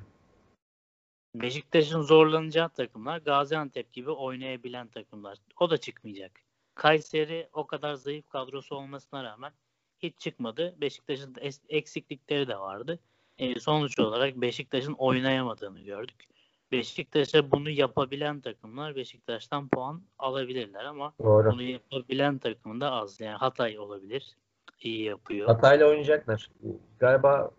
Beşiktaş'ın 1.34 2.00
zorlanacağı 2.00 2.68
takımlar 2.68 3.18
Gaziantep 3.18 3.92
gibi 3.92 4.10
oynayabilen 4.10 4.88
takımlar. 4.88 5.38
O 5.60 5.70
da 5.70 5.76
çıkmayacak. 5.76 6.40
Kayseri 6.74 7.48
o 7.52 7.66
kadar 7.66 7.94
zayıf 7.94 8.28
kadrosu 8.28 8.76
olmasına 8.76 9.24
rağmen 9.24 9.52
hiç 9.98 10.18
çıkmadı. 10.18 10.74
Beşiktaş'ın 10.80 11.34
es- 11.34 11.64
eksiklikleri 11.68 12.48
de 12.48 12.58
vardı. 12.58 13.00
E, 13.38 13.60
sonuç 13.60 13.98
olarak 13.98 14.36
Beşiktaş'ın 14.36 14.92
oynayamadığını 14.92 15.80
gördük. 15.80 16.24
Beşiktaş'a 16.72 17.50
bunu 17.50 17.70
yapabilen 17.70 18.40
takımlar 18.40 18.96
Beşiktaş'tan 18.96 19.68
puan 19.68 20.02
alabilirler 20.18 20.84
ama 20.84 21.12
Doğru. 21.22 21.52
bunu 21.52 21.62
yapabilen 21.62 22.38
takım 22.38 22.80
da 22.80 22.92
az. 22.92 23.20
Yani 23.20 23.36
Hatay 23.36 23.78
olabilir. 23.78 24.36
İyi 24.80 25.02
yapıyor. 25.02 25.46
Hatay'la 25.46 25.86
oynayacaklar. 25.86 26.50
Galiba 26.98 27.50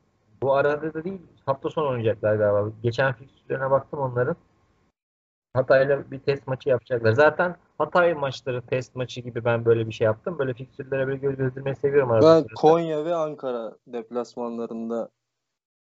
bu 0.42 0.54
arada 0.54 0.94
da 0.94 1.04
değil 1.04 1.22
hafta 1.46 1.70
sonu 1.70 1.90
oynayacaklar 1.90 2.36
galiba. 2.36 2.72
Geçen 2.84 3.14
fikstürlerine 3.14 3.72
baktım 3.72 4.00
onların. 4.00 4.36
Hatay'la 5.54 6.12
bir 6.12 6.20
test 6.20 6.48
maçı 6.48 6.70
yapacaklar. 6.70 7.12
Zaten 7.12 7.56
Hatay 7.78 8.14
maçları 8.14 8.62
test 8.62 8.96
maçı 8.96 9.22
gibi 9.22 9.46
ben 9.46 9.66
böyle 9.66 9.88
bir 9.88 9.92
şey 9.92 10.06
yaptım. 10.06 10.40
Böyle 10.40 10.54
fikstürlere 10.54 11.08
böyle 11.08 11.18
göz 11.18 11.38
gezdirmeyi 11.38 11.76
seviyorum 11.76 12.12
arada 12.12 12.36
Ben 12.36 12.40
sırada. 12.40 12.54
Konya 12.56 13.06
ve 13.06 13.16
Ankara 13.16 13.76
deplasmanlarında 13.88 15.10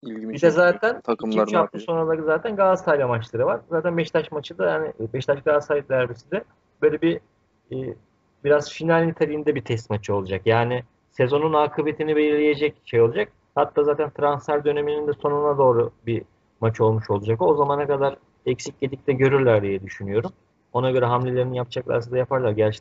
ilgimi 0.03 0.35
Bir 0.35 0.41
de 0.43 0.51
zaten 0.51 1.01
takımların 1.01 1.47
2-3 1.47 1.57
hafta 1.57 1.79
sonraları 1.79 2.25
zaten 2.25 2.57
Galatasaray'la 2.57 3.09
maçları 3.09 3.47
var. 3.47 3.61
Zaten 3.71 3.97
Beşiktaş 3.97 4.33
maçı 4.33 4.59
da 4.59 4.71
yani 4.71 4.93
Beşiktaş 5.15 5.43
Galatasaray 5.43 5.89
derbisi 5.89 6.31
de 6.31 6.45
böyle 6.83 7.03
bir 7.03 7.21
e, 7.73 7.95
biraz 8.45 8.71
final 8.71 9.05
niteliğinde 9.05 9.55
bir 9.55 9.65
test 9.65 9.91
maçı 9.91 10.15
olacak. 10.15 10.43
Yani 10.45 10.83
sezonun 11.13 11.53
akıbetini 11.53 12.17
belirleyecek 12.17 12.75
şey 12.85 13.01
olacak. 13.01 13.29
Hatta 13.55 13.85
zaten 13.85 14.11
transfer 14.11 14.65
döneminin 14.65 15.07
de 15.09 15.13
sonuna 15.13 15.59
doğru 15.59 15.91
bir 16.07 16.23
maç 16.61 16.81
olmuş 16.81 17.11
olacak. 17.11 17.43
O 17.43 17.55
zamana 17.55 17.87
kadar 17.87 18.17
eksik 18.47 18.81
gedikte 18.81 19.13
görürler 19.13 19.63
diye 19.63 19.83
düşünüyorum. 19.83 20.33
Ona 20.73 20.91
göre 20.91 21.05
hamlelerini 21.05 21.57
yapacaklarsa 21.57 22.11
da 22.11 22.19
yaparlar. 22.19 22.53
Gerçi 22.53 22.81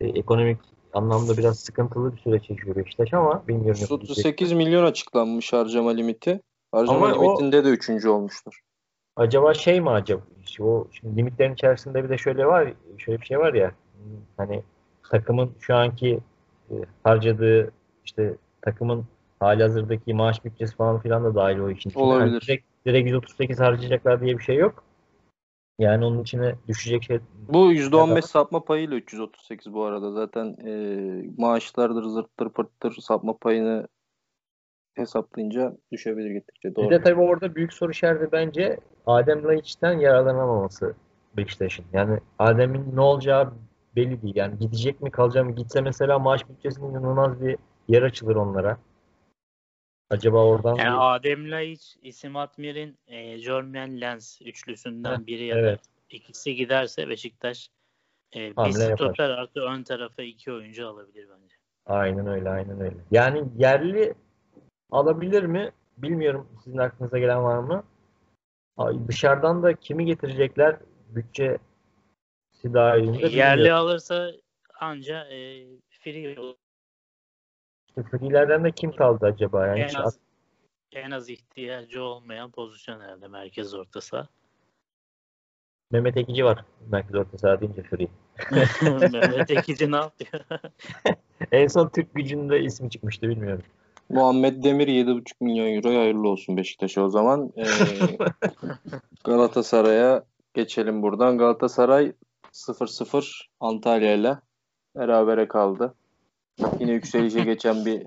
e, 0.00 0.06
ekonomik 0.06 0.58
anlamda 0.92 1.36
biraz 1.36 1.58
sıkıntılı 1.60 2.12
bir 2.16 2.18
süreç 2.20 2.50
yaşıyor 2.50 2.76
Beşiktaş 2.76 3.14
ama 3.14 3.42
bilmiyorum. 3.48 3.80
yapabilecek. 3.80 4.16
38 4.16 4.52
milyon 4.52 4.84
açıklanmış 4.84 5.52
harcama 5.52 5.90
limiti. 5.90 6.40
Harcama 6.72 7.06
Ama 7.06 7.14
o- 7.16 7.24
limitinde 7.24 7.64
de 7.64 7.68
üçüncü 7.68 8.08
olmuştur. 8.08 8.60
Acaba 9.16 9.54
şey 9.54 9.80
mi 9.80 9.90
acaba? 9.90 10.22
İşte 10.44 10.62
o 10.62 10.86
şimdi 10.92 11.16
limitlerin 11.16 11.54
içerisinde 11.54 12.04
bir 12.04 12.08
de 12.08 12.18
şöyle 12.18 12.46
var, 12.46 12.72
şöyle 12.98 13.20
bir 13.20 13.26
şey 13.26 13.38
var 13.38 13.54
ya. 13.54 13.72
Hani 14.36 14.62
takımın 15.10 15.50
şu 15.60 15.74
anki 15.76 16.20
e, 16.70 16.74
harcadığı 17.04 17.72
işte 18.04 18.34
takımın 18.62 19.04
halihazırdaki 19.40 20.14
maaş 20.14 20.44
bütçesi 20.44 20.76
falan 20.76 21.00
filan 21.00 21.24
da 21.24 21.34
dahil 21.34 21.58
o 21.58 21.70
işin 21.70 21.90
içine. 21.90 22.02
Olabilir. 22.02 22.30
Hani 22.30 22.40
direkt, 22.40 22.64
direkt 22.86 23.06
138 23.08 23.60
harcayacaklar 23.60 24.20
diye 24.20 24.38
bir 24.38 24.42
şey 24.42 24.56
yok. 24.56 24.84
Yani 25.78 26.04
onun 26.04 26.22
içine 26.22 26.54
düşecek 26.68 27.02
şey 27.02 27.18
Bu 27.48 27.72
%15 27.72 28.12
Evet. 28.12 28.24
sapma 28.24 28.64
payıyla 28.64 28.96
338 28.96 29.72
bu 29.72 29.84
arada. 29.84 30.12
Zaten 30.12 30.56
e, 30.66 30.74
maaşlardır, 31.38 32.04
zırttır, 32.04 32.48
pırttır 32.48 32.96
sapma 33.00 33.36
payını 33.36 33.88
hesaplayınca 34.94 35.76
düşebilir 35.92 36.30
gittikçe. 36.30 36.70
Bir 36.70 36.76
Doğru. 36.76 36.90
de 36.90 37.02
tabii 37.02 37.20
orada 37.20 37.54
büyük 37.54 37.72
soru 37.72 37.90
işareti 37.90 38.32
bence 38.32 38.78
Adem 39.06 39.44
Laiç'ten 39.44 39.98
yararlanamaması 39.98 40.94
Beşiktaş'ın. 41.36 41.84
Yani 41.92 42.18
Adem'in 42.38 42.96
ne 42.96 43.00
olacağı 43.00 43.52
belli 43.96 44.22
değil. 44.22 44.36
Yani 44.36 44.58
gidecek 44.58 45.02
mi 45.02 45.10
kalacak 45.10 45.46
mı? 45.46 45.52
Gitse 45.52 45.80
mesela 45.80 46.18
maaş 46.18 46.48
bütçesinde 46.48 46.86
inanılmaz 46.86 47.42
bir 47.42 47.56
yer 47.88 48.02
açılır 48.02 48.36
onlara. 48.36 48.78
Acaba 50.12 50.44
oradan 50.46 50.76
Yani 50.76 50.92
bir- 50.96 51.14
Adem 51.14 51.50
Laiç, 51.50 51.96
İsim 52.02 52.36
Atmir'in 52.36 52.98
e, 53.06 53.38
Jormen 53.38 54.00
Lens 54.00 54.42
üçlüsünden 54.42 55.26
biri 55.26 55.44
ya 55.44 55.56
evet. 55.58 55.78
da 55.78 55.82
ikisi 56.10 56.54
giderse 56.54 57.08
Beşiktaş 57.08 57.68
e, 58.36 58.50
bir 58.50 58.56
Hamle 58.56 58.84
yapar. 58.84 58.96
stoper 59.06 59.30
artı 59.30 59.60
ön 59.60 59.82
tarafa 59.82 60.22
iki 60.22 60.52
oyuncu 60.52 60.88
alabilir 60.88 61.28
bence. 61.28 61.56
Aynen 61.86 62.26
öyle, 62.26 62.48
aynen 62.50 62.80
öyle. 62.80 62.96
Yani 63.10 63.44
yerli 63.58 64.14
alabilir 64.90 65.42
mi? 65.42 65.72
Bilmiyorum. 65.98 66.48
Sizin 66.64 66.78
aklınıza 66.78 67.18
gelen 67.18 67.44
var 67.44 67.58
mı? 67.58 67.84
Ay, 68.76 68.94
Dışarıdan 69.08 69.62
da 69.62 69.74
kimi 69.76 70.06
getirecekler? 70.06 70.76
Bütçesi 71.08 71.58
dahilinde 72.64 73.26
Yerli 73.26 73.58
bilmiyorum. 73.58 73.86
alırsa 73.86 74.32
anca 74.80 75.24
e, 75.24 75.66
free. 75.90 76.36
İşte 77.96 78.18
free'lerden 78.18 78.64
de 78.64 78.70
kim 78.70 78.92
kaldı 78.92 79.26
acaba? 79.26 79.66
Yani 79.66 79.80
en 79.80 79.94
az 79.94 80.18
en 80.92 81.10
az 81.10 81.28
ihtiyacı 81.28 82.02
olmayan 82.02 82.50
pozisyon 82.50 83.00
herhalde 83.00 83.28
merkez 83.28 83.74
orta 83.74 84.00
saha. 84.00 84.28
Mehmet 85.90 86.16
Ekici 86.16 86.44
var. 86.44 86.64
Merkez 86.90 87.14
orta 87.14 87.38
saha 87.38 87.60
deyince 87.60 87.82
free. 87.82 88.08
Mehmet 89.12 89.50
Ekici 89.50 89.92
ne 89.92 89.96
yapıyor? 89.96 90.44
En 91.52 91.66
son 91.66 91.88
Türk 91.88 92.14
gücünde 92.14 92.60
ismi 92.60 92.90
çıkmıştı 92.90 93.28
bilmiyorum. 93.28 93.64
Muhammed 94.08 94.64
Demir 94.64 94.88
7,5 94.88 95.24
milyon 95.40 95.66
euroya 95.66 96.00
hayırlı 96.00 96.28
olsun 96.28 96.56
Beşiktaş'a 96.56 97.02
o 97.02 97.08
zaman. 97.08 97.52
Ee, 97.56 97.64
Galatasaray'a 99.24 100.24
geçelim 100.54 101.02
buradan. 101.02 101.38
Galatasaray 101.38 102.12
0-0 102.52 103.46
Antalya 103.60 104.14
ile 104.14 104.38
berabere 104.96 105.48
kaldı. 105.48 105.94
Yine 106.80 106.92
yükselişe 106.92 107.40
geçen 107.40 107.84
bir 107.84 108.06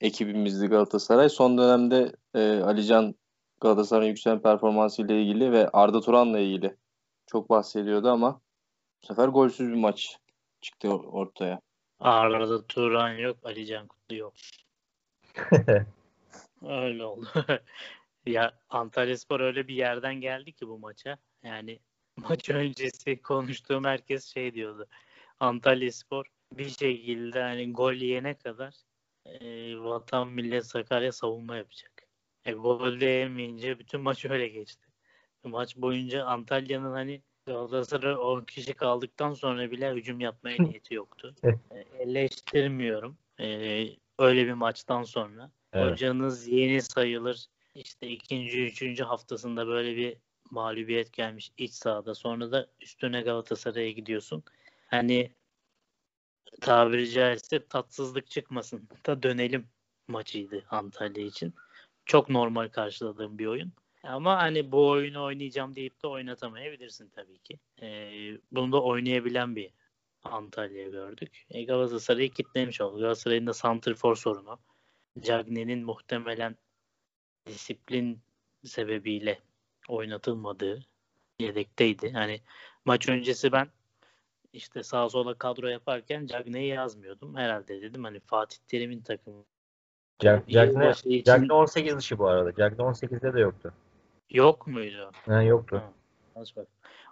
ekibimizdi 0.00 0.66
Galatasaray. 0.66 1.28
Son 1.28 1.58
dönemde 1.58 2.12
e, 2.34 2.60
Alican 2.60 3.14
Galatasaray'ın 3.60 4.10
yükselen 4.10 4.42
performansı 4.42 5.02
ile 5.02 5.22
ilgili 5.22 5.52
ve 5.52 5.68
Arda 5.68 6.00
Turan'la 6.00 6.38
ilgili 6.38 6.76
çok 7.26 7.50
bahsediyordu 7.50 8.08
ama 8.08 8.40
bu 9.02 9.06
sefer 9.06 9.28
golsüz 9.28 9.68
bir 9.68 9.74
maç 9.74 10.18
çıktı 10.60 10.88
or- 10.88 11.06
ortaya. 11.06 11.60
Arada 12.00 12.66
Turan 12.66 13.12
yok, 13.12 13.36
Ali 13.44 13.66
Can 13.66 13.86
Kutlu 13.86 14.16
yok. 14.16 14.32
Öyle 16.62 17.04
oldu. 17.04 17.26
ya 18.26 18.58
Antalyaspor 18.70 19.40
öyle 19.40 19.68
bir 19.68 19.74
yerden 19.74 20.14
geldi 20.14 20.52
ki 20.52 20.68
bu 20.68 20.78
maça. 20.78 21.18
Yani 21.42 21.78
maç 22.16 22.50
öncesi 22.50 23.22
konuştuğum 23.22 23.84
herkes 23.84 24.34
şey 24.34 24.54
diyordu. 24.54 24.86
Antalyaspor 25.40 26.26
bir 26.52 26.68
şekilde 26.68 27.42
hani 27.42 27.72
gol 27.72 27.92
yiyene 27.92 28.34
kadar 28.34 28.74
e, 29.26 29.40
Vatan 29.78 30.28
Millet 30.28 30.66
Sakarya 30.66 31.12
savunma 31.12 31.56
yapacak. 31.56 31.92
E, 32.44 32.52
gol 32.52 33.00
de 33.00 33.06
yemeyince 33.06 33.78
bütün 33.78 34.00
maç 34.00 34.24
öyle 34.24 34.48
geçti. 34.48 34.88
Maç 35.44 35.76
boyunca 35.76 36.24
Antalya'nın 36.24 36.92
hani 36.92 37.22
Galatasaray 37.46 38.14
10 38.14 38.44
kişi 38.44 38.74
kaldıktan 38.74 39.34
sonra 39.34 39.70
bile 39.70 39.92
hücum 39.92 40.20
yapmaya 40.20 40.62
niyeti 40.62 40.94
yoktu. 40.94 41.34
E, 41.44 41.78
eleştirmiyorum. 42.02 43.18
E, 43.40 43.86
öyle 44.18 44.46
bir 44.46 44.52
maçtan 44.52 45.02
sonra. 45.02 45.50
Evet. 45.72 45.92
Hocanız 45.92 46.48
yeni 46.48 46.82
sayılır. 46.82 47.46
İşte 47.74 48.08
ikinci, 48.08 48.64
üçüncü 48.64 49.04
haftasında 49.04 49.66
böyle 49.66 49.96
bir 49.96 50.16
mağlubiyet 50.50 51.12
gelmiş 51.12 51.52
iç 51.58 51.72
sahada. 51.72 52.14
Sonra 52.14 52.52
da 52.52 52.66
üstüne 52.80 53.20
Galatasaray'a 53.20 53.90
gidiyorsun. 53.90 54.42
Hani 54.86 55.30
tabiri 56.60 57.10
caizse 57.10 57.66
tatsızlık 57.66 58.30
çıkmasın 58.30 58.88
da 59.06 59.22
dönelim 59.22 59.68
maçıydı 60.08 60.64
Antalya 60.70 61.24
için. 61.24 61.54
Çok 62.06 62.28
normal 62.28 62.68
karşıladığım 62.68 63.38
bir 63.38 63.46
oyun. 63.46 63.72
Ama 64.02 64.38
hani 64.38 64.72
bu 64.72 64.88
oyunu 64.88 65.24
oynayacağım 65.24 65.74
deyip 65.76 66.02
de 66.02 66.06
oynatamayabilirsin 66.06 67.08
tabii 67.08 67.38
ki. 67.38 67.58
Ee, 67.82 68.38
bunu 68.52 68.72
da 68.72 68.82
oynayabilen 68.82 69.56
bir 69.56 69.70
Antalya 70.24 70.88
gördük. 70.88 71.46
E, 71.50 71.64
Galatasaray'ı 71.64 72.30
kitlemiş 72.30 72.80
oldu. 72.80 73.00
Galatasaray'ın 73.00 73.46
da 73.46 73.52
santrfor 73.52 74.16
sorunu. 74.16 74.58
Cagney'in 75.20 75.84
muhtemelen 75.84 76.56
disiplin 77.46 78.20
sebebiyle 78.64 79.40
oynatılmadığı 79.88 80.80
yedekteydi. 81.38 82.12
Hani 82.12 82.40
maç 82.84 83.08
öncesi 83.08 83.52
ben 83.52 83.68
işte 84.52 84.82
sağa 84.82 85.08
sola 85.08 85.34
kadro 85.34 85.68
yaparken 85.68 86.26
Cagney'i 86.26 86.68
yazmıyordum. 86.68 87.36
Herhalde 87.36 87.82
dedim 87.82 88.04
hani 88.04 88.20
Fatih 88.20 88.58
Terim'in 88.68 89.00
takımı. 89.00 89.44
Yılbaşı 90.46 91.08
için 91.08 91.24
Jackne 91.32 91.52
18 91.52 91.96
dışı 91.96 92.18
bu 92.18 92.28
arada. 92.28 92.52
Jackne 92.52 92.84
18'de 92.84 93.34
de 93.34 93.40
yoktu. 93.40 93.72
yok 94.30 94.66
muydu? 94.66 95.10
Ha, 95.26 95.42
yoktu. 95.42 95.82
Ha. 96.34 96.42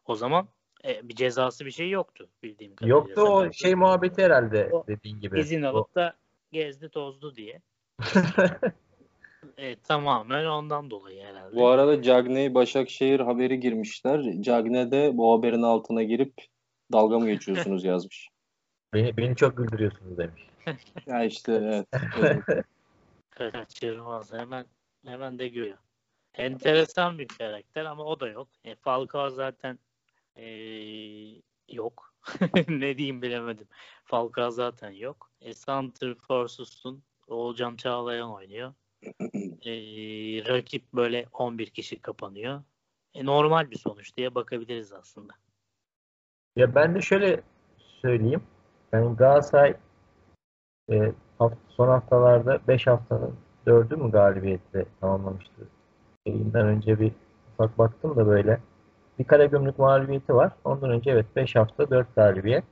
O 0.07 0.15
zaman 0.15 0.49
e, 0.85 1.09
bir 1.09 1.15
cezası 1.15 1.67
bir 1.67 1.71
şey 1.71 1.91
yoktu 1.91 2.29
bildiğim 2.43 2.77
kadarıyla. 2.77 2.99
Yoktu 2.99 3.21
o 3.23 3.35
Sakarya. 3.35 3.53
şey 3.53 3.75
muhabbeti 3.75 4.23
herhalde 4.23 4.69
O 4.73 4.87
dediğin 4.87 5.21
gibi. 5.21 5.41
İzin 5.41 5.63
O- 5.63 5.69
alıp 5.69 5.95
da 5.95 6.15
gezdi 6.53 6.89
tozdu 6.89 7.37
diye. 7.37 7.61
E, 9.59 9.77
tamamen 9.77 10.45
ondan 10.45 10.91
dolayı 10.91 11.25
herhalde. 11.25 11.57
Bu 11.57 11.69
arada 11.69 12.03
Cagney 12.03 12.55
Başakşehir 12.55 13.21
haberi 13.21 13.61
girmişler. 13.61 14.23
Cagney 14.41 14.91
de 14.91 15.11
bu 15.15 15.39
haberin 15.39 15.63
altına 15.63 16.03
girip 16.03 16.35
dalga 16.93 17.19
mı 17.19 17.27
geçiyorsunuz 17.27 17.85
yazmış. 17.85 18.29
beni, 18.95 19.17
beni 19.17 19.37
çok 19.37 19.57
güldürüyorsunuz 19.57 20.19
demiş. 20.19 20.43
Ya 21.07 21.25
işte 21.25 21.53
evet. 21.53 21.87
evet. 22.19 22.43
kaçırmaz. 23.31 24.33
Hemen 24.33 24.67
hemen 25.05 25.39
de 25.39 25.49
görüyor. 25.49 25.79
Enteresan 26.35 27.19
bir 27.19 27.29
karakter 27.29 27.85
ama 27.85 28.05
o 28.05 28.21
da 28.21 28.29
yok. 28.29 28.49
E, 28.65 28.75
Falcao 28.75 29.31
zaten 29.31 29.79
e, 30.37 30.47
yok. 31.69 32.15
ne 32.69 32.99
diyeyim 32.99 33.23
bilemedim. 33.23 33.69
Falcao 34.05 34.51
zaten 34.51 34.91
yok. 34.91 35.31
E, 35.41 35.55
Center 35.55 36.15
Force'sun 36.15 37.03
Oğulcan 37.29 37.77
Çağlayan 37.77 38.35
oynuyor. 38.35 38.75
E, 39.65 39.73
rakip 40.49 40.93
böyle 40.93 41.27
11 41.33 41.67
kişi 41.67 42.01
kapanıyor. 42.01 42.63
E, 43.15 43.25
normal 43.25 43.71
bir 43.71 43.79
sonuç 43.79 44.17
diye 44.17 44.35
bakabiliriz 44.35 44.93
aslında. 44.93 45.33
Ya 46.57 46.75
ben 46.75 46.95
de 46.95 47.01
şöyle 47.01 47.41
söyleyeyim. 48.03 48.43
Yani 48.93 49.17
Galatasaray 49.17 49.75
e, 50.91 51.13
haft- 51.39 51.57
son 51.69 51.89
haftalarda 51.89 52.59
5 52.69 52.87
haftanın 52.87 53.35
4'ü 53.67 53.97
mü 53.97 54.11
galibiyetle 54.11 54.85
tamamlamıştı. 55.01 55.69
Yayından 56.27 56.67
önce 56.67 57.01
bir 57.01 57.13
ufak 57.55 57.79
baktım 57.79 58.17
da 58.17 58.27
böyle. 58.27 58.61
Bir 59.19 59.25
kare 59.25 59.47
gümrük 59.47 59.79
mağlubiyeti 59.79 60.35
var. 60.35 60.53
Ondan 60.65 60.91
önce 60.91 61.11
evet 61.11 61.27
5 61.37 61.57
hafta 61.57 61.91
4 61.91 62.15
galibiyet. 62.15 62.65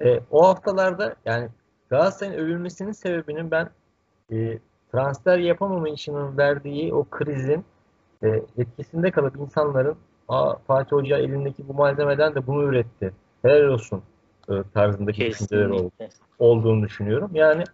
E, 0.00 0.20
o 0.30 0.48
haftalarda 0.48 1.14
yani 1.24 1.48
Galatasaray'ın 1.90 2.38
övülmesinin 2.38 2.92
sebebinin 2.92 3.50
ben 3.50 3.70
e, 4.32 4.58
transfer 4.92 5.38
yapamamayışının 5.38 6.38
verdiği 6.38 6.94
o 6.94 7.04
krizin 7.04 7.64
e, 8.22 8.28
etkisinde 8.58 9.10
kalıp 9.10 9.36
insanların 9.36 9.96
Aa, 10.28 10.54
Fatih 10.66 10.92
Hoca 10.96 11.18
elindeki 11.18 11.68
bu 11.68 11.74
malzemeden 11.74 12.34
de 12.34 12.46
bunu 12.46 12.62
üretti. 12.62 13.12
Helal 13.42 13.68
olsun 13.68 14.02
e, 14.48 14.52
tarzındaki 14.74 15.26
düşünceler 15.26 15.66
oldu, 15.66 15.90
olduğunu 16.38 16.82
düşünüyorum. 16.82 17.30
Yani 17.34 17.64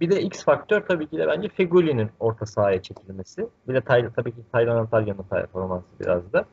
bir 0.00 0.10
de 0.10 0.22
X 0.22 0.44
faktör 0.44 0.80
tabii 0.80 1.06
ki 1.06 1.18
de 1.18 1.26
bence 1.28 1.48
Fegoli'nin 1.48 2.10
orta 2.20 2.46
sahaya 2.46 2.82
çekilmesi. 2.82 3.46
Bir 3.68 3.74
de 3.74 3.80
Tay, 3.80 4.08
tabii 4.16 4.32
ki 4.32 4.40
Taylan 4.52 4.76
Antalya'nın 4.76 5.22
performansı 5.22 5.86
biraz 6.00 6.32
da. 6.32 6.44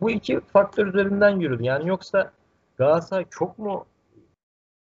Bu 0.00 0.10
iki 0.10 0.40
faktör 0.40 0.86
üzerinden 0.86 1.40
yürüdü. 1.40 1.62
Yani 1.62 1.88
yoksa 1.88 2.32
Galatasaray 2.78 3.24
çok 3.30 3.58
mu 3.58 3.84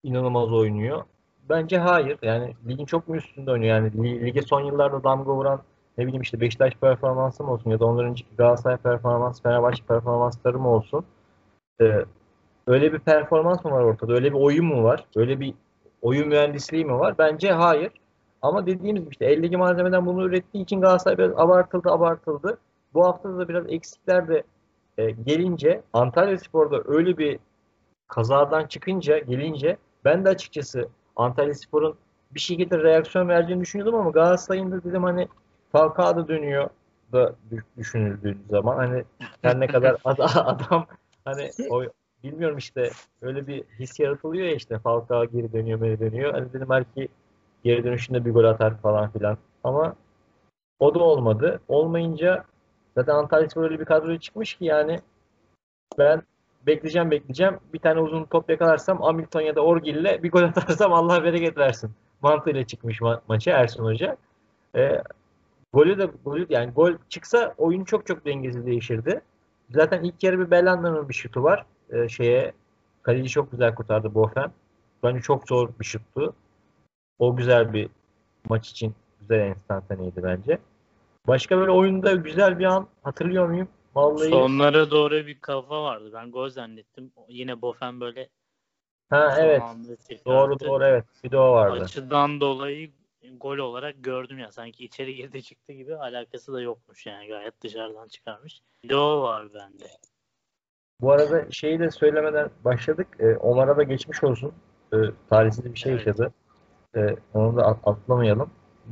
inanılmaz 0.04 0.54
oynuyor? 0.54 1.04
Bence 1.50 1.78
hayır. 1.78 2.20
Yani 2.22 2.54
ligin 2.68 2.86
çok 2.86 3.08
mu 3.08 3.16
üstünde 3.16 3.52
oynuyor? 3.52 3.76
Yani 3.76 4.04
li- 4.04 4.26
lige 4.26 4.42
son 4.42 4.62
yıllarda 4.62 5.04
damga 5.04 5.36
vuran 5.36 5.62
ne 5.98 6.08
bileyim 6.08 6.22
işte 6.22 6.40
Beşiktaş 6.40 6.74
performansı 6.74 7.44
mı 7.44 7.52
olsun 7.52 7.72
ya 7.72 7.80
da 7.80 7.86
önceki 7.86 8.36
Galatasaray 8.38 8.78
performansı, 8.78 9.44
Fenerbahçe 9.44 9.84
performansları 9.84 10.60
mı 10.60 10.70
olsun? 10.70 11.06
Ee, 11.82 12.06
öyle 12.68 12.94
bir 12.94 13.00
performans 13.00 13.66
mı 13.66 13.72
var 13.72 13.84
ortada? 13.84 14.14
Öyle 14.14 14.34
bir 14.34 14.40
oyun 14.40 14.66
mu 14.66 14.84
var? 14.84 15.06
Öyle 15.16 15.40
bir 15.40 15.54
oyun 16.02 16.28
mühendisliği 16.28 16.86
mi 16.86 17.00
var? 17.00 17.18
Bence 17.18 17.52
hayır. 17.52 17.92
Ama 18.42 18.66
dediğimiz 18.66 19.02
gibi 19.02 19.12
işte 19.12 19.26
eldeki 19.26 19.58
malzemeden 19.58 20.06
bunu 20.06 20.26
ürettiği 20.26 20.64
için 20.64 20.82
Galatasaray 20.82 21.18
biraz 21.18 21.32
abartıldı 21.38 21.92
abartıldı. 21.92 22.58
Bu 22.94 23.06
hafta 23.06 23.38
da 23.38 23.50
biraz 23.50 23.66
eksikler 23.70 24.28
de 24.28 24.44
e, 24.98 25.12
gelince 25.12 25.82
Antalya 25.94 26.38
Spor'da 26.38 26.82
öyle 26.86 27.18
bir 27.18 27.40
kazadan 28.08 28.68
çıkınca 28.68 29.18
gelince 29.18 29.78
ben 30.06 30.26
de 30.26 30.30
açıkçası 30.30 30.90
Antalya 31.16 31.54
Spor'un 31.54 31.96
bir 32.32 32.40
şekilde 32.40 32.78
reaksiyon 32.78 33.30
vereceğini 33.30 33.62
düşünüyordum 33.62 33.96
ama 33.96 34.10
Galatasaray'ın 34.10 34.72
da 34.72 34.84
dedim 34.84 35.04
hani 35.04 35.28
Falcao 35.72 36.16
da 36.16 36.28
dönüyor 36.28 36.70
da 37.14 37.36
düş- 37.52 37.64
düşünüldüğü 37.78 38.38
zaman 38.50 38.76
hani 38.78 39.04
her 39.42 39.60
ne 39.60 39.68
kadar 39.68 39.96
ad- 40.06 40.32
adam 40.36 40.86
hani 41.26 41.52
o 41.70 41.84
bilmiyorum 42.24 42.58
işte 42.58 42.90
öyle 43.22 43.48
bir 43.48 43.64
his 43.80 44.00
yaratılıyor 44.00 44.46
ya 44.48 44.54
işte 44.56 44.80
Falcao 44.80 45.26
geri 45.26 45.54
dönüyor 45.54 45.80
geri 45.80 46.00
dönüyor. 46.00 46.34
Hani 46.34 46.54
dedim 46.54 46.68
belki 46.70 47.08
geri 47.64 47.84
dönüşünde 47.84 48.26
bir 48.26 48.32
gol 48.32 48.44
atar 48.44 48.78
falan 48.82 49.12
filan. 49.12 49.38
Ama 49.64 49.96
o 50.80 50.96
da 50.96 51.00
olmadı. 51.00 51.62
Olmayınca 51.68 52.44
zaten 52.96 53.16
Antalya 53.16 53.50
Spor 53.50 53.64
öyle 53.64 53.80
bir 53.80 53.86
kadroya 53.86 54.20
çıkmış 54.20 54.56
ki 54.56 54.66
yani 54.66 55.00
ben 55.98 56.22
bekleyeceğim 56.68 57.12
bekleyeceğim. 57.12 57.58
Bir 57.74 57.80
tane 57.80 58.00
uzun 58.00 58.24
top 58.24 58.50
yakalarsam 58.50 59.02
Hamilton 59.02 59.42
ya 59.42 59.56
da 59.56 59.62
Orgil'le 59.62 60.24
bir 60.24 60.32
gol 60.32 60.44
atarsam 60.44 60.94
Allah 60.94 61.24
bereket 61.24 61.58
versin. 61.58 61.92
Mantığıyla 62.22 62.68
çıkmış 62.68 63.02
ma- 63.02 63.20
maça 63.28 63.52
Ersun 63.52 63.84
Hoca. 63.86 64.18
Ee, 64.76 65.02
golü 65.78 65.98
de 65.98 66.10
golü 66.26 66.46
yani 66.50 66.72
gol 66.72 66.94
çıksa 67.10 67.54
oyun 67.58 67.84
çok 67.84 68.08
çok 68.08 68.26
dengesi 68.26 68.66
değişirdi. 68.66 69.22
Zaten 69.70 70.04
ilk 70.04 70.24
yarı 70.24 70.40
bir 70.40 70.52
Belhanda'nın 70.52 71.10
bir 71.10 71.14
şutu 71.14 71.44
var. 71.44 71.66
Ee, 71.90 72.10
şeye 72.10 72.54
kaleci 73.04 73.30
çok 73.30 73.52
güzel 73.52 73.76
kurtardı 73.76 74.14
Bofen. 74.14 74.52
Bence 75.04 75.22
çok 75.22 75.48
zor 75.48 75.70
bir 75.80 75.86
şuttu. 75.86 76.34
O 77.20 77.36
güzel 77.36 77.74
bir 77.74 77.90
maç 78.50 78.70
için 78.70 78.96
güzel 79.22 79.40
enstantaneydi 79.40 80.24
bence. 80.24 80.60
Başka 81.28 81.58
böyle 81.58 81.72
oyunda 81.72 82.12
güzel 82.12 82.60
bir 82.60 82.66
an 82.66 82.88
hatırlıyor 83.04 83.48
muyum? 83.48 83.68
Vallahi 83.96 84.30
Sonlara 84.30 84.92
doğru 84.92 85.16
bir 85.16 85.40
kafa 85.40 85.84
vardı. 85.84 86.12
Ben 86.14 86.32
gol 86.32 86.50
zannettim. 86.50 87.12
Yine 87.28 87.62
Bofen 87.62 88.02
böyle 88.02 88.30
ha 89.10 89.36
evet. 89.40 89.62
Doğru 90.26 90.60
doğru 90.60 90.84
evet. 90.84 91.06
Bir 91.24 91.32
de 91.32 91.38
o 91.38 91.52
vardı. 91.52 91.84
Açıdan 91.84 92.42
dolayı 92.42 92.92
gol 93.36 93.58
olarak 93.58 93.96
gördüm 94.04 94.40
ya. 94.40 94.52
Sanki 94.52 94.86
içeri 94.86 95.16
girdi 95.16 95.44
çıktı 95.44 95.74
gibi 95.74 95.96
alakası 95.96 96.54
da 96.54 96.62
yokmuş 96.62 97.06
yani. 97.06 97.28
Gayet 97.28 97.62
dışarıdan 97.62 98.08
çıkarmış. 98.08 98.62
Bir 98.84 98.94
o 98.94 99.22
var 99.22 99.54
bende. 99.54 99.88
Bu 101.02 101.12
arada 101.12 101.52
şeyi 101.52 101.80
de 101.80 101.92
söylemeden 101.92 102.50
başladık. 102.66 103.08
Ee, 103.20 103.36
Omar'a 103.36 103.78
da 103.78 103.84
geçmiş 103.84 104.24
olsun. 104.24 104.54
Ee, 104.94 104.98
talihsiz 105.30 105.66
bir 105.74 105.80
şey 105.80 105.92
Evet. 105.94 106.08
yaşadı. 106.08 106.34
Ee, 106.96 107.16
onu 107.34 107.58
da 107.58 107.66
at- 107.66 107.88
atlamayalım. 107.88 108.50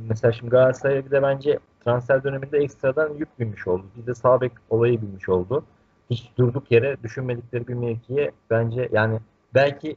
Mesela 0.08 0.32
şimdi 0.32 0.50
Galatasaray'a 0.50 1.06
bir 1.06 1.10
de 1.10 1.22
bence 1.22 1.58
transfer 1.84 2.24
döneminde 2.24 2.58
ekstradan 2.58 3.14
yük 3.14 3.38
binmiş 3.40 3.66
oldu. 3.66 3.84
Bir 3.96 4.06
de 4.06 4.14
sağ 4.14 4.40
bek 4.40 4.52
olayı 4.70 5.02
binmiş 5.02 5.28
oldu. 5.28 5.64
Hiç 6.10 6.30
durduk 6.38 6.72
yere 6.72 6.96
düşünmedikleri 7.02 7.68
bir 7.68 7.74
mevkiye 7.74 8.32
bence 8.50 8.88
yani 8.92 9.20
belki 9.54 9.96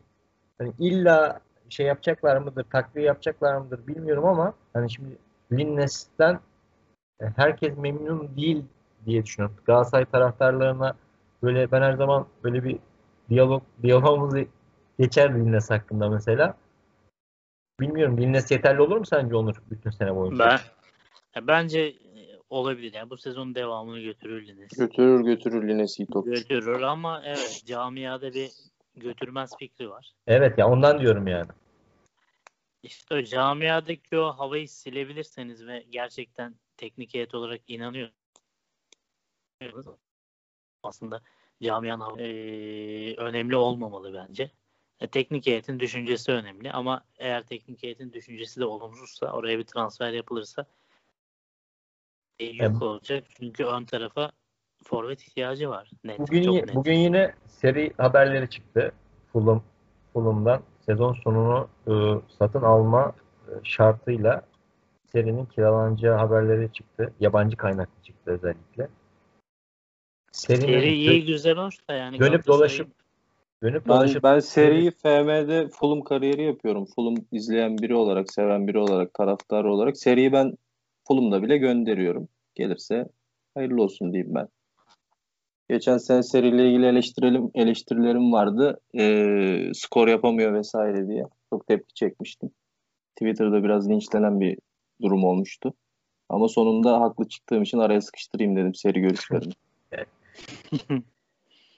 hani 0.57 0.73
illa 0.79 1.39
şey 1.69 1.85
yapacaklar 1.85 2.37
mıdır, 2.37 2.63
takviye 2.63 3.05
yapacaklar 3.05 3.57
mıdır 3.57 3.87
bilmiyorum 3.87 4.25
ama 4.25 4.53
hani 4.73 4.91
şimdi 4.91 5.17
Linnes'ten 5.51 6.39
e, 7.21 7.25
herkes 7.35 7.77
memnun 7.77 8.35
değil 8.37 8.63
diye 9.05 9.25
düşünüyorum. 9.25 9.57
Galatasaray 9.65 10.05
taraftarlarına 10.05 10.93
böyle 11.43 11.71
ben 11.71 11.81
her 11.81 11.93
zaman 11.93 12.27
böyle 12.43 12.63
bir 12.63 12.79
diyalog 13.29 13.63
diyalogumuz 13.83 14.45
geçer 14.99 15.35
Linnes 15.35 15.69
hakkında 15.69 16.09
mesela. 16.09 16.55
Bilmiyorum 17.79 18.17
Linnes 18.17 18.51
yeterli 18.51 18.81
olur 18.81 18.97
mu 18.97 19.05
sence 19.05 19.35
Onur 19.35 19.55
bütün 19.71 19.89
sene 19.89 20.15
boyunca? 20.15 20.45
Ben 20.45 20.59
ya 21.35 21.47
bence 21.47 21.79
e, 21.79 21.95
olabilir. 22.49 22.93
Yani 22.93 23.09
bu 23.09 23.17
sezonun 23.17 23.55
devamını 23.55 23.99
götürür 23.99 24.47
Lines. 24.47 24.77
Götürür 24.77 25.25
götürür 25.25 25.67
Lines 25.67 25.99
iyi 25.99 26.07
topçu. 26.07 26.31
Götürür 26.31 26.81
ama 26.81 27.21
evet 27.25 27.63
camiada 27.65 28.33
bir 28.33 28.49
götürmez 28.95 29.51
fikri 29.59 29.89
var. 29.89 30.13
Evet 30.27 30.57
ya 30.57 30.69
ondan 30.69 30.99
diyorum 30.99 31.27
yani. 31.27 31.47
İşte 32.83 33.15
o 33.15 33.23
camiadaki 33.23 34.17
o 34.17 34.31
havayı 34.31 34.69
silebilirseniz 34.69 35.67
ve 35.67 35.85
gerçekten 35.89 36.55
teknik 36.77 37.13
heyet 37.13 37.35
olarak 37.35 37.61
inanıyor. 37.67 38.09
Aslında 40.83 41.21
camianın 41.63 42.17
eee, 42.17 43.15
önemli 43.15 43.55
olmamalı 43.55 44.13
bence. 44.13 44.51
E, 44.99 45.07
teknik 45.07 45.47
heyetin 45.47 45.79
düşüncesi 45.79 46.31
önemli 46.31 46.71
ama 46.71 47.05
eğer 47.17 47.43
teknik 47.43 47.83
heyetin 47.83 48.13
düşüncesi 48.13 48.59
de 48.59 48.65
olumsuzsa 48.65 49.31
oraya 49.31 49.59
bir 49.59 49.63
transfer 49.63 50.13
yapılırsa 50.13 50.65
e, 52.39 52.45
yok 52.45 52.59
Evet. 52.61 52.81
olacak. 52.81 53.23
Çünkü 53.39 53.65
ön 53.65 53.85
tarafa 53.85 54.31
forvet 54.83 55.21
ihtiyacı 55.21 55.69
var. 55.69 55.91
Net, 56.03 56.19
Bugün, 56.19 56.43
çok 56.43 56.55
net. 56.55 56.75
bugün 56.75 56.93
yine 56.93 57.33
seri 57.47 57.93
haberleri 57.97 58.49
çıktı. 58.49 58.91
Fulham, 59.33 59.63
Fulham'dan 60.13 60.63
sezon 60.89 61.13
sonunu 61.13 61.67
e, 61.87 61.93
satın 62.39 62.61
alma 62.61 63.13
e, 63.47 63.51
şartıyla 63.63 64.41
serinin 65.11 65.45
kiralanacağı 65.45 66.17
haberleri 66.17 66.73
çıktı. 66.73 67.13
Yabancı 67.19 67.57
kaynaklı 67.57 68.03
çıktı 68.03 68.31
özellikle. 68.31 68.87
Serinin 70.31 70.67
Seri 70.67 70.93
iyi 70.93 71.25
güzel 71.25 71.57
hoş 71.57 71.89
da 71.89 71.93
yani 71.93 72.19
dönüp 72.19 72.47
dolaşıp 72.47 72.87
dönüp 73.63 73.85
Ben, 73.87 73.95
dolaşıp 73.95 74.23
ben 74.23 74.39
seriyi 74.39 74.91
FM'de 74.91 75.67
Fulham 75.67 76.01
kariyeri 76.01 76.43
yapıyorum. 76.43 76.85
Fulham 76.95 77.15
izleyen 77.31 77.77
biri 77.77 77.95
olarak, 77.95 78.33
seven 78.33 78.67
biri 78.67 78.77
olarak, 78.77 79.13
taraftar 79.13 79.63
olarak. 79.63 79.97
Seriyi 79.97 80.31
ben 80.31 80.57
Fulham'da 81.07 81.43
bile 81.43 81.57
gönderiyorum. 81.57 82.27
Gelirse 82.55 83.09
hayırlı 83.55 83.83
olsun 83.83 84.13
diyeyim 84.13 84.35
ben. 84.35 84.47
Geçen 85.69 85.97
sene 85.97 86.23
seriyle 86.23 86.69
ilgili 86.69 86.85
eleştirelim, 86.85 87.51
eleştirilerim 87.55 88.33
vardı. 88.33 88.79
Ee, 88.99 89.71
skor 89.73 90.07
yapamıyor 90.07 90.53
vesaire 90.53 91.07
diye. 91.07 91.23
Çok 91.49 91.67
tepki 91.67 91.93
çekmiştim. 91.93 92.49
Twitter'da 93.15 93.63
biraz 93.63 93.89
linçlenen 93.89 94.39
bir 94.39 94.57
durum 95.01 95.23
olmuştu. 95.23 95.73
Ama 96.29 96.47
sonunda 96.47 97.01
haklı 97.01 97.27
çıktığım 97.27 97.63
için 97.63 97.77
araya 97.77 98.01
sıkıştırayım 98.01 98.55
dedim 98.55 98.75
seri 98.75 99.01
görüşlerimi. 99.01 99.53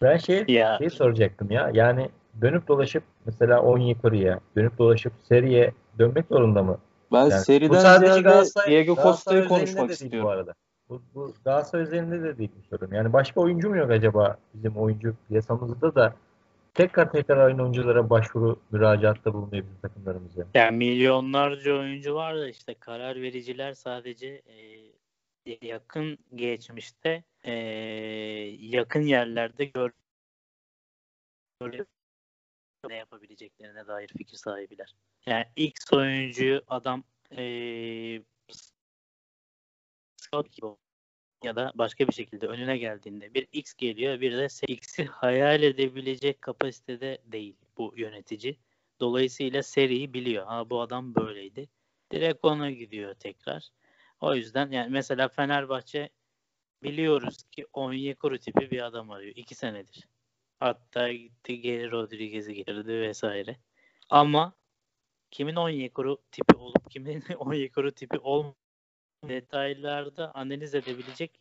ben 0.01 0.17
şey 0.17 0.45
ya 0.47 0.77
şey 0.77 0.89
soracaktım 0.89 1.51
ya. 1.51 1.71
Yani 1.73 2.09
dönüp 2.41 2.67
dolaşıp 2.67 3.03
mesela 3.25 3.61
Onyekuru'ya 3.61 4.39
dönüp 4.55 4.77
dolaşıp 4.77 5.13
seriye 5.23 5.73
dönmek 5.99 6.25
zorunda 6.27 6.63
mı? 6.63 6.77
Ben 7.11 7.19
Yani 7.19 7.31
seriden 7.31 7.69
bu 7.69 7.75
sadece 7.75 8.13
ziyade 8.13 8.45
Diego 8.67 8.95
Costa'yı 8.95 9.47
konuşmak 9.47 9.91
istiyorum. 9.91 10.27
bu 10.27 10.29
arada. 10.29 10.53
Bu, 10.91 11.01
bu 11.15 11.33
Galatasaray 11.45 11.83
üzerinde 11.83 12.23
de 12.23 12.37
değil 12.37 12.51
bu 12.57 12.77
sorun. 12.77 12.95
Yani 12.95 13.13
başka 13.13 13.41
oyuncu 13.41 13.69
mu 13.69 13.77
yok 13.77 13.91
acaba 13.91 14.37
bizim 14.53 14.77
oyuncu 14.77 15.15
piyasamızda 15.27 15.95
da 15.95 16.15
tekrar 16.73 17.11
tekrar 17.11 17.37
aynı 17.37 17.61
oyunculara 17.61 18.09
başvuru 18.09 18.59
müracaatta 18.71 19.33
bulunuyor 19.33 19.63
bizim 19.63 19.77
takımlarımız 19.81 20.31
yani. 20.55 20.77
Milyonlarca 20.77 21.73
oyuncu 21.73 22.15
var 22.15 22.37
da 22.37 22.49
işte 22.49 22.73
karar 22.73 23.21
vericiler 23.21 23.73
sadece 23.73 24.27
e, 25.45 25.67
yakın 25.67 26.17
geçmişte 26.35 27.23
e, 27.43 27.53
yakın 28.59 29.01
yerlerde 29.01 29.65
gör- 29.65 29.91
ne 32.89 32.95
yapabileceklerine 32.95 33.87
dair 33.87 34.07
fikir 34.17 34.37
sahibiler. 34.37 34.95
Yani 35.25 35.45
X 35.55 35.93
oyuncuyu 35.93 36.61
adam 36.67 37.03
e, 37.37 37.43
scout 40.31 40.51
gibi 40.51 40.67
ya 41.43 41.55
da 41.55 41.71
başka 41.75 42.07
bir 42.07 42.13
şekilde 42.13 42.47
önüne 42.47 42.77
geldiğinde 42.77 43.33
bir 43.33 43.47
X 43.51 43.73
geliyor 43.73 44.21
bir 44.21 44.37
de 44.37 44.47
X'i 44.67 45.05
hayal 45.05 45.63
edebilecek 45.63 46.41
kapasitede 46.41 47.17
değil 47.25 47.55
bu 47.77 47.93
yönetici. 47.97 48.57
Dolayısıyla 48.99 49.63
seriyi 49.63 50.13
biliyor. 50.13 50.45
Ha 50.45 50.69
bu 50.69 50.81
adam 50.81 51.15
böyleydi. 51.15 51.69
Direkt 52.11 52.45
ona 52.45 52.71
gidiyor 52.71 53.13
tekrar. 53.13 53.69
O 54.21 54.35
yüzden 54.35 54.71
yani 54.71 54.89
mesela 54.89 55.27
Fenerbahçe 55.27 56.09
biliyoruz 56.83 57.43
ki 57.51 57.65
Onyekuru 57.73 58.37
tipi 58.37 58.71
bir 58.71 58.85
adam 58.85 59.11
arıyor. 59.11 59.33
iki 59.35 59.55
senedir. 59.55 60.07
Hatta 60.59 61.13
gitti 61.13 61.61
geri 61.61 61.91
Rodriguez'i 61.91 62.53
getirdi 62.53 63.01
vesaire. 63.01 63.57
Ama 64.09 64.53
kimin 65.31 65.55
Onyekuru 65.55 66.17
tipi 66.31 66.55
olup 66.55 66.91
kimin 66.91 67.23
Onyekuru 67.37 67.91
tipi 67.91 68.19
olmadığı 68.19 68.60
detaylarda 69.27 70.31
analiz 70.35 70.75
edebilecek 70.75 71.31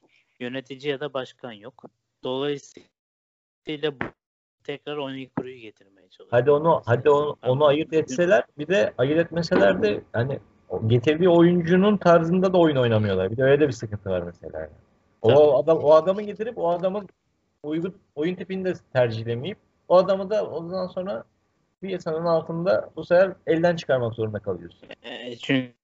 yönetici 0.41 0.93
ya 0.93 1.01
da 1.01 1.15
başkan 1.15 1.53
yok. 1.53 1.85
Dolayısıyla 2.25 4.01
bu 4.01 4.05
tekrar 4.65 4.97
Onyekuru'yu 4.97 5.59
getirmeye 5.59 6.09
çalışıyor. 6.09 6.29
Hadi 6.31 6.51
onu 6.51 6.83
hadi 6.87 7.11
onu, 7.11 7.37
onu 7.43 7.65
ayırt 7.65 7.93
etseler 7.93 8.45
bir 8.59 8.69
de 8.69 8.95
ayırt 8.99 9.19
etmeseler 9.19 9.83
de 9.83 10.03
hani 10.13 10.41
getirdiği 10.87 11.29
oyuncunun 11.29 11.97
tarzında 11.97 12.53
da 12.53 12.59
oyun 12.59 12.77
oynamıyorlar. 12.77 13.31
Bir 13.31 13.37
de 13.37 13.43
öyle 13.43 13.61
de 13.61 13.69
bir 13.69 13.73
sıkıntı 13.73 14.11
var 14.11 14.23
mesela. 14.23 14.61
yani. 14.61 14.73
O 15.23 15.29
Tabii. 15.29 15.41
adam 15.41 15.79
o 15.79 15.93
adamı 15.93 16.23
getirip 16.23 16.59
o 16.59 16.71
adamın 16.71 17.09
uygun 17.63 17.95
oyun 18.15 18.35
tipini 18.35 18.65
de 18.65 18.75
tercihlemeyip 18.93 19.59
o 19.89 19.97
adamı 19.97 20.31
da 20.31 20.47
ondan 20.47 20.87
sonra 20.87 21.25
bir 21.83 21.89
yasanın 21.89 22.25
altında 22.25 22.91
bu 22.97 23.05
sefer 23.05 23.33
elden 23.47 23.77
çıkarmak 23.77 24.15
zorunda 24.15 24.39
kalıyorsun. 24.39 24.89
E, 25.03 25.37
çünkü, 25.37 25.75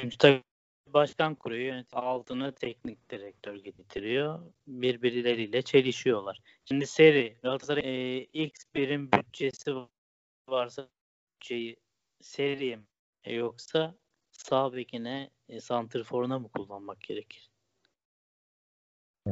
çünkü 0.00 0.18
tabii 0.18 0.42
başkan 0.86 1.34
kuruyor, 1.34 1.62
yönetim 1.62 1.98
altına 1.98 2.52
teknik 2.52 3.10
direktör 3.10 3.54
getiriyor. 3.54 4.38
Birbirleriyle 4.66 5.62
çelişiyorlar. 5.62 6.40
Şimdi 6.64 6.86
seri 6.86 7.36
Galatasaray 7.42 7.82
e, 7.84 8.22
X 8.22 8.52
birim 8.74 9.12
bütçesi 9.12 9.74
varsa 10.48 10.88
bütçeyi 11.34 11.76
seriye 12.20 12.76
mi 12.76 12.84
e, 13.24 13.34
yoksa 13.34 13.94
sağ 14.30 14.72
bekine 14.72 15.30
e, 15.48 15.60
santrforuna 15.60 16.38
mı 16.38 16.48
kullanmak 16.48 17.00
gerekir? 17.00 17.50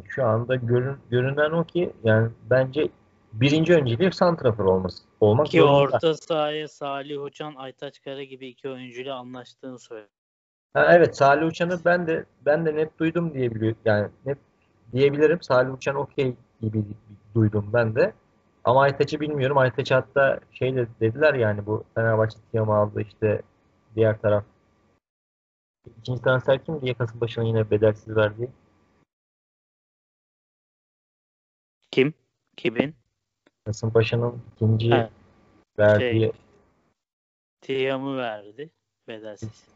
Şu 0.08 0.24
anda 0.24 0.54
görün, 0.54 0.96
görünen 1.10 1.50
o 1.50 1.64
ki 1.64 1.92
yani 2.04 2.30
bence 2.50 2.88
birinci 3.32 3.74
önceliği 3.74 4.12
santrafor 4.12 4.64
olması 4.64 5.04
olmak 5.20 5.46
Ki 5.46 5.58
zorunda. 5.58 5.76
orta 5.76 6.14
sahaya 6.14 6.68
Salih 6.68 7.22
Uçan, 7.22 7.54
Aytaç 7.54 8.02
Kara 8.02 8.22
gibi 8.22 8.48
iki 8.48 8.68
oyuncuyla 8.68 9.16
anlaştığını 9.16 9.78
söylüyor. 9.78 10.13
Ha, 10.74 10.94
evet 10.94 11.16
Salih 11.16 11.46
Uçan'ı 11.46 11.80
ben 11.84 12.06
de 12.06 12.24
ben 12.46 12.66
de 12.66 12.74
net 12.74 12.98
duydum 12.98 13.34
diye 13.34 13.54
biliyorum. 13.54 13.78
Yani 13.84 14.08
net 14.26 14.38
diyebilirim. 14.92 15.42
Salih 15.42 15.74
Uçan 15.74 15.96
okey 15.96 16.34
gibi 16.60 16.84
duydum 17.34 17.70
ben 17.72 17.94
de. 17.94 18.14
Ama 18.64 18.82
Aytaç'ı 18.82 19.20
bilmiyorum. 19.20 19.58
Aytaç 19.58 19.90
hatta 19.90 20.40
şey 20.52 20.76
de 20.76 20.86
dediler 21.00 21.34
yani 21.34 21.66
bu 21.66 21.84
Fenerbahçe 21.94 22.38
Tiam'ı 22.52 22.74
aldı 22.74 23.00
işte 23.00 23.42
diğer 23.96 24.20
taraf. 24.20 24.44
İkinci 25.98 26.22
transfer 26.22 26.64
kim 26.64 26.80
diye 26.80 26.94
Kasımpaşa'nın 26.94 27.46
yine 27.46 27.70
bedelsiz 27.70 28.16
verdiği. 28.16 28.48
Kim? 31.90 32.14
Kimin? 32.56 32.94
Kasımpaşa'nın 33.64 34.42
ikinci 34.54 34.90
Ha, 34.90 35.10
verdiği 35.78 36.20
şey. 36.20 36.32
Tiam'ı 37.60 38.16
verdi. 38.16 38.70
Bedelsiz. 39.08 39.73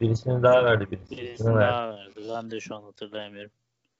Birisini 0.00 0.42
daha 0.42 0.64
verdi 0.64 0.90
birisi. 0.90 1.16
Birisini 1.16 1.54
daha 1.54 1.96
verdi. 1.96 2.20
Ben 2.34 2.50
de 2.50 2.60
şu 2.60 2.76
an 2.76 2.82
hatırlayamıyorum. 2.82 3.50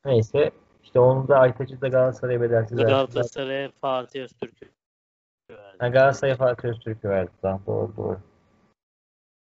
Neyse 0.05 0.51
işte 0.85 1.01
onu 1.01 1.29
da 1.29 1.39
Aytaç'ı 1.39 1.81
da 1.81 1.89
Galatasaray'a 1.89 2.41
bedelsiz 2.41 2.79
verdi. 2.79 2.89
Galatasaray'a 2.91 3.71
Fatih 3.81 4.23
Öztürk'ü 4.23 4.67
verdi. 5.51 5.77
Ha, 5.79 5.89
Galatasaray'a 5.89 6.37
Fatih 6.37 6.69
Öztürk'ü 6.69 7.09
verdi. 7.09 7.31
Tamam 7.43 7.63
doğru 7.67 7.97
doğru. 7.97 8.21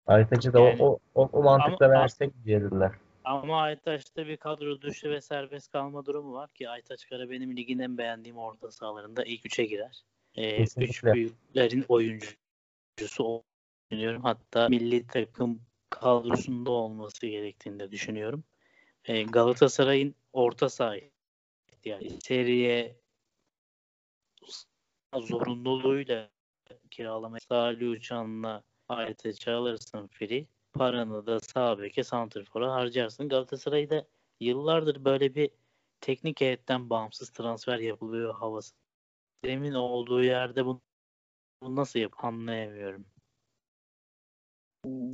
Aytaç'ı 0.07 0.53
da 0.53 0.61
Yani- 0.61 0.83
o, 0.83 0.99
o, 1.15 1.29
o 1.33 1.43
mantıkla 1.43 1.87
Ama- 1.87 1.95
versek 1.95 2.45
diye 2.45 2.61
dediler. 2.63 2.93
Ama 3.25 3.63
Aytaç'ta 3.63 4.27
bir 4.27 4.37
kadro 4.37 4.81
dışı 4.83 5.11
ve 5.11 5.21
serbest 5.21 5.73
kalma 5.73 6.07
durumu 6.07 6.33
var 6.35 6.51
ki 6.51 6.69
Aytaç 6.69 7.09
Kara 7.09 7.31
benim 7.31 7.57
ligin 7.57 7.79
en 7.79 7.99
beğendiğim 7.99 8.39
orta 8.39 8.71
sahalarında 8.71 9.25
ilk 9.25 9.47
üçe 9.47 9.65
girer. 9.65 10.05
Ee, 10.35 10.63
üç 10.63 11.05
büyüklerin 11.05 11.85
oyuncusu 11.89 12.35
düşünüyorum. 13.91 14.23
Hatta 14.23 14.69
milli 14.69 15.07
takım 15.07 15.61
kadrosunda 15.95 16.71
olması 16.71 17.27
gerektiğini 17.27 17.81
de 17.81 17.91
düşünüyorum. 17.91 18.45
Ee, 19.05 19.23
Galatasaray'ın 19.23 20.15
orta 20.33 20.69
saha 20.69 20.97
yani 21.85 22.21
seriye 22.23 22.97
zorunluluğuyla 25.21 26.31
kiralama 26.91 27.39
Salih 27.49 27.91
Uçan'la 27.91 28.63
Aytaç'ı 28.89 29.53
alırsın 29.53 30.07
free. 30.07 30.47
Paranı 30.73 31.27
da 31.27 31.41
sağ 31.41 31.79
beke 31.79 32.05
santrfora 32.05 32.73
harcarsın. 32.73 33.29
Galatasaray'da 33.29 34.07
yıllardır 34.41 35.05
böyle 35.05 35.35
bir 35.35 35.51
teknik 36.01 36.41
heyetten 36.41 36.91
bağımsız 36.91 37.31
transfer 37.31 37.79
yapılıyor 37.79 38.35
havası. 38.35 38.75
Emin 39.43 39.73
olduğu 39.73 40.25
yerde 40.25 40.67
bunu, 40.67 40.81
bunu 41.63 41.77
nasıl 41.77 41.99
yap 41.99 42.25
anlayamıyorum. 42.25 43.07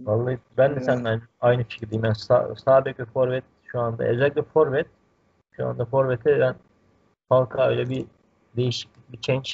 Vallahi 0.04 0.38
ben 0.58 0.70
de 0.70 0.74
Yani- 0.74 0.84
seninle 0.84 1.20
aynı 1.40 1.64
fikirdeyim. 1.64 2.04
Yani 2.04 2.14
sağ, 2.14 2.54
sağ 2.54 2.84
bek 2.84 3.00
ve 3.00 3.04
forvet 3.04 3.44
şu 3.64 3.80
anda 3.80 4.04
özellikle 4.04 4.42
forvet 4.42 4.86
şu 5.52 5.66
anda 5.66 5.84
forvete 5.84 6.40
ben 6.40 6.54
Falcao 7.28 7.68
öyle 7.68 7.88
bir 7.88 8.04
değişiklik 8.56 9.12
bir 9.12 9.20
change 9.20 9.50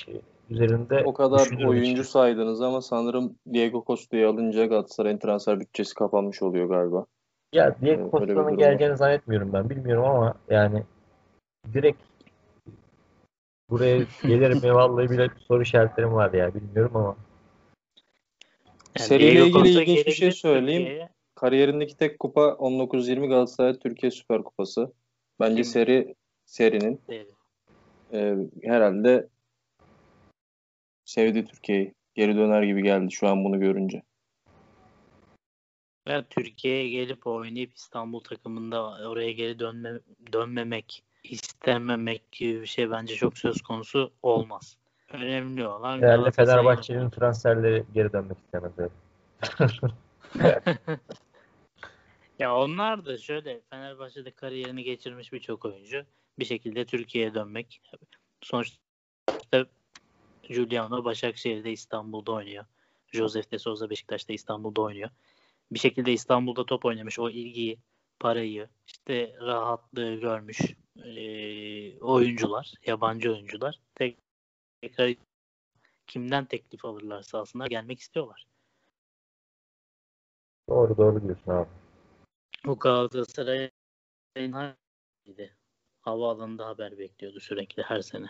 üzerinde 0.50 1.02
O 1.04 1.14
kadar 1.14 1.66
oyuncu 1.66 1.82
açıkçası. 1.82 2.10
saydınız 2.10 2.62
ama 2.62 2.80
sanırım 2.82 3.34
Diego 3.52 3.84
Costa'yı 3.86 4.28
alınca 4.28 4.66
Galatasaray'ın 4.66 5.18
transfer 5.18 5.60
bütçesi 5.60 5.94
kapanmış 5.94 6.42
oluyor 6.42 6.68
galiba. 6.68 7.06
Ya 7.52 7.76
Diego 7.80 8.00
öyle 8.02 8.04
bir 8.04 8.10
Costa'nın 8.10 8.56
geleceğini 8.58 8.96
zannetmiyorum 8.96 9.52
ben. 9.52 9.70
Bilmiyorum 9.70 10.04
ama 10.04 10.34
yani 10.50 10.82
direkt 11.72 12.02
buraya 13.70 13.98
gelir 14.22 14.62
mi 14.62 14.74
vallahi 14.74 15.10
bile 15.10 15.28
soru 15.48 15.62
işaretlerim 15.62 16.14
var 16.14 16.32
ya 16.32 16.54
bilmiyorum 16.54 16.96
ama 16.96 17.16
Seriyle 18.98 19.44
Diego 19.44 19.64
ilgili 19.66 19.82
ilginç 19.82 20.06
bir 20.06 20.12
şey 20.12 20.32
söyleyeyim. 20.32 20.82
Türkiye'ye. 20.82 21.08
Kariyerindeki 21.34 21.96
tek 21.96 22.18
kupa 22.18 22.40
19-20 22.40 23.28
Galatasaray 23.28 23.78
Türkiye 23.78 24.10
Süper 24.10 24.42
Kupası. 24.42 24.92
Bence 25.40 25.62
Kim? 25.62 25.64
seri 25.64 26.14
serinin 26.44 27.00
e, 28.12 28.36
herhalde 28.62 29.28
sevdi 31.04 31.44
Türkiye'yi. 31.44 31.94
Geri 32.14 32.36
döner 32.36 32.62
gibi 32.62 32.82
geldi 32.82 33.12
şu 33.12 33.28
an 33.28 33.44
bunu 33.44 33.60
görünce. 33.60 34.02
Ben 36.06 36.24
Türkiye'ye 36.30 36.88
gelip 36.88 37.26
oynayıp 37.26 37.74
İstanbul 37.74 38.20
takımında 38.20 39.08
oraya 39.08 39.32
geri 39.32 39.58
dönme, 39.58 40.00
dönmemek, 40.32 41.02
istememek 41.24 42.32
gibi 42.32 42.60
bir 42.60 42.66
şey 42.66 42.90
bence 42.90 43.14
çok 43.14 43.38
söz 43.38 43.62
konusu 43.62 44.12
olmaz. 44.22 44.78
Önemli 45.12 45.66
olan 45.66 46.00
Galatasaray'ın- 46.00 46.32
Fenerbahçe'nin 46.32 47.10
transferleri 47.10 47.84
geri 47.94 48.12
dönmek 48.12 48.38
istemez. 48.38 48.72
Ya 52.38 52.56
onlar 52.56 53.04
da 53.06 53.18
şöyle 53.18 53.60
Fenerbahçe'de 53.70 54.30
kariyerini 54.30 54.82
geçirmiş 54.84 55.32
birçok 55.32 55.64
oyuncu 55.64 56.04
bir 56.38 56.44
şekilde 56.44 56.84
Türkiye'ye 56.84 57.34
dönmek. 57.34 57.82
Sonuçta 58.42 59.66
Giuliano 60.42 61.04
Başakşehir'de 61.04 61.72
İstanbul'da 61.72 62.32
oynuyor. 62.32 62.64
Josef 63.12 63.50
de 63.50 63.58
Souza 63.58 63.90
Beşiktaş'ta 63.90 64.32
İstanbul'da 64.32 64.82
oynuyor. 64.82 65.10
Bir 65.72 65.78
şekilde 65.78 66.12
İstanbul'da 66.12 66.66
top 66.66 66.84
oynamış. 66.84 67.18
O 67.18 67.30
ilgiyi, 67.30 67.78
parayı, 68.20 68.68
işte 68.86 69.34
rahatlığı 69.40 70.14
görmüş 70.14 70.58
eee, 71.04 72.00
oyuncular, 72.00 72.72
yabancı 72.86 73.32
oyuncular 73.32 73.80
tek- 73.94 74.18
tekrar 74.82 75.14
kimden 76.06 76.44
teklif 76.44 76.84
alırlarsa 76.84 77.38
alsınlar 77.38 77.66
gelmek 77.66 78.00
istiyorlar. 78.00 78.46
Doğru 80.68 80.96
doğru 80.96 81.22
diyorsun 81.22 81.50
abi. 81.50 81.68
Bu 82.66 82.78
Galatasaray'ın 82.78 84.52
hangisiydi? 84.52 85.56
Havaalanında 86.00 86.66
haber 86.66 86.98
bekliyordu 86.98 87.40
sürekli 87.40 87.82
her 87.82 88.00
sene. 88.00 88.26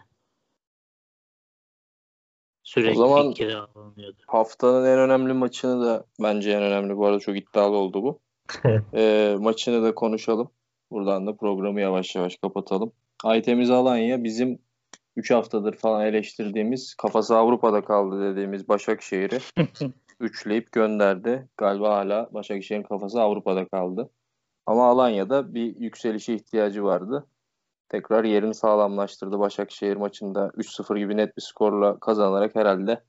Sürekli 2.62 2.90
O 3.03 3.09
zaman- 3.09 3.32
kiralanıyordu. 3.32 4.22
Haftanın 4.26 4.86
en 4.86 4.99
önemli 4.99 5.32
maçını 5.32 5.84
da 5.86 6.07
bence 6.22 6.51
en 6.51 6.62
önemli. 6.62 6.97
Bu 6.97 7.07
arada 7.07 7.18
çok 7.20 7.36
iddialı 7.36 7.76
oldu 7.76 8.03
bu. 8.03 8.20
E, 8.94 9.36
maçını 9.40 9.82
da 9.82 9.94
konuşalım. 9.94 10.51
Buradan 10.90 11.26
da 11.26 11.36
programı 11.36 11.80
yavaş 11.80 12.16
yavaş 12.16 12.36
kapatalım. 12.36 12.92
Aytemiz 13.24 13.70
Alanya 13.70 14.24
bizim 14.24 14.59
3 15.16 15.30
haftadır 15.30 15.76
falan 15.76 16.06
eleştirdiğimiz 16.06 16.94
kafası 16.94 17.36
Avrupa'da 17.36 17.84
kaldı 17.84 18.30
dediğimiz 18.30 18.68
Başakşehir'i 18.68 19.38
üçleyip 20.20 20.72
gönderdi. 20.72 21.48
Galiba 21.56 21.96
hala 21.96 22.28
Başakşehir'in 22.34 22.82
kafası 22.82 23.20
Avrupa'da 23.20 23.68
kaldı. 23.68 24.10
Ama 24.66 24.86
Alanya'da 24.88 25.54
bir 25.54 25.76
yükselişe 25.76 26.34
ihtiyacı 26.34 26.84
vardı. 26.84 27.26
Tekrar 27.88 28.24
yerini 28.24 28.54
sağlamlaştırdı 28.54 29.38
Başakşehir 29.38 29.96
maçında 29.96 30.50
3-0 30.56 30.98
gibi 30.98 31.16
net 31.16 31.36
bir 31.36 31.42
skorla 31.42 32.00
kazanarak 32.00 32.54
herhalde 32.54 33.02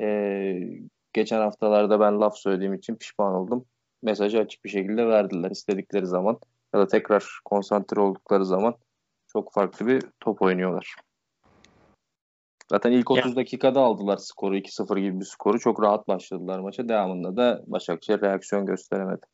eee, 0.00 0.80
geçen 1.12 1.40
haftalarda 1.40 2.00
ben 2.00 2.20
laf 2.20 2.36
söylediğim 2.36 2.74
için 2.74 2.94
pişman 2.94 3.34
oldum. 3.34 3.64
Mesajı 4.02 4.38
açık 4.38 4.64
bir 4.64 4.70
şekilde 4.70 5.06
verdiler 5.06 5.50
istedikleri 5.50 6.06
zaman 6.06 6.38
ya 6.74 6.80
da 6.80 6.86
tekrar 6.86 7.40
konsantre 7.44 8.00
oldukları 8.00 8.46
zaman 8.46 8.74
Çok 9.26 9.52
farklı 9.52 9.86
bir 9.86 10.02
top 10.20 10.42
oynuyorlar. 10.42 10.94
Zaten 12.70 12.92
ilk 12.92 13.10
30 13.10 13.36
dakikada 13.36 13.80
aldılar 13.80 14.16
skoru 14.16 14.56
2-0 14.56 15.00
gibi 15.00 15.20
bir 15.20 15.24
skoru. 15.24 15.58
Çok 15.58 15.82
rahat 15.82 16.08
başladılar 16.08 16.58
maça. 16.58 16.88
Devamında 16.88 17.36
da 17.36 17.64
Başakşehir 17.66 18.20
reaksiyon 18.20 18.66
gösteremedi. 18.66 19.26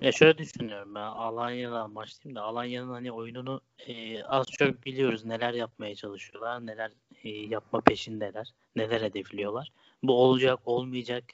Ya 0.00 0.12
şöyle 0.12 0.38
düşünüyorum 0.38 0.94
ben 0.94 1.00
Alanya'dan 1.00 1.94
başlayayım 1.94 2.36
da 2.36 2.42
Alanya'nın 2.42 2.90
hani 2.90 3.12
oyununu 3.12 3.60
e, 3.86 4.22
az 4.22 4.46
çok 4.46 4.84
biliyoruz 4.84 5.24
neler 5.24 5.54
yapmaya 5.54 5.94
çalışıyorlar, 5.94 6.66
neler 6.66 6.92
e, 7.24 7.28
yapma 7.28 7.80
peşindeler, 7.80 8.54
neler 8.76 9.00
hedefliyorlar. 9.00 9.72
Bu 10.02 10.22
olacak, 10.22 10.58
olmayacak. 10.64 11.24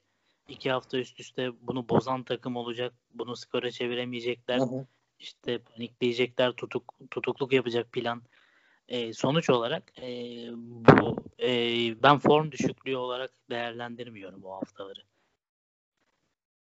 İki 0.48 0.70
hafta 0.70 0.98
üst 0.98 1.20
üste 1.20 1.50
bunu 1.62 1.88
bozan 1.88 2.22
takım 2.22 2.56
olacak, 2.56 2.94
bunu 3.14 3.36
skora 3.36 3.70
çeviremeyecekler. 3.70 4.60
işte 5.18 5.58
panikleyecekler, 5.58 6.52
tutuk, 6.52 6.94
tutukluk 7.10 7.52
yapacak 7.52 7.92
plan. 7.92 8.22
E, 8.88 9.12
sonuç 9.12 9.50
olarak 9.50 9.98
e, 10.02 10.06
bu 10.56 11.16
e, 11.42 11.48
ben 12.02 12.18
form 12.18 12.52
düşüklüğü 12.52 12.96
olarak 12.96 13.30
değerlendirmiyorum 13.50 14.42
bu 14.42 14.52
haftaları. 14.52 15.00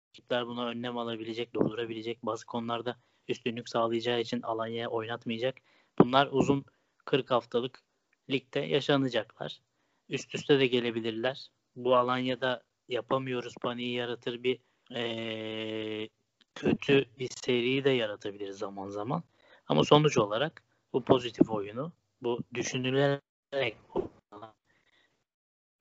Rakipler 0.09 0.47
buna 0.47 0.68
önlem 0.68 0.97
alabilecek, 0.97 1.53
durdurabilecek. 1.53 2.26
Bazı 2.26 2.45
konularda 2.45 2.97
üstünlük 3.28 3.70
sağlayacağı 3.70 4.22
için 4.22 4.41
Alanya'ya 4.41 4.89
oynatmayacak. 4.89 5.55
Bunlar 5.99 6.30
uzun 6.32 6.66
40 7.05 7.32
haftalık 7.32 7.84
ligde 8.30 8.59
yaşanacaklar. 8.59 9.61
Üst 10.09 10.36
üste 10.36 10.59
de 10.59 10.68
gelebilirler. 10.68 11.51
Bu 11.76 11.95
Alanya'da 11.95 12.64
yapamıyoruz 12.89 13.55
paniği 13.61 13.93
yaratır 13.93 14.43
bir 14.43 14.59
ee, 14.95 16.09
kötü 16.55 17.05
bir 17.20 17.30
seri 17.30 17.84
de 17.84 17.89
yaratabilir 17.89 18.51
zaman 18.51 18.88
zaman. 18.88 19.24
Ama 19.68 19.84
sonuç 19.84 20.18
olarak 20.18 20.64
bu 20.93 21.03
pozitif 21.03 21.49
oyunu, 21.49 21.91
bu 22.24 22.39
düşünülerek 22.53 23.24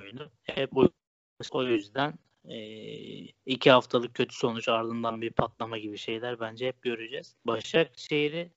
oyunu 0.00 0.30
hep 0.42 0.70
o 1.52 1.62
yüzden 1.62 2.14
e, 2.44 2.56
iki 3.46 3.70
haftalık 3.70 4.14
kötü 4.14 4.36
sonuç 4.36 4.68
ardından 4.68 5.22
bir 5.22 5.30
patlama 5.30 5.78
gibi 5.78 5.98
şeyler 5.98 6.40
bence 6.40 6.66
hep 6.66 6.82
göreceğiz. 6.82 7.36
Başakşehir'i 7.44 8.50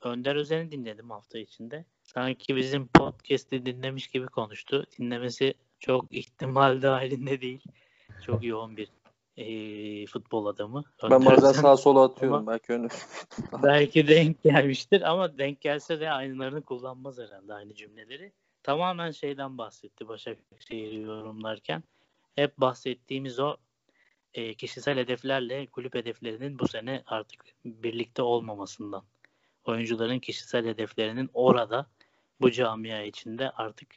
Önder 0.00 0.36
Özen'i 0.36 0.72
dinledim 0.72 1.10
hafta 1.10 1.38
içinde. 1.38 1.84
Sanki 2.02 2.56
bizim 2.56 2.86
podcast'i 2.86 3.66
dinlemiş 3.66 4.06
gibi 4.06 4.26
konuştu. 4.26 4.86
Dinlemesi 4.98 5.54
çok 5.80 6.14
ihtimal 6.14 6.82
dahilinde 6.82 7.40
değil. 7.40 7.62
Çok 8.26 8.44
yoğun 8.44 8.76
bir 8.76 8.88
e, 9.36 10.06
futbol 10.06 10.46
adamı. 10.46 10.84
Ben 11.10 11.26
bazen 11.26 11.52
sağa 11.52 11.76
sola 11.76 12.04
atıyorum. 12.04 12.38
Ama- 12.38 12.52
Belki 12.52 12.72
önü. 12.72 12.88
belki 13.62 14.08
denk 14.08 14.42
gelmiştir 14.42 15.10
ama 15.10 15.38
denk 15.38 15.60
gelse 15.60 16.00
de 16.00 16.10
aynılarını 16.10 16.62
kullanmaz 16.62 17.18
herhalde 17.18 17.54
aynı 17.54 17.74
cümleleri. 17.74 18.32
Tamamen 18.62 19.10
şeyden 19.10 19.58
bahsetti 19.58 20.08
Başakşehir'i 20.08 21.00
yorumlarken. 21.00 21.82
Hep 22.36 22.58
bahsettiğimiz 22.58 23.38
o 23.38 23.56
e, 24.34 24.54
kişisel 24.54 24.98
hedeflerle 24.98 25.66
kulüp 25.66 25.94
hedeflerinin 25.94 26.58
bu 26.58 26.68
sene 26.68 27.02
artık 27.06 27.44
birlikte 27.64 28.22
olmamasından. 28.22 29.02
Oyuncuların 29.64 30.18
kişisel 30.18 30.66
hedeflerinin 30.66 31.30
orada 31.34 31.86
bu 32.40 32.50
camia 32.50 33.02
içinde 33.02 33.50
artık 33.50 33.88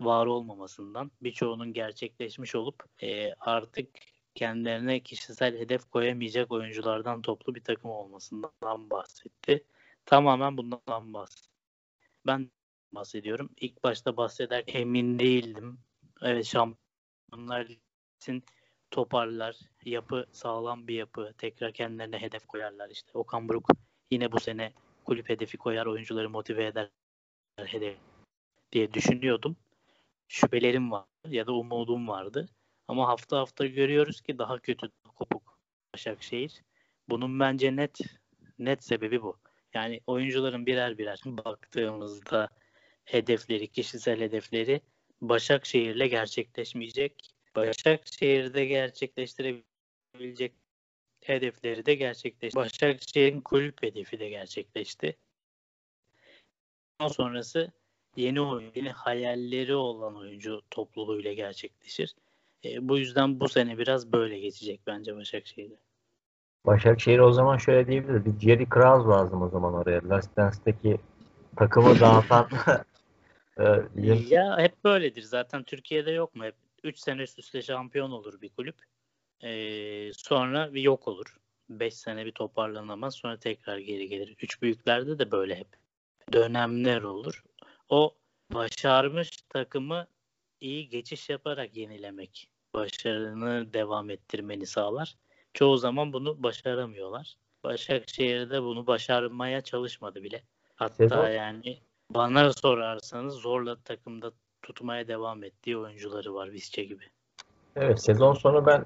var 0.00 0.26
olmamasından. 0.26 1.10
Birçoğunun 1.22 1.72
gerçekleşmiş 1.72 2.54
olup 2.54 2.84
e, 3.02 3.34
artık 3.34 3.88
kendilerine 4.34 5.00
kişisel 5.00 5.58
hedef 5.58 5.90
koyamayacak 5.90 6.52
oyunculardan 6.52 7.22
toplu 7.22 7.54
bir 7.54 7.60
takım 7.60 7.90
olmasından 7.90 8.90
bahsetti. 8.90 9.64
Tamamen 10.06 10.56
bundan 10.56 11.14
bahsetti. 11.14 11.48
Ben 12.26 12.50
bahsediyorum. 12.92 13.50
İlk 13.60 13.84
başta 13.84 14.16
bahsederken 14.16 14.80
emin 14.80 15.18
değildim. 15.18 15.78
Evet 16.22 16.46
şampiyonlar 16.46 17.68
için 18.20 18.44
toparlar. 18.90 19.56
Yapı 19.84 20.26
sağlam 20.32 20.88
bir 20.88 20.94
yapı. 20.94 21.32
Tekrar 21.38 21.72
kendilerine 21.72 22.18
hedef 22.18 22.46
koyarlar. 22.46 22.90
İşte 22.90 23.18
Okan 23.18 23.48
Buruk 23.48 23.68
yine 24.10 24.32
bu 24.32 24.40
sene 24.40 24.72
kulüp 25.04 25.28
hedefi 25.28 25.56
koyar. 25.56 25.86
Oyuncuları 25.86 26.30
motive 26.30 26.66
eder 26.66 26.90
hedef 27.58 27.96
diye 28.72 28.94
düşünüyordum. 28.94 29.56
Şüphelerim 30.28 30.90
var 30.90 31.04
ya 31.28 31.46
da 31.46 31.52
umudum 31.52 32.08
vardı. 32.08 32.48
Ama 32.88 33.08
hafta 33.08 33.38
hafta 33.38 33.66
görüyoruz 33.66 34.20
ki 34.20 34.38
daha 34.38 34.58
kötü 34.58 34.88
kopuk 35.16 35.58
Başakşehir. 35.94 36.62
Bunun 37.08 37.40
bence 37.40 37.76
net 37.76 37.98
net 38.58 38.84
sebebi 38.84 39.22
bu. 39.22 39.38
Yani 39.74 40.00
oyuncuların 40.06 40.66
birer 40.66 40.98
birer 40.98 41.20
baktığımızda 41.24 42.48
hedefleri, 43.04 43.68
kişisel 43.68 44.20
hedefleri 44.20 44.80
Başakşehir'le 45.20 46.06
gerçekleşmeyecek. 46.06 47.34
Başakşehir'de 47.56 48.64
gerçekleştirebilecek 48.64 50.52
hedefleri 51.24 51.86
de 51.86 51.94
gerçekleşti. 51.94 52.56
Başakşehir'in 52.56 53.40
kulüp 53.40 53.82
hedefi 53.82 54.18
de 54.18 54.28
gerçekleşti. 54.28 55.16
Ondan 57.00 57.12
sonrası 57.12 57.72
yeni 58.16 58.40
oyun, 58.40 58.72
yeni 58.74 58.90
hayalleri 58.90 59.74
olan 59.74 60.16
oyuncu 60.16 60.62
topluluğuyla 60.70 61.32
gerçekleşir. 61.32 62.14
E, 62.64 62.88
bu 62.88 62.98
yüzden 62.98 63.40
bu 63.40 63.48
sene 63.48 63.78
biraz 63.78 64.12
böyle 64.12 64.38
geçecek 64.38 64.80
bence 64.86 65.16
Başakşehir'de. 65.16 65.74
Başakşehir 66.66 67.18
o 67.18 67.32
zaman 67.32 67.56
şöyle 67.56 67.86
diyebiliriz. 67.86 68.24
Bir 68.24 68.40
Jerry 68.40 68.68
Krause 68.68 69.08
lazım 69.08 69.42
o 69.42 69.48
zaman 69.48 69.74
oraya. 69.74 70.08
Last 70.08 70.36
Dance'deki 70.36 70.98
takımı 71.56 72.00
dağıtan 72.00 72.48
e, 73.58 73.64
Ya 74.30 74.58
hep 74.58 74.84
böyledir. 74.84 75.22
Zaten 75.22 75.62
Türkiye'de 75.62 76.10
yok 76.10 76.34
mu? 76.34 76.44
Hep 76.44 76.54
3 76.84 76.98
sene 76.98 77.22
üst 77.22 77.38
üste 77.38 77.62
şampiyon 77.62 78.10
olur 78.10 78.40
bir 78.40 78.48
kulüp. 78.48 78.76
Ee, 79.42 80.10
sonra 80.12 80.74
bir 80.74 80.82
yok 80.82 81.08
olur. 81.08 81.36
5 81.68 81.94
sene 81.94 82.26
bir 82.26 82.32
toparlanamaz. 82.32 83.14
Sonra 83.14 83.38
tekrar 83.38 83.78
geri 83.78 84.08
gelir. 84.08 84.36
Üç 84.42 84.62
büyüklerde 84.62 85.18
de 85.18 85.30
böyle 85.30 85.56
hep 85.56 85.68
dönemler 86.32 87.02
olur. 87.02 87.44
O 87.88 88.14
başarmış 88.54 89.30
takımı 89.48 90.06
iyi 90.60 90.88
geçiş 90.88 91.28
yaparak 91.28 91.76
yenilemek 91.76 92.50
başarını 92.74 93.72
devam 93.72 94.10
ettirmeni 94.10 94.66
sağlar. 94.66 95.14
Çoğu 95.54 95.76
zaman 95.76 96.12
bunu 96.12 96.42
başaramıyorlar. 96.42 97.36
Başakşehir'de 97.64 98.62
bunu 98.62 98.86
başarmaya 98.86 99.60
çalışmadı 99.60 100.22
bile. 100.22 100.42
Hatta 100.74 100.94
Sezon- 100.94 101.28
yani 101.28 101.78
bana 102.10 102.52
sorarsanız 102.52 103.34
zorla 103.34 103.76
takımda 103.76 104.32
tutmaya 104.62 105.08
devam 105.08 105.44
ettiği 105.44 105.78
oyuncuları 105.78 106.34
var 106.34 106.52
Visca 106.52 106.82
gibi. 106.82 107.04
Evet 107.76 108.04
sezon 108.04 108.34
sonu 108.34 108.66
ben 108.66 108.84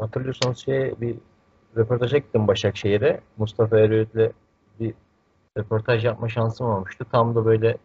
hatırlıyorsanız 0.00 0.58
şey 0.58 1.00
bir 1.00 1.16
röportaja 1.76 2.18
gittim 2.18 2.48
Başakşehir'e. 2.48 3.20
Mustafa 3.36 3.78
Eroğlu'yla 3.78 4.32
bir 4.80 4.94
röportaj 5.58 6.04
yapma 6.04 6.28
şansım 6.28 6.66
olmuştu. 6.66 7.06
Tam 7.12 7.34
da 7.34 7.44
böyle 7.44 7.78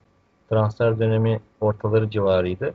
transfer 0.49 0.99
dönemi 0.99 1.41
ortaları 1.61 2.09
civarıydı. 2.09 2.73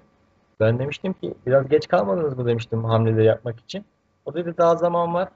Ben 0.60 0.78
demiştim 0.78 1.12
ki 1.12 1.34
biraz 1.46 1.68
geç 1.68 1.88
kalmadınız 1.88 2.38
mı 2.38 2.46
demiştim 2.46 2.84
hamleleri 2.84 3.24
yapmak 3.24 3.60
için. 3.60 3.84
O 4.24 4.34
dedi 4.34 4.54
daha 4.58 4.76
zaman 4.76 5.14
var. 5.14 5.28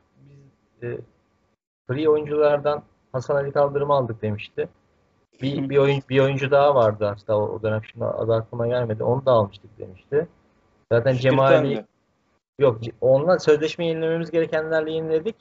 Biz 0.83 0.89
e, 0.89 0.99
free 1.89 2.09
oyunculardan 2.09 2.83
Hasan 3.13 3.37
Ali 3.37 3.53
Kaldırım'ı 3.53 3.95
aldık 3.95 4.23
demişti. 4.23 4.69
Bir, 5.43 5.69
bir, 5.69 5.79
oyun, 5.79 6.03
bir 6.11 6.21
oyuncu 6.21 6.51
daha 6.51 6.75
vardı 6.75 7.09
aslında 7.09 7.39
o, 7.39 7.43
o 7.43 7.63
dönem 7.63 7.85
şimdi 7.85 8.05
adı 8.05 8.35
aklıma 8.35 8.67
gelmedi. 8.67 9.05
Onu 9.05 9.27
da 9.27 9.33
almıştık 9.33 9.79
demişti. 9.79 10.29
Zaten 10.93 11.15
Cemali? 11.15 11.85
Yok, 12.59 12.81
onunla 13.01 13.39
sözleşme 13.39 13.87
yenilememiz 13.87 14.31
gerekenlerle 14.31 14.93
yeniledik. 14.93 15.37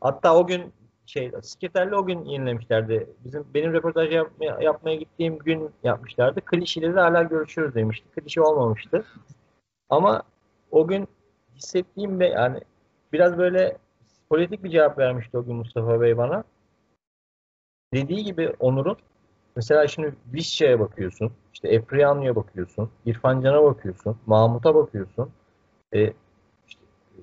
Hatta 0.00 0.36
o 0.36 0.46
gün 0.46 0.72
şey, 1.08 1.32
sekreterle 1.42 1.96
o 1.96 2.06
gün 2.06 2.24
yenilemişlerdi. 2.24 3.10
Bizim 3.24 3.46
benim 3.54 3.72
röportaj 3.72 4.14
yapmaya, 4.14 4.58
yapmaya 4.60 4.96
gittiğim 4.96 5.38
gün 5.38 5.70
yapmışlardı. 5.84 6.40
Klişe 6.40 6.80
ile 6.80 6.94
de 6.94 7.00
hala 7.00 7.22
görüşürüz 7.22 7.74
demişti. 7.74 8.08
Klişe 8.10 8.40
olmamıştı. 8.40 9.04
Ama 9.90 10.22
o 10.70 10.86
gün 10.86 11.08
hissettiğim 11.56 12.20
ve 12.20 12.28
yani 12.28 12.60
biraz 13.12 13.38
böyle 13.38 13.76
politik 14.30 14.64
bir 14.64 14.70
cevap 14.70 14.98
vermişti 14.98 15.38
o 15.38 15.44
gün 15.44 15.56
Mustafa 15.56 16.00
Bey 16.00 16.16
bana. 16.16 16.44
Dediği 17.94 18.24
gibi 18.24 18.52
Onur'un 18.60 18.96
mesela 19.56 19.88
şimdi 19.88 20.14
Vişça'ya 20.32 20.80
bakıyorsun, 20.80 21.32
işte 21.54 21.68
Epriano'ya 21.68 22.36
bakıyorsun, 22.36 22.90
İrfan 23.06 23.40
Can'a 23.40 23.64
bakıyorsun, 23.64 24.18
Mahmut'a 24.26 24.74
bakıyorsun. 24.74 25.30
E, 25.92 26.12
işte, 26.68 26.82
e, 27.18 27.20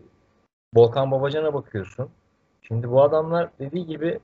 Volkan 0.76 1.12
Babacan'a 1.12 1.54
bakıyorsun. 1.54 2.10
Şimdi 2.68 2.92
bu 2.92 3.02
adamlar 3.02 3.50
dediği 3.60 3.86
gibi 3.86 4.20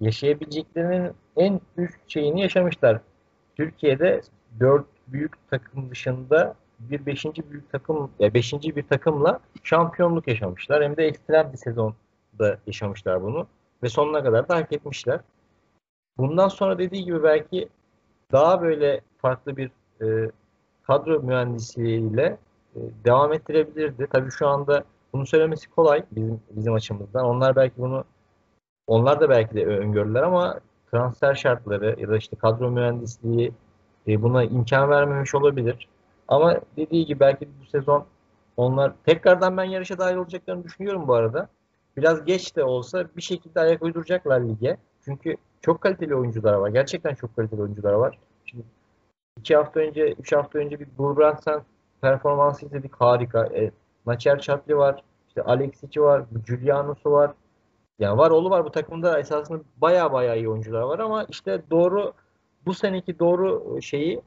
yaşayabileceklerinin 0.00 1.12
en 1.36 1.60
üst 1.76 1.98
şeyini 2.08 2.40
yaşamışlar. 2.40 3.00
Türkiye'de 3.56 4.20
dört 4.60 4.86
büyük 5.08 5.50
takım 5.50 5.90
dışında 5.90 6.54
bir 6.78 7.06
beşinci 7.06 7.50
büyük 7.50 7.72
takım, 7.72 8.10
ya 8.18 8.34
beşinci 8.34 8.76
bir 8.76 8.82
takımla 8.82 9.40
şampiyonluk 9.62 10.28
yaşamışlar. 10.28 10.84
Hem 10.84 10.96
de 10.96 11.04
ekstrem 11.06 11.52
bir 11.52 11.58
sezonda 11.58 12.58
yaşamışlar 12.66 13.22
bunu 13.22 13.46
ve 13.82 13.88
sonuna 13.88 14.22
kadar 14.22 14.48
da 14.48 14.56
hak 14.56 14.72
etmişler. 14.72 15.20
Bundan 16.18 16.48
sonra 16.48 16.78
dediği 16.78 17.04
gibi 17.04 17.22
belki 17.22 17.68
daha 18.32 18.62
böyle 18.62 19.00
farklı 19.18 19.56
bir 19.56 19.70
e, 20.02 20.30
kadro 20.82 21.22
mühendisliğiyle 21.22 22.38
e, 22.76 22.80
devam 23.04 23.32
ettirebilirdi. 23.32 24.06
Tabii 24.10 24.30
şu 24.30 24.48
anda 24.48 24.84
bunu 25.16 25.26
söylemesi 25.26 25.70
kolay 25.70 26.04
bizim 26.12 26.40
bizim 26.50 26.74
açımızdan. 26.74 27.24
Onlar 27.24 27.56
belki 27.56 27.74
bunu 27.78 28.04
onlar 28.86 29.20
da 29.20 29.30
belki 29.30 29.54
de 29.54 29.66
öngördüler 29.66 30.22
ama 30.22 30.60
transfer 30.90 31.34
şartları 31.34 31.96
ya 32.00 32.08
da 32.08 32.16
işte 32.16 32.36
kadro 32.36 32.70
mühendisliği 32.70 33.52
e, 34.08 34.22
buna 34.22 34.44
imkan 34.44 34.90
vermemiş 34.90 35.34
olabilir. 35.34 35.88
Ama 36.28 36.60
dediği 36.76 37.06
gibi 37.06 37.20
belki 37.20 37.48
bu 37.60 37.66
sezon 37.66 38.04
onlar 38.56 38.92
tekrardan 39.06 39.56
ben 39.56 39.64
yarışa 39.64 39.98
dahil 39.98 40.16
olacaklarını 40.16 40.64
düşünüyorum 40.64 41.08
bu 41.08 41.14
arada. 41.14 41.48
Biraz 41.96 42.24
geç 42.24 42.56
de 42.56 42.64
olsa 42.64 43.04
bir 43.16 43.22
şekilde 43.22 43.60
ayak 43.60 43.82
uyduracaklar 43.82 44.40
lige. 44.40 44.76
Çünkü 45.04 45.36
çok 45.60 45.80
kaliteli 45.80 46.14
oyuncular 46.14 46.52
var. 46.54 46.68
Gerçekten 46.68 47.14
çok 47.14 47.36
kaliteli 47.36 47.62
oyuncular 47.62 47.92
var. 47.92 48.18
Şimdi 48.44 48.64
iki 49.38 49.56
hafta 49.56 49.80
önce, 49.80 50.12
üç 50.12 50.32
hafta 50.32 50.58
önce 50.58 50.80
bir 50.80 50.86
Gulbrandsen 50.98 51.62
performansı 52.00 52.66
izledik. 52.66 52.94
Harika. 52.94 53.46
E, 53.46 53.70
Naçer 54.06 54.40
Çatli 54.40 54.76
var. 54.76 55.02
İşte 55.28 55.42
Alexic'i 55.42 56.02
var. 56.02 56.24
Giuliano'su 56.46 57.10
var. 57.10 57.32
Yani 57.98 58.18
var 58.18 58.30
oğlu 58.30 58.50
var 58.50 58.64
bu 58.64 58.70
takımda 58.70 59.18
esasında 59.18 59.62
baya 59.76 60.12
baya 60.12 60.34
iyi 60.34 60.48
oyuncular 60.48 60.82
var 60.82 60.98
ama 60.98 61.24
işte 61.28 61.62
doğru 61.70 62.12
bu 62.66 62.74
seneki 62.74 63.18
doğru 63.18 63.78
şeyi 63.82 64.22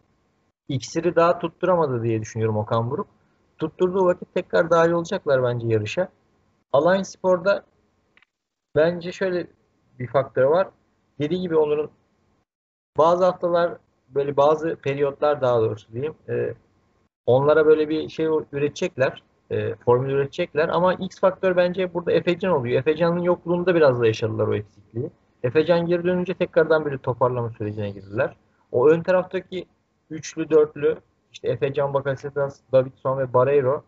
iksiri 0.67 1.15
daha 1.15 1.39
tutturamadı 1.39 2.03
diye 2.03 2.21
düşünüyorum 2.21 2.57
Okan 2.57 2.91
Buruk. 2.91 3.07
Tutturduğu 3.57 4.05
vakit 4.05 4.34
tekrar 4.34 4.69
dahil 4.69 4.91
olacaklar 4.91 5.43
bence 5.43 5.67
yarışa. 5.67 6.09
Alliance 6.73 7.03
Spor'da 7.03 7.63
bence 8.75 9.11
şöyle 9.11 9.47
bir 9.99 10.07
faktör 10.07 10.43
var. 10.43 10.69
Dediği 11.19 11.41
gibi 11.41 11.57
Onur'un 11.57 11.91
bazı 12.97 13.25
haftalar 13.25 13.77
böyle 14.09 14.38
bazı 14.38 14.75
periyotlar 14.75 15.41
daha 15.41 15.61
doğrusu 15.61 15.93
diyeyim 15.93 16.15
e, 16.30 16.53
onlara 17.25 17.65
böyle 17.65 17.89
bir 17.89 18.09
şey 18.09 18.25
üretecekler. 18.51 19.23
E, 19.52 19.76
formül 19.76 20.12
üretecekler 20.12 20.70
ama 20.70 20.93
X 20.93 21.20
faktör 21.20 21.56
bence 21.56 21.93
burada 21.93 22.12
Efecan 22.12 22.54
oluyor. 22.54 22.80
Efecan'ın 22.80 23.20
yokluğunda 23.20 23.76
biraz 23.76 24.02
da 24.02 24.08
yaşadılar 24.08 24.47
o 24.47 24.54
eksikliği. 24.56 25.10
Efecan 25.43 25.86
geri 25.86 26.04
dönünce 26.04 26.34
tekrardan 26.34 26.86
bir 26.86 26.97
toparlama 26.97 27.50
sürecine 27.50 27.89
girdiler. 27.89 28.36
O 28.72 28.89
ön 28.89 29.02
taraftaki 29.04 29.66
üçlü, 30.10 30.50
dörtlü 30.50 30.97
işte 31.32 31.47
Efecan, 31.50 31.93
Bakasetas, 31.93 32.60
Davidson 32.72 33.18
ve 33.20 33.34
Barreiro 33.34 33.84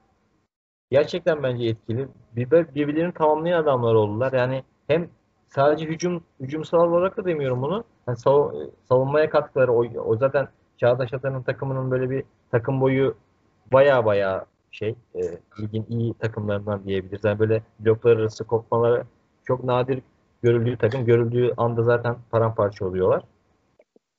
gerçekten 0.92 1.44
bence 1.44 1.66
etkili. 1.68 2.08
Bir- 2.36 2.52
Birbirlerini 2.52 3.14
tamamlayan 3.14 3.64
adamlar 3.64 3.94
oldular. 3.96 4.34
Yani 4.34 4.64
hem 4.88 5.10
sadece 5.48 5.86
hücum 5.86 6.24
hücumsal 6.40 6.92
olarak 6.92 7.18
da 7.18 7.26
demiyorum 7.26 7.62
bunu. 7.62 7.84
Yani 8.08 8.18
sav- 8.18 8.70
savunmaya 8.90 9.30
katkıları 9.30 9.74
o, 9.74 9.86
o 10.06 10.18
zaten 10.18 10.48
Çağdaş 10.78 11.14
Atan'ın 11.14 11.44
takımının 11.44 11.92
böyle 11.92 12.10
bir 12.10 12.24
takım 12.52 12.82
boyu 12.82 13.16
baya 13.74 14.06
baya 14.06 14.46
şey 14.72 14.96
e, 15.16 15.22
ligin 15.60 15.86
iyi 15.90 16.14
takımlarından 16.14 16.84
diyebiliriz. 16.84 17.24
Yani 17.24 17.40
böyle 17.40 17.64
bloklar 17.80 18.18
arası 18.18 18.44
kopmaları 18.44 19.04
çok 19.44 19.64
nadir 19.64 20.02
görüldüğü 20.42 20.78
takım. 20.78 21.06
Görüldüğü 21.06 21.54
anda 21.58 21.84
zaten 21.84 22.18
paramparça 22.32 22.86
oluyorlar. 22.86 23.24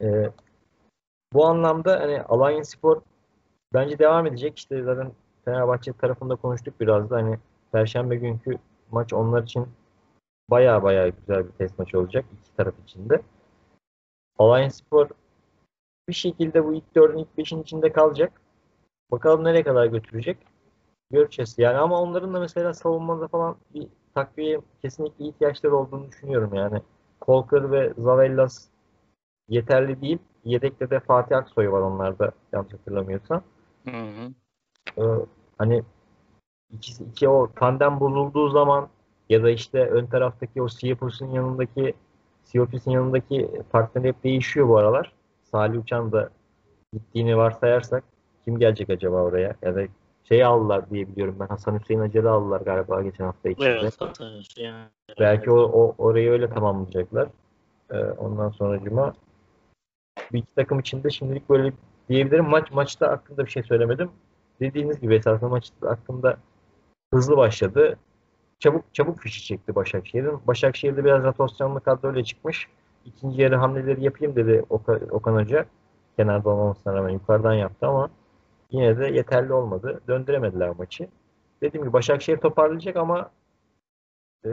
E, 0.02 0.32
bu 1.32 1.46
anlamda 1.46 2.00
hani 2.00 2.22
Alanya 2.22 2.64
Spor 2.64 3.00
bence 3.74 3.98
devam 3.98 4.26
edecek. 4.26 4.58
İşte 4.58 4.82
zaten 4.82 5.12
Fenerbahçe 5.44 5.92
tarafında 5.92 6.36
konuştuk 6.36 6.80
biraz 6.80 7.10
da 7.10 7.16
hani 7.16 7.38
Perşembe 7.72 8.16
günkü 8.16 8.58
maç 8.90 9.12
onlar 9.12 9.42
için 9.42 9.68
baya 10.50 10.82
baya 10.82 11.08
güzel 11.08 11.46
bir 11.46 11.52
test 11.52 11.78
maçı 11.78 11.98
olacak 11.98 12.24
iki 12.40 12.56
taraf 12.56 12.74
için 12.84 13.08
de. 13.08 13.22
Alanya 14.38 14.70
Spor 14.70 15.08
bir 16.08 16.12
şekilde 16.12 16.64
bu 16.64 16.74
ilk 16.74 16.94
dördün 16.94 17.18
ilk 17.18 17.38
beşin 17.38 17.62
içinde 17.62 17.92
kalacak. 17.92 18.41
Bakalım 19.12 19.44
nereye 19.44 19.62
kadar 19.62 19.86
götürecek. 19.86 20.38
Göreceğiz. 21.10 21.54
Yani 21.58 21.78
ama 21.78 22.00
onların 22.00 22.34
da 22.34 22.40
mesela 22.40 22.74
savunmada 22.74 23.28
falan 23.28 23.56
bir 23.74 23.88
takviye 24.14 24.60
kesinlikle 24.82 25.24
ihtiyaçları 25.24 25.76
olduğunu 25.76 26.08
düşünüyorum 26.08 26.54
yani. 26.54 26.82
Kolkır 27.20 27.70
ve 27.70 27.92
Zavellas 27.98 28.68
yeterli 29.48 30.00
değil. 30.00 30.18
Yedekte 30.44 30.90
de 30.90 31.00
Fatih 31.00 31.36
Aksoy 31.36 31.70
var 31.70 31.80
onlarda 31.80 32.32
yanlış 32.52 32.72
hatırlamıyorsam. 32.72 33.42
Hı 33.84 33.90
hı. 33.90 34.32
Ee, 34.98 35.26
hani 35.58 35.82
ikisi 36.70 37.04
iki 37.04 37.28
o 37.28 37.52
tandem 37.56 38.00
bozulduğu 38.00 38.48
zaman 38.48 38.88
ya 39.28 39.42
da 39.42 39.50
işte 39.50 39.86
ön 39.86 40.06
taraftaki 40.06 40.62
o 40.62 40.68
Siyapos'un 40.68 41.30
yanındaki 41.30 41.94
Siyopis'in 42.44 42.90
yanındaki 42.90 43.50
partner 43.72 44.04
hep 44.04 44.24
değişiyor 44.24 44.68
bu 44.68 44.76
aralar. 44.76 45.12
Salih 45.42 45.82
Uçan 45.82 46.12
da 46.12 46.30
gittiğini 46.92 47.36
varsayarsak 47.36 48.04
kim 48.44 48.58
gelecek 48.58 48.90
acaba 48.90 49.22
oraya? 49.22 49.54
Ya 49.62 49.74
da 49.76 49.82
şey 50.24 50.44
aldılar 50.44 50.90
diye 50.90 51.08
biliyorum 51.08 51.36
ben. 51.40 51.46
Hasan 51.46 51.78
Hüseyin 51.78 52.00
Acar'ı 52.00 52.30
aldılar 52.30 52.60
galiba 52.60 53.02
geçen 53.02 53.24
hafta 53.24 53.48
içinde. 53.48 53.68
Evet. 53.68 53.94
zaten 53.98 54.26
yani- 54.56 54.88
Belki 55.20 55.50
o, 55.50 55.56
o 55.60 55.94
orayı 55.98 56.30
öyle 56.30 56.48
tamamlayacaklar. 56.48 57.28
Ee, 57.90 57.96
ondan 57.98 58.50
sonra 58.50 58.84
cuma 58.84 59.12
bir 60.32 60.38
iki 60.38 60.54
takım 60.54 60.80
içinde 60.80 61.10
şimdilik 61.10 61.50
böyle 61.50 61.72
diyebilirim. 62.08 62.48
Maç 62.48 62.72
maçta 62.72 63.10
hakkında 63.10 63.44
bir 63.46 63.50
şey 63.50 63.62
söylemedim. 63.62 64.10
Dediğiniz 64.60 65.00
gibi 65.00 65.14
esasında 65.14 65.50
maç 65.50 65.70
hakkında 65.80 66.36
hızlı 67.14 67.36
başladı. 67.36 67.98
Çabuk 68.58 68.84
çabuk 68.94 69.18
fişi 69.20 69.44
çekti 69.44 69.74
Başakşehir'in. 69.74 70.40
Başakşehir'de 70.46 71.04
biraz 71.04 71.24
rotasyonlu 71.24 71.80
kadroyla 71.80 72.24
çıkmış. 72.24 72.68
İkinci 73.04 73.42
yarı 73.42 73.56
hamleleri 73.56 74.04
yapayım 74.04 74.36
dedi 74.36 74.64
Okan, 74.70 75.00
Okan 75.10 75.34
Hoca. 75.34 75.66
Kenarda 76.16 76.50
olmamasına 76.50 76.94
rağmen 76.94 77.10
yukarıdan 77.10 77.54
yaptı 77.54 77.86
ama 77.86 78.10
yine 78.72 78.98
de 78.98 79.06
yeterli 79.06 79.52
olmadı. 79.52 80.00
Döndüremediler 80.08 80.70
maçı. 80.70 81.08
Dediğim 81.60 81.84
gibi 81.84 81.92
Başakşehir 81.92 82.38
toparlayacak 82.38 82.96
ama 82.96 83.30
e, 84.44 84.48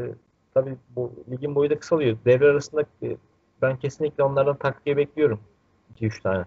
tabii 0.54 0.78
bu 0.90 1.14
ligin 1.32 1.56
boyu 1.56 1.70
da 1.70 1.80
kısalıyor. 1.80 2.18
Devre 2.26 2.46
arasında 2.46 2.82
e, 3.04 3.18
ben 3.62 3.80
kesinlikle 3.80 4.24
onlardan 4.24 4.58
takviye 4.58 4.98
bekliyorum. 4.98 5.40
2-3 5.96 6.22
tane. 6.22 6.46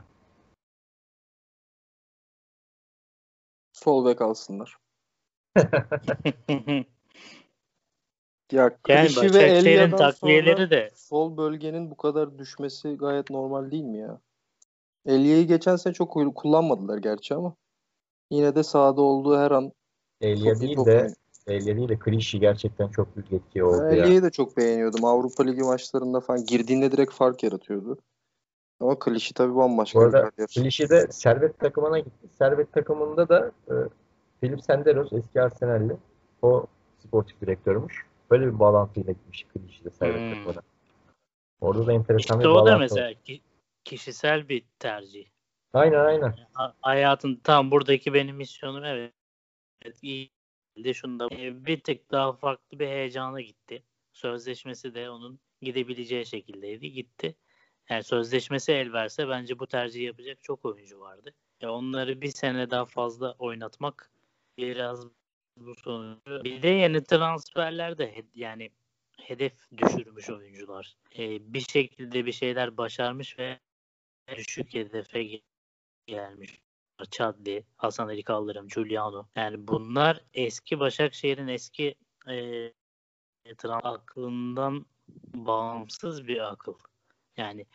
Sol 3.73 4.07
bek 4.07 4.21
alsınlar. 4.21 4.77
Ya 8.53 8.63
yani 8.89 9.09
Başakşehir'in 9.17 9.97
takviyeleri 9.97 10.71
de 10.71 10.91
sol 10.95 11.37
bölgenin 11.37 11.91
bu 11.91 11.97
kadar 11.97 12.39
düşmesi 12.39 12.97
gayet 12.97 13.31
normal 13.31 13.71
değil 13.71 13.85
mi 13.85 13.99
ya? 13.99 14.21
Elya'yı 15.07 15.47
geçen 15.47 15.77
sene 15.77 15.93
çok 15.93 16.35
kullanmadılar 16.35 16.99
gerçi 16.99 17.35
ama 17.35 17.57
yine 18.33 18.55
de 18.55 18.63
sahada 18.63 19.03
olduğu 19.03 19.39
her 19.39 19.51
an 19.51 19.73
Elia 20.21 20.61
değil 20.61 20.77
top 20.77 20.87
de. 20.87 21.15
Elia 21.47 21.77
değil 21.77 21.89
de 21.89 21.99
Klişi 21.99 22.41
gerçekten 22.41 22.89
çok 22.89 23.17
büyük 23.17 23.33
etki 23.33 23.65
oldu 23.65 23.83
Ben 23.91 23.97
ya. 23.97 24.05
Elya'yı 24.05 24.23
da 24.23 24.31
çok 24.31 24.57
beğeniyordum. 24.57 25.05
Avrupa 25.05 25.43
Ligi 25.43 25.63
maçlarında 25.63 26.21
falan 26.21 26.47
girdiğinde 26.47 26.93
direkt 26.93 27.13
fark 27.13 27.43
yaratıyordu. 27.43 27.99
Ama 28.81 28.99
Klişi 28.99 29.35
tabii 29.35 29.57
bambaşka 29.57 29.99
Bu 29.99 30.03
bir 30.03 30.07
arada 30.07 30.31
kariyer. 30.31 30.49
Klişi 30.49 30.91
de 30.91 31.07
Servet 31.11 31.59
takımına 31.59 31.99
gitti. 31.99 32.29
Servet 32.39 32.73
takımında 32.73 33.29
da 33.29 33.53
e, 33.69 33.75
Filip 34.41 34.65
Senderos 34.65 35.13
eski 35.13 35.43
Arsenal'li. 35.43 35.97
O 36.43 36.67
sportif 36.99 37.41
direktörmüş. 37.41 38.07
Böyle 38.31 38.47
bir 38.47 38.59
bağlantıyla 38.59 39.13
gitmiş 39.13 39.47
Klişi 39.55 39.85
de 39.85 39.91
Servet 39.91 40.21
Hmm. 40.21 40.31
takımına. 40.31 40.63
Orada 41.61 41.87
da 41.87 41.93
enteresan 41.93 42.37
işte 42.39 42.49
bir 42.49 42.55
o 42.55 42.67
da 42.67 42.79
mesela 42.79 43.15
ki- 43.15 43.41
kişisel 43.85 44.49
bir 44.49 44.65
tercih. 44.79 45.27
Aynen 45.73 46.05
aynen. 46.05 46.35
Ha- 46.53 46.77
Hayatın 46.83 47.37
tam 47.45 47.71
buradaki 47.71 48.15
benim 48.15 48.37
misyonum 48.37 48.85
evet. 48.85 49.13
evet 49.83 49.99
iyi 50.03 50.31
de 50.77 50.95
şunda 50.95 51.29
e, 51.33 51.67
bir 51.67 51.81
tık 51.81 52.11
daha 52.11 52.33
farklı 52.33 52.79
bir 52.79 52.87
heyecana 52.87 53.41
gitti. 53.41 53.83
Sözleşmesi 54.13 54.95
de 54.95 55.11
onun 55.11 55.41
gidebileceği 55.63 56.27
şekildeydi. 56.27 56.93
Gitti. 56.93 57.37
Yani 57.91 58.03
sözleşmesi 58.05 58.73
el 58.73 58.93
verse 58.93 59.29
bence 59.29 59.59
bu 59.59 59.67
tercihi 59.67 60.05
yapacak 60.05 60.43
çok 60.43 60.65
oyuncu 60.65 61.01
vardı. 61.01 61.35
Ya 61.61 61.73
onları 61.73 62.21
bir 62.21 62.31
sene 62.31 62.71
daha 62.71 62.85
fazla 62.85 63.33
oynatmak 63.39 64.11
biraz 64.59 65.07
bu 65.57 65.75
sonucu. 65.75 66.45
Bir 66.45 66.63
de 66.63 66.69
yeni 66.69 67.05
transferlerde 67.05 68.17
he- 68.17 68.25
yani 68.35 68.71
hedef 69.21 69.71
düşürmüş 69.77 70.31
oyuncular. 70.31 70.97
E, 71.19 71.55
bir 71.55 71.61
şekilde 71.61 72.27
bir 72.27 72.33
şeyler 72.33 72.77
başarmış 72.77 73.39
ve 73.39 73.61
düşük 74.37 74.75
hedefe 74.75 75.25
gelmiş. 76.07 76.61
Chadli, 77.11 77.65
Hasan 77.77 78.09
Ali 78.09 78.23
Kaldırım, 78.23 78.69
Giuliano. 78.69 79.27
Yani 79.37 79.69
bunlar 79.69 80.21
eski 80.35 80.81
Başakşehir'in 80.81 81.49
eski 81.49 81.95
e, 82.29 82.73
aklından 83.67 84.87
bağımsız 85.35 86.29
bir 86.29 86.53
akıl. 86.53 86.75
Yani 87.37 87.67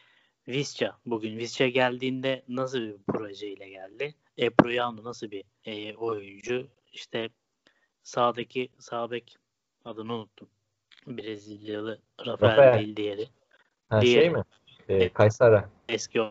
Visca 0.48 0.98
bugün 1.06 1.38
Visca 1.38 1.68
geldiğinde 1.68 2.44
nasıl 2.48 2.80
bir 2.80 2.98
projeyle 3.08 3.70
geldi? 3.70 4.16
Eproyano 4.38 5.04
nasıl 5.04 5.32
bir 5.32 5.44
e, 5.66 5.96
oyuncu? 5.96 6.68
İşte 6.94 7.30
sağdaki 8.04 8.70
sağ 8.80 9.12
bek 9.12 9.38
adını 9.86 10.14
unuttum. 10.14 10.50
Brezilyalı 11.08 12.02
Rafael, 12.26 12.52
Rafael. 12.58 12.80
değil 12.80 12.96
diğeri. 12.96 13.28
Ha, 13.90 14.02
Diğeri. 14.02 14.20
şey 14.22 14.30
mi? 14.30 14.44
E, 14.90 15.10
Kaysara. 15.10 15.70
Eski 15.90 16.22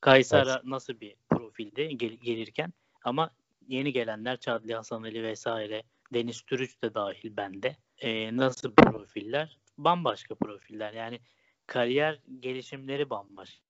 Kaysara 0.00 0.62
nasıl 0.64 1.00
bir 1.00 1.14
profilde 1.28 1.84
gel- 1.84 2.18
gelirken 2.22 2.72
ama 3.04 3.30
yeni 3.68 3.92
gelenler 3.92 4.40
Çadli 4.40 4.74
Hasan 4.74 5.02
Ali 5.02 5.22
vesaire 5.22 5.82
Deniz 6.12 6.42
Türüç 6.42 6.82
de 6.82 6.94
dahil 6.94 7.36
bende. 7.36 7.76
Ee, 7.98 8.36
nasıl 8.36 8.74
profiller? 8.74 9.58
Bambaşka 9.78 10.34
profiller. 10.34 10.92
Yani 10.92 11.20
kariyer 11.66 12.20
gelişimleri 12.40 13.10
bambaşka. 13.10 13.62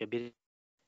Bir 0.00 0.32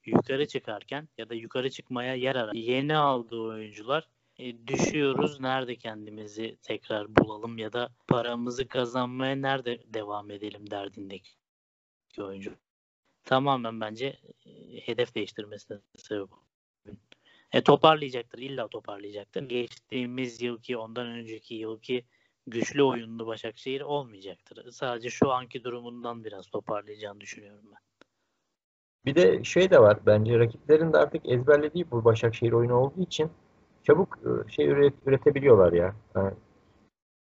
yukarı 0.05 0.49
çıkarken 0.49 1.09
ya 1.19 1.29
da 1.29 1.35
yukarı 1.35 1.71
çıkmaya 1.71 2.15
yer 2.15 2.37
arar. 2.37 2.53
Yeni 2.55 2.97
aldığı 2.97 3.41
oyuncular 3.41 4.09
e, 4.39 4.67
düşüyoruz. 4.67 5.41
Nerede 5.41 5.77
kendimizi 5.77 6.57
tekrar 6.63 7.17
bulalım 7.17 7.59
ya 7.59 7.73
da 7.73 7.91
paramızı 8.09 8.69
kazanmaya 8.69 9.37
nerede 9.37 9.83
devam 9.95 10.31
edelim 10.31 10.71
derdindeki 10.71 11.31
oyuncu. 12.19 12.57
Tamamen 13.25 13.81
bence 13.81 14.19
e, 14.47 14.51
hedef 14.81 15.15
değiştirmesine 15.15 15.79
sebep. 15.97 16.29
E, 17.53 17.63
toparlayacaktır. 17.63 18.39
illa 18.39 18.69
toparlayacaktır. 18.69 19.43
Geçtiğimiz 19.43 20.43
yılki, 20.43 20.77
ondan 20.77 21.07
önceki 21.07 21.55
yılki 21.55 22.05
güçlü 22.47 22.83
oyunlu 22.83 23.27
Başakşehir 23.27 23.81
olmayacaktır. 23.81 24.71
Sadece 24.71 25.11
şu 25.11 25.33
anki 25.33 25.65
durumundan 25.65 26.25
biraz 26.25 26.47
toparlayacağını 26.47 27.21
düşünüyorum 27.21 27.65
ben. 27.71 27.79
Bir 29.05 29.15
de 29.15 29.45
şey 29.45 29.71
de 29.71 29.79
var 29.79 29.99
bence 30.07 30.39
rakiplerin 30.39 30.93
de 30.93 30.99
artık 30.99 31.29
ezberlediği 31.29 31.91
bu 31.91 32.05
Başakşehir 32.05 32.53
oyunu 32.53 32.75
olduğu 32.75 33.01
için 33.01 33.31
çabuk 33.83 34.19
e, 34.19 34.53
şey 34.53 34.67
üret, 34.67 34.95
üretebiliyorlar 35.07 35.73
ya. 35.73 35.97
Yani, 36.15 36.35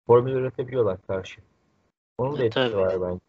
formül 0.08 0.32
üretebiliyorlar 0.32 1.08
karşı. 1.08 1.41
Onun 2.18 2.38
da 2.38 2.43
E, 2.43 2.46
etkisi 2.46 2.72
tabii. 2.72 2.78
var 2.78 3.02
bence. 3.02 3.24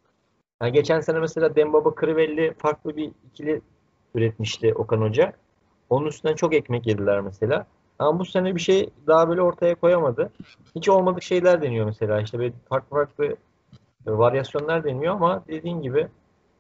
Yani 0.63 0.73
geçen 0.73 1.01
sene 1.01 1.19
mesela 1.19 1.57
Dembaba 1.57 1.95
Crivelli 2.01 2.55
farklı 2.59 2.97
bir 2.97 3.13
ikili 3.31 3.61
üretmişti 4.15 4.75
Okan 4.75 5.01
Hoca. 5.01 5.33
Onun 5.91 6.07
üstünden 6.07 6.35
çok 6.35 6.55
ekmek 6.55 6.87
yediler 6.87 7.21
mesela. 7.21 7.67
Ama 7.99 8.19
bu 8.19 8.25
sene 8.25 8.55
bir 8.55 8.61
şey 8.61 8.91
daha 9.07 9.29
böyle 9.29 9.43
ortaya 9.43 9.75
koyamadı. 9.75 10.31
Hiç 10.75 10.89
olmadık 10.89 11.23
şeyler 11.23 11.63
deniyor 11.63 11.87
mesela. 11.87 12.21
İşte 12.21 12.39
böyle 12.39 12.53
farklı 12.69 12.97
farklı 12.97 13.25
e, 14.07 14.11
varyasyonlar 14.11 14.85
deniyor 14.85 15.15
ama 15.15 15.43
dediğin 15.49 15.83
gibi 15.83 16.09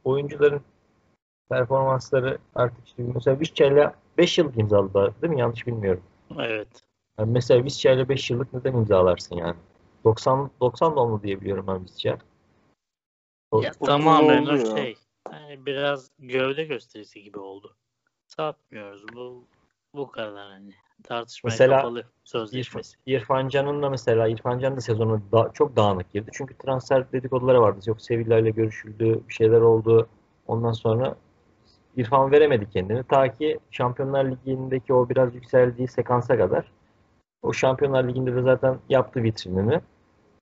oyuncuların 0.05 0.61
performansları 1.49 2.39
artık 2.55 2.87
işte 2.87 3.03
mesela 3.15 3.41
Vizca'yla 3.41 3.95
5 4.19 4.39
yıllık 4.39 4.59
imzaladılar 4.59 5.23
değil 5.23 5.33
mi? 5.33 5.41
Yanlış 5.41 5.67
bilmiyorum. 5.67 6.03
Evet. 6.39 6.69
Yani 7.19 7.31
mesela 7.33 7.65
Vizca'yla 7.65 8.09
5 8.09 8.31
yıllık 8.31 8.53
neden 8.55 8.73
imzalarsın 8.73 9.37
yani? 9.37 9.57
90 10.05 10.51
90 10.61 10.97
doğumlu 10.97 11.23
diye 11.23 11.41
biliyorum 11.41 11.65
ben 11.69 11.85
Vizca. 11.85 12.19
O- 13.57 13.63
Ya, 13.63 13.73
Çok 13.73 13.87
tamamen 13.87 14.47
o 14.47 14.55
ya. 14.57 14.77
şey. 14.77 14.97
Yani 15.33 15.67
biraz 15.67 16.11
gövde 16.19 16.65
gösterisi 16.65 17.23
gibi 17.23 17.39
oldu. 17.39 17.77
Satmıyoruz. 18.27 19.05
Bu 19.15 19.45
bu 19.95 20.11
kadar 20.11 20.49
hani. 20.49 20.71
Tartışmaya 21.03 21.51
Mesela 21.51 21.77
kapalı 21.77 22.05
sözleşmesi. 22.25 22.97
İrfan 23.07 23.49
Can'ın 23.49 23.83
da 23.83 23.91
mesela 23.91 24.29
İrfan 24.29 24.59
Can 24.59 24.77
da 24.77 24.81
sezonu 24.81 25.23
da, 25.33 25.51
çok 25.55 25.77
dağınık 25.77 26.13
girdi. 26.13 26.31
Çünkü 26.35 26.59
transfer 26.59 27.13
dedikoduları 27.13 27.61
vardı. 27.61 27.81
Yok 27.87 28.03
Sevilla 28.03 28.39
ile 28.39 28.51
görüşüldü, 28.51 29.21
bir 29.29 29.35
şeyler 29.35 29.61
oldu. 29.61 30.09
Ondan 30.47 30.73
sonra 30.73 31.17
İrfan 31.97 32.33
veremedi 32.33 32.71
kendini. 32.71 33.03
Ta 33.03 33.35
ki 33.35 33.59
Şampiyonlar 33.71 34.25
Ligi'ndeki 34.25 34.95
o 34.95 35.09
biraz 35.09 35.35
yükseldiği 35.35 35.89
sekansa 35.89 36.39
kadar. 36.39 36.73
O 37.43 37.53
Şampiyonlar 37.53 38.09
Ligi'nde 38.09 38.35
de 38.35 38.43
zaten 38.43 38.79
yaptı 38.89 39.23
vitrinini. 39.23 39.81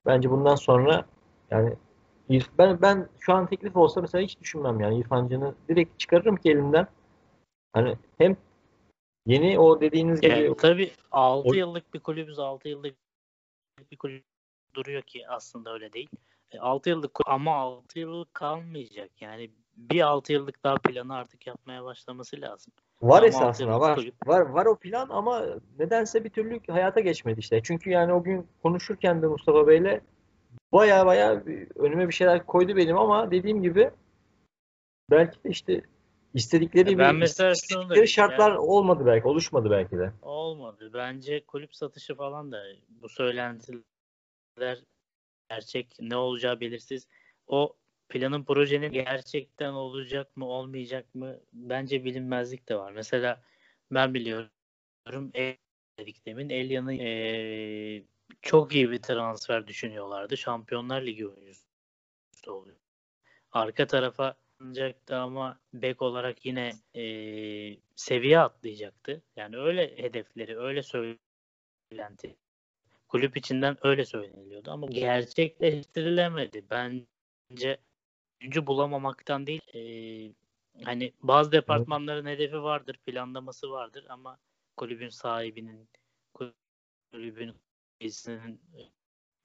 Bence 0.07 0.31
bundan 0.31 0.55
sonra 0.55 1.05
yani 1.51 1.75
ben 2.59 2.83
ben 2.83 3.09
şu 3.21 3.33
an 3.35 3.47
teklif 3.47 3.77
olsa 3.77 4.01
mesela 4.01 4.25
hiç 4.25 4.41
düşünmem 4.41 4.81
yani 4.81 4.99
İrfan 4.99 5.29
Can'ı 5.29 5.55
direkt 5.69 5.99
çıkarırım 5.99 6.37
ki 6.37 6.51
elimden. 6.51 6.87
Hani 7.73 7.97
hem 8.19 8.37
yeni 9.27 9.59
o 9.59 9.81
dediğiniz 9.81 10.21
gibi 10.21 10.33
Yani 10.33 10.57
tabii 10.57 10.93
6 11.13 11.49
O- 11.49 11.55
yıllık 11.55 11.95
bir 11.95 12.01
kulübüz 12.01 12.39
6 12.39 12.69
yıllık 12.69 12.97
bir 13.91 13.97
kulüp 13.97 14.25
duruyor 14.75 15.03
ki 15.03 15.29
aslında 15.29 15.73
öyle 15.73 15.93
değil. 15.93 16.09
6 16.59 16.91
yıllık 16.91 17.15
kul- 17.15 17.25
ama 17.27 17.55
6 17.55 17.99
yıllık 17.99 18.35
kalmayacak. 18.35 19.11
Yani 19.21 19.51
bir 19.77 20.01
6 20.01 20.33
yıllık 20.33 20.65
daha 20.65 20.75
planı 20.77 21.15
artık 21.15 21.47
yapmaya 21.47 21.85
başlaması 21.85 22.41
lazım. 22.41 22.73
Var 23.03 23.19
Ama 23.19 23.27
esasında 23.27 23.81
var. 23.81 23.97
kulüp. 23.97 24.15
Var 24.27 24.41
var 24.41 24.67
o 24.67 24.77
plan 24.77 25.09
ama 25.09 25.45
nedense 25.79 26.25
bir 26.25 26.31
türlü 26.31 26.61
hayata 26.69 27.01
geçmedi 27.01 27.41
işte. 27.41 27.61
Çünkü 27.63 27.91
yani 27.91 28.13
o 28.13 28.23
gün 28.23 28.47
konuşurken 28.63 29.23
de 29.23 29.27
Mustafa 29.27 29.67
Bey'le 29.67 30.01
baya 30.73 31.07
baya 31.07 31.47
bir- 31.47 31.69
önüme 31.77 32.09
bir 32.09 32.15
şeyler 32.15 32.47
koydu 32.47 32.77
benim 32.77 32.99
ama 32.99 33.31
dediğim 33.31 33.63
gibi 33.63 33.91
belki 35.11 35.45
de 35.45 35.49
işte 35.51 35.83
istedikleri 36.35 36.99
Ben 36.99 37.15
bir 37.15 37.21
mesela 37.21 37.53
istedikleri 37.53 38.09
şartlar 38.09 38.51
yani- 38.51 38.59
olmadı 38.59 39.03
belki, 39.07 39.29
oluşmadı 39.29 39.71
belki 39.71 39.99
de. 39.99 40.13
Olmadı. 40.23 40.91
Bence 40.95 41.45
kulüp 41.47 41.75
satışı 41.75 42.15
falan 42.15 42.53
da 42.53 42.65
bu 42.89 43.09
söylentiler 43.09 44.79
gerçek 45.51 45.97
ne 46.01 46.17
olacağı 46.17 46.61
belirsiz. 46.61 47.09
O 47.47 47.77
planın 48.09 48.45
projenin 48.45 48.93
gerçekten 48.93 49.73
olacak 49.73 50.37
mı 50.37 50.47
olmayacak 50.47 51.15
mı 51.15 51.41
bence 51.53 52.05
bilinmezlik 52.05 52.69
de 52.69 52.77
var. 52.77 52.93
Mesela 52.93 53.43
ben 53.91 54.15
biliyorum 54.15 54.51
dedik 55.99 56.27
demin 56.27 56.49
Elya'nın 56.51 56.91
eee, 56.93 58.05
çok 58.43 58.75
iyi 58.75 58.91
bir 58.91 59.03
transfer 59.03 59.67
düşünüyorlardı. 59.67 60.37
Şampiyonlar 60.37 61.03
Ligi 61.03 61.29
oyuncusu 61.29 61.65
oluyor. 62.49 62.77
Arka 63.53 63.87
tarafa 63.87 64.37
alacaktı 64.61 65.17
ama 65.17 65.61
bek 65.73 66.03
olarak 66.03 66.47
yine 66.47 66.73
eee, 66.95 67.79
seviye 67.97 68.39
atlayacaktı. 68.39 69.23
Yani 69.37 69.57
öyle 69.59 69.99
hedefleri, 69.99 70.59
öyle 70.59 70.83
söylenti. 70.83 72.37
Kulüp 73.09 73.37
içinden 73.37 73.77
öyle 73.87 74.05
söyleniliyordu 74.05 74.71
ama 74.71 74.87
gerçekleştirilemedi. 74.87 76.65
Bence 76.71 77.79
oyuncu 78.43 78.67
bulamamaktan 78.67 79.47
değil, 79.47 79.61
eee, 79.75 80.33
hani 80.85 81.13
bazı 81.23 81.53
departmanların 81.53 82.27
hedefi 82.27 82.63
vardır, 82.63 82.97
planlaması 83.07 83.71
vardır 83.71 84.07
ama 84.09 84.39
kulübün 84.77 85.09
sahibinin, 85.09 85.89
kulübün 87.13 87.55
üyesinin 88.01 88.61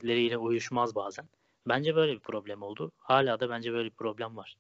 leriyle 0.05 0.37
uyuşmaz 0.37 0.95
bazen. 0.95 1.25
Bence 1.67 1.95
böyle 1.95 2.13
bir 2.13 2.19
problem 2.19 2.61
oldu. 2.61 2.91
Hala 2.97 3.39
da 3.39 3.49
bence 3.49 3.73
böyle 3.73 3.89
bir 3.89 3.95
problem 3.95 4.37
var. 4.37 4.57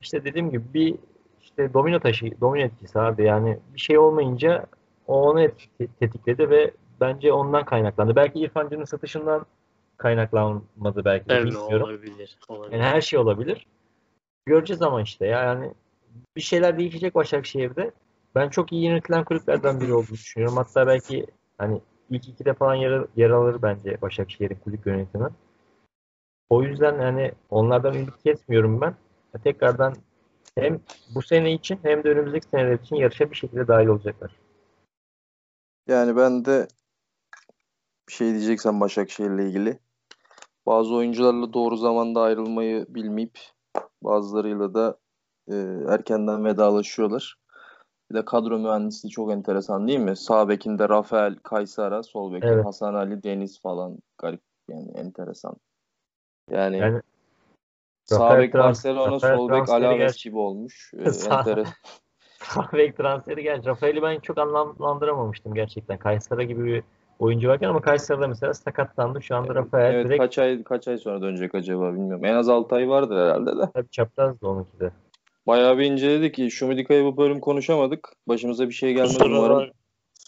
İşte 0.00 0.24
dediğim 0.24 0.50
gibi 0.50 0.74
bir 0.74 0.94
işte 1.42 1.74
domino 1.74 2.00
taşı, 2.00 2.40
domino 2.40 2.64
etkisi 2.64 3.00
abi. 3.00 3.24
Yani 3.24 3.58
bir 3.74 3.80
şey 3.80 3.98
olmayınca 3.98 4.66
o 5.06 5.22
onu 5.22 5.42
et- 5.42 5.68
tetikledi 6.00 6.50
ve 6.50 6.70
bence 7.00 7.32
ondan 7.32 7.64
kaynaklandı. 7.64 8.16
Belki 8.16 8.38
İrfan 8.40 8.84
satışından 8.84 9.46
kaynaklanmadı 9.96 11.04
belki 11.04 11.28
de 11.28 11.44
bilmiyorum. 11.44 11.82
olabilir. 11.82 12.38
olabilir. 12.48 12.72
Yani 12.72 12.82
her 12.82 13.00
şey 13.00 13.18
olabilir. 13.18 13.66
Göreceğiz 14.46 14.82
ama 14.82 15.02
işte 15.02 15.26
ya 15.26 15.42
yani 15.42 15.72
bir 16.36 16.40
şeyler 16.40 16.78
değişecek 16.78 17.14
Başakşehir'de. 17.14 17.92
Ben 18.34 18.48
çok 18.48 18.72
iyi 18.72 18.84
yönetilen 18.84 19.24
kulüplerden 19.24 19.80
biri 19.80 19.94
olduğunu 19.94 20.12
düşünüyorum. 20.12 20.56
Hatta 20.56 20.86
belki 20.86 21.26
hani 21.58 21.80
ilk 22.10 22.28
ikide 22.28 22.54
falan 22.54 22.74
yer, 22.74 23.04
yer 23.16 23.30
alır 23.30 23.62
bence 23.62 24.00
Başakşehir'in 24.02 24.58
kulüp 24.64 24.86
yönetimi. 24.86 25.28
O 26.50 26.62
yüzden 26.62 27.00
yani 27.00 27.32
onlardan 27.50 27.94
ümit 27.94 28.22
kesmiyorum 28.22 28.80
ben. 28.80 28.94
Tekrardan 29.44 29.94
hem 30.54 30.80
bu 31.14 31.22
sene 31.22 31.52
için 31.52 31.78
hem 31.82 32.04
de 32.04 32.08
önümüzdeki 32.08 32.46
seneler 32.46 32.78
için 32.78 32.96
yarışa 32.96 33.30
bir 33.30 33.36
şekilde 33.36 33.68
dahil 33.68 33.86
olacaklar. 33.86 34.30
Yani 35.88 36.16
ben 36.16 36.44
de 36.44 36.68
bir 38.08 38.12
şey 38.12 38.30
diyeceksem 38.30 38.80
Başakşehir'le 38.80 39.38
ilgili. 39.38 39.78
Bazı 40.66 40.94
oyuncularla 40.94 41.52
doğru 41.52 41.76
zamanda 41.76 42.20
ayrılmayı 42.22 42.86
bilmeyip 42.88 43.38
bazılarıyla 44.02 44.74
da 44.74 44.98
e, 45.50 45.54
erkenden 45.88 46.44
vedalaşıyorlar. 46.44 47.37
Bir 48.10 48.14
de 48.14 48.24
kadro 48.24 48.58
mühendisliği 48.58 49.10
çok 49.10 49.32
enteresan 49.32 49.88
değil 49.88 49.98
mi? 49.98 50.16
Sağ 50.16 50.48
bekinde 50.48 50.88
Rafael 50.88 51.36
Kaysara, 51.36 52.02
sol 52.02 52.32
bekinde 52.32 52.52
Evet. 52.52 52.66
Hasan 52.66 52.94
Ali 52.94 53.22
Deniz 53.22 53.60
falan 53.60 53.98
garip 54.18 54.40
yani 54.68 54.90
enteresan. 54.90 55.56
Yani, 56.50 56.78
Yani 56.78 57.02
sağ 58.04 58.38
bek 58.38 58.54
Barcelona, 58.54 59.12
Rafael 59.12 59.36
sol 59.36 59.48
bek 59.48 59.68
Alaves 59.68 60.24
gibi 60.24 60.38
olmuş. 60.38 60.92
Ee, 60.94 61.02
enteresan. 61.30 61.74
Sağ 62.38 62.68
bek 62.72 62.96
transferi 62.96 63.42
geldi. 63.42 63.66
Rafael'i 63.66 64.02
ben 64.02 64.20
çok 64.20 64.38
anlamlandıramamıştım 64.38 65.54
gerçekten. 65.54 65.98
Kayseri 65.98 66.46
gibi 66.46 66.64
bir 66.64 66.82
oyuncu 67.18 67.48
varken 67.48 67.68
ama 67.68 67.80
Kayseri'de 67.80 68.26
mesela 68.26 68.54
sakatlandı. 68.54 69.22
Şu 69.22 69.36
anda 69.36 69.54
Rafael 69.54 69.92
Evet 69.92 70.06
direkt 70.06 70.22
kaç 70.22 70.38
ay 70.38 70.64
kaç 70.64 70.88
ay 70.88 70.98
sonra 70.98 71.22
dönecek 71.22 71.54
acaba 71.54 71.92
bilmiyorum. 71.92 72.24
En 72.24 72.34
az 72.34 72.48
6 72.48 72.74
ay 72.74 72.88
vardır 72.88 73.16
herhalde 73.16 73.56
de. 73.56 73.70
tabii 73.74 73.90
çaprazdı 73.90 74.46
onunki 74.46 74.80
de. 74.80 74.90
Bayağı 75.48 75.78
bir 75.78 75.84
inceledik 75.84 76.52
Şumidika'yı 76.52 77.04
bu 77.04 77.16
bölüm 77.16 77.40
konuşamadık. 77.40 78.12
Başımıza 78.28 78.68
bir 78.68 78.74
şey 78.74 78.94
gelmedi 78.94 79.12
kusura 79.12 79.38
umarım. 79.38 79.56
Var. 79.56 79.72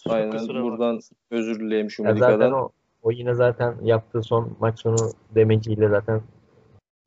Aynen 0.09 0.31
kusura 0.31 0.63
buradan 0.63 0.95
var. 0.95 1.03
özür 1.31 1.59
dileyim 1.59 1.91
Şumidika'dan. 1.91 2.53
O, 2.53 2.69
o 3.01 3.11
yine 3.11 3.33
zaten 3.33 3.75
yaptığı 3.83 4.23
son 4.23 4.57
maç 4.59 4.79
sonu 4.79 5.11
demeciyle 5.35 5.89
zaten 5.89 6.21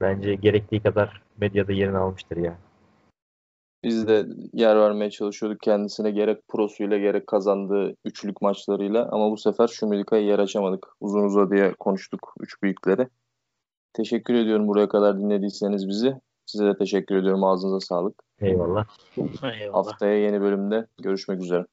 bence 0.01 0.35
gerektiği 0.35 0.81
kadar 0.81 1.23
medyada 1.41 1.73
yerini 1.73 1.99
almıştır 1.99 2.37
ya. 2.37 2.59
Biz 3.85 4.09
de 4.09 4.27
yer 4.53 4.77
vermeye 4.77 5.11
çalışıyorduk 5.11 5.61
kendisine 5.61 6.11
gerek 6.11 6.49
prosuyla 6.49 6.99
gerek 6.99 7.27
kazandığı 7.27 7.95
üçlük 8.05 8.43
maçlarıyla 8.43 9.09
ama 9.13 9.31
bu 9.31 9.37
sefer 9.37 9.69
Şumidika'ya 9.69 10.23
yer 10.23 10.39
açamadık. 10.39 10.87
Uzun 11.01 11.25
uzadıya 11.25 11.75
konuştuk 11.75 12.35
üç 12.41 12.63
büyükleri. 12.63 13.09
Teşekkür 13.93 14.35
ediyorum 14.35 14.69
buraya 14.69 14.89
kadar 14.89 15.19
dinlediyseniz 15.19 15.89
bizi. 15.89 16.15
Size 16.47 16.67
de 16.67 16.79
teşekkür 16.79 17.17
ediyorum. 17.17 17.45
Ağzınıza 17.45 17.81
sağlık. 17.81 18.23
Eyvallah. 18.41 18.85
Eyvallah. 19.17 19.75
Haftaya 19.75 20.19
yeni 20.19 20.41
bölümde 20.41 20.87
görüşmek 21.03 21.41
üzere. 21.43 21.65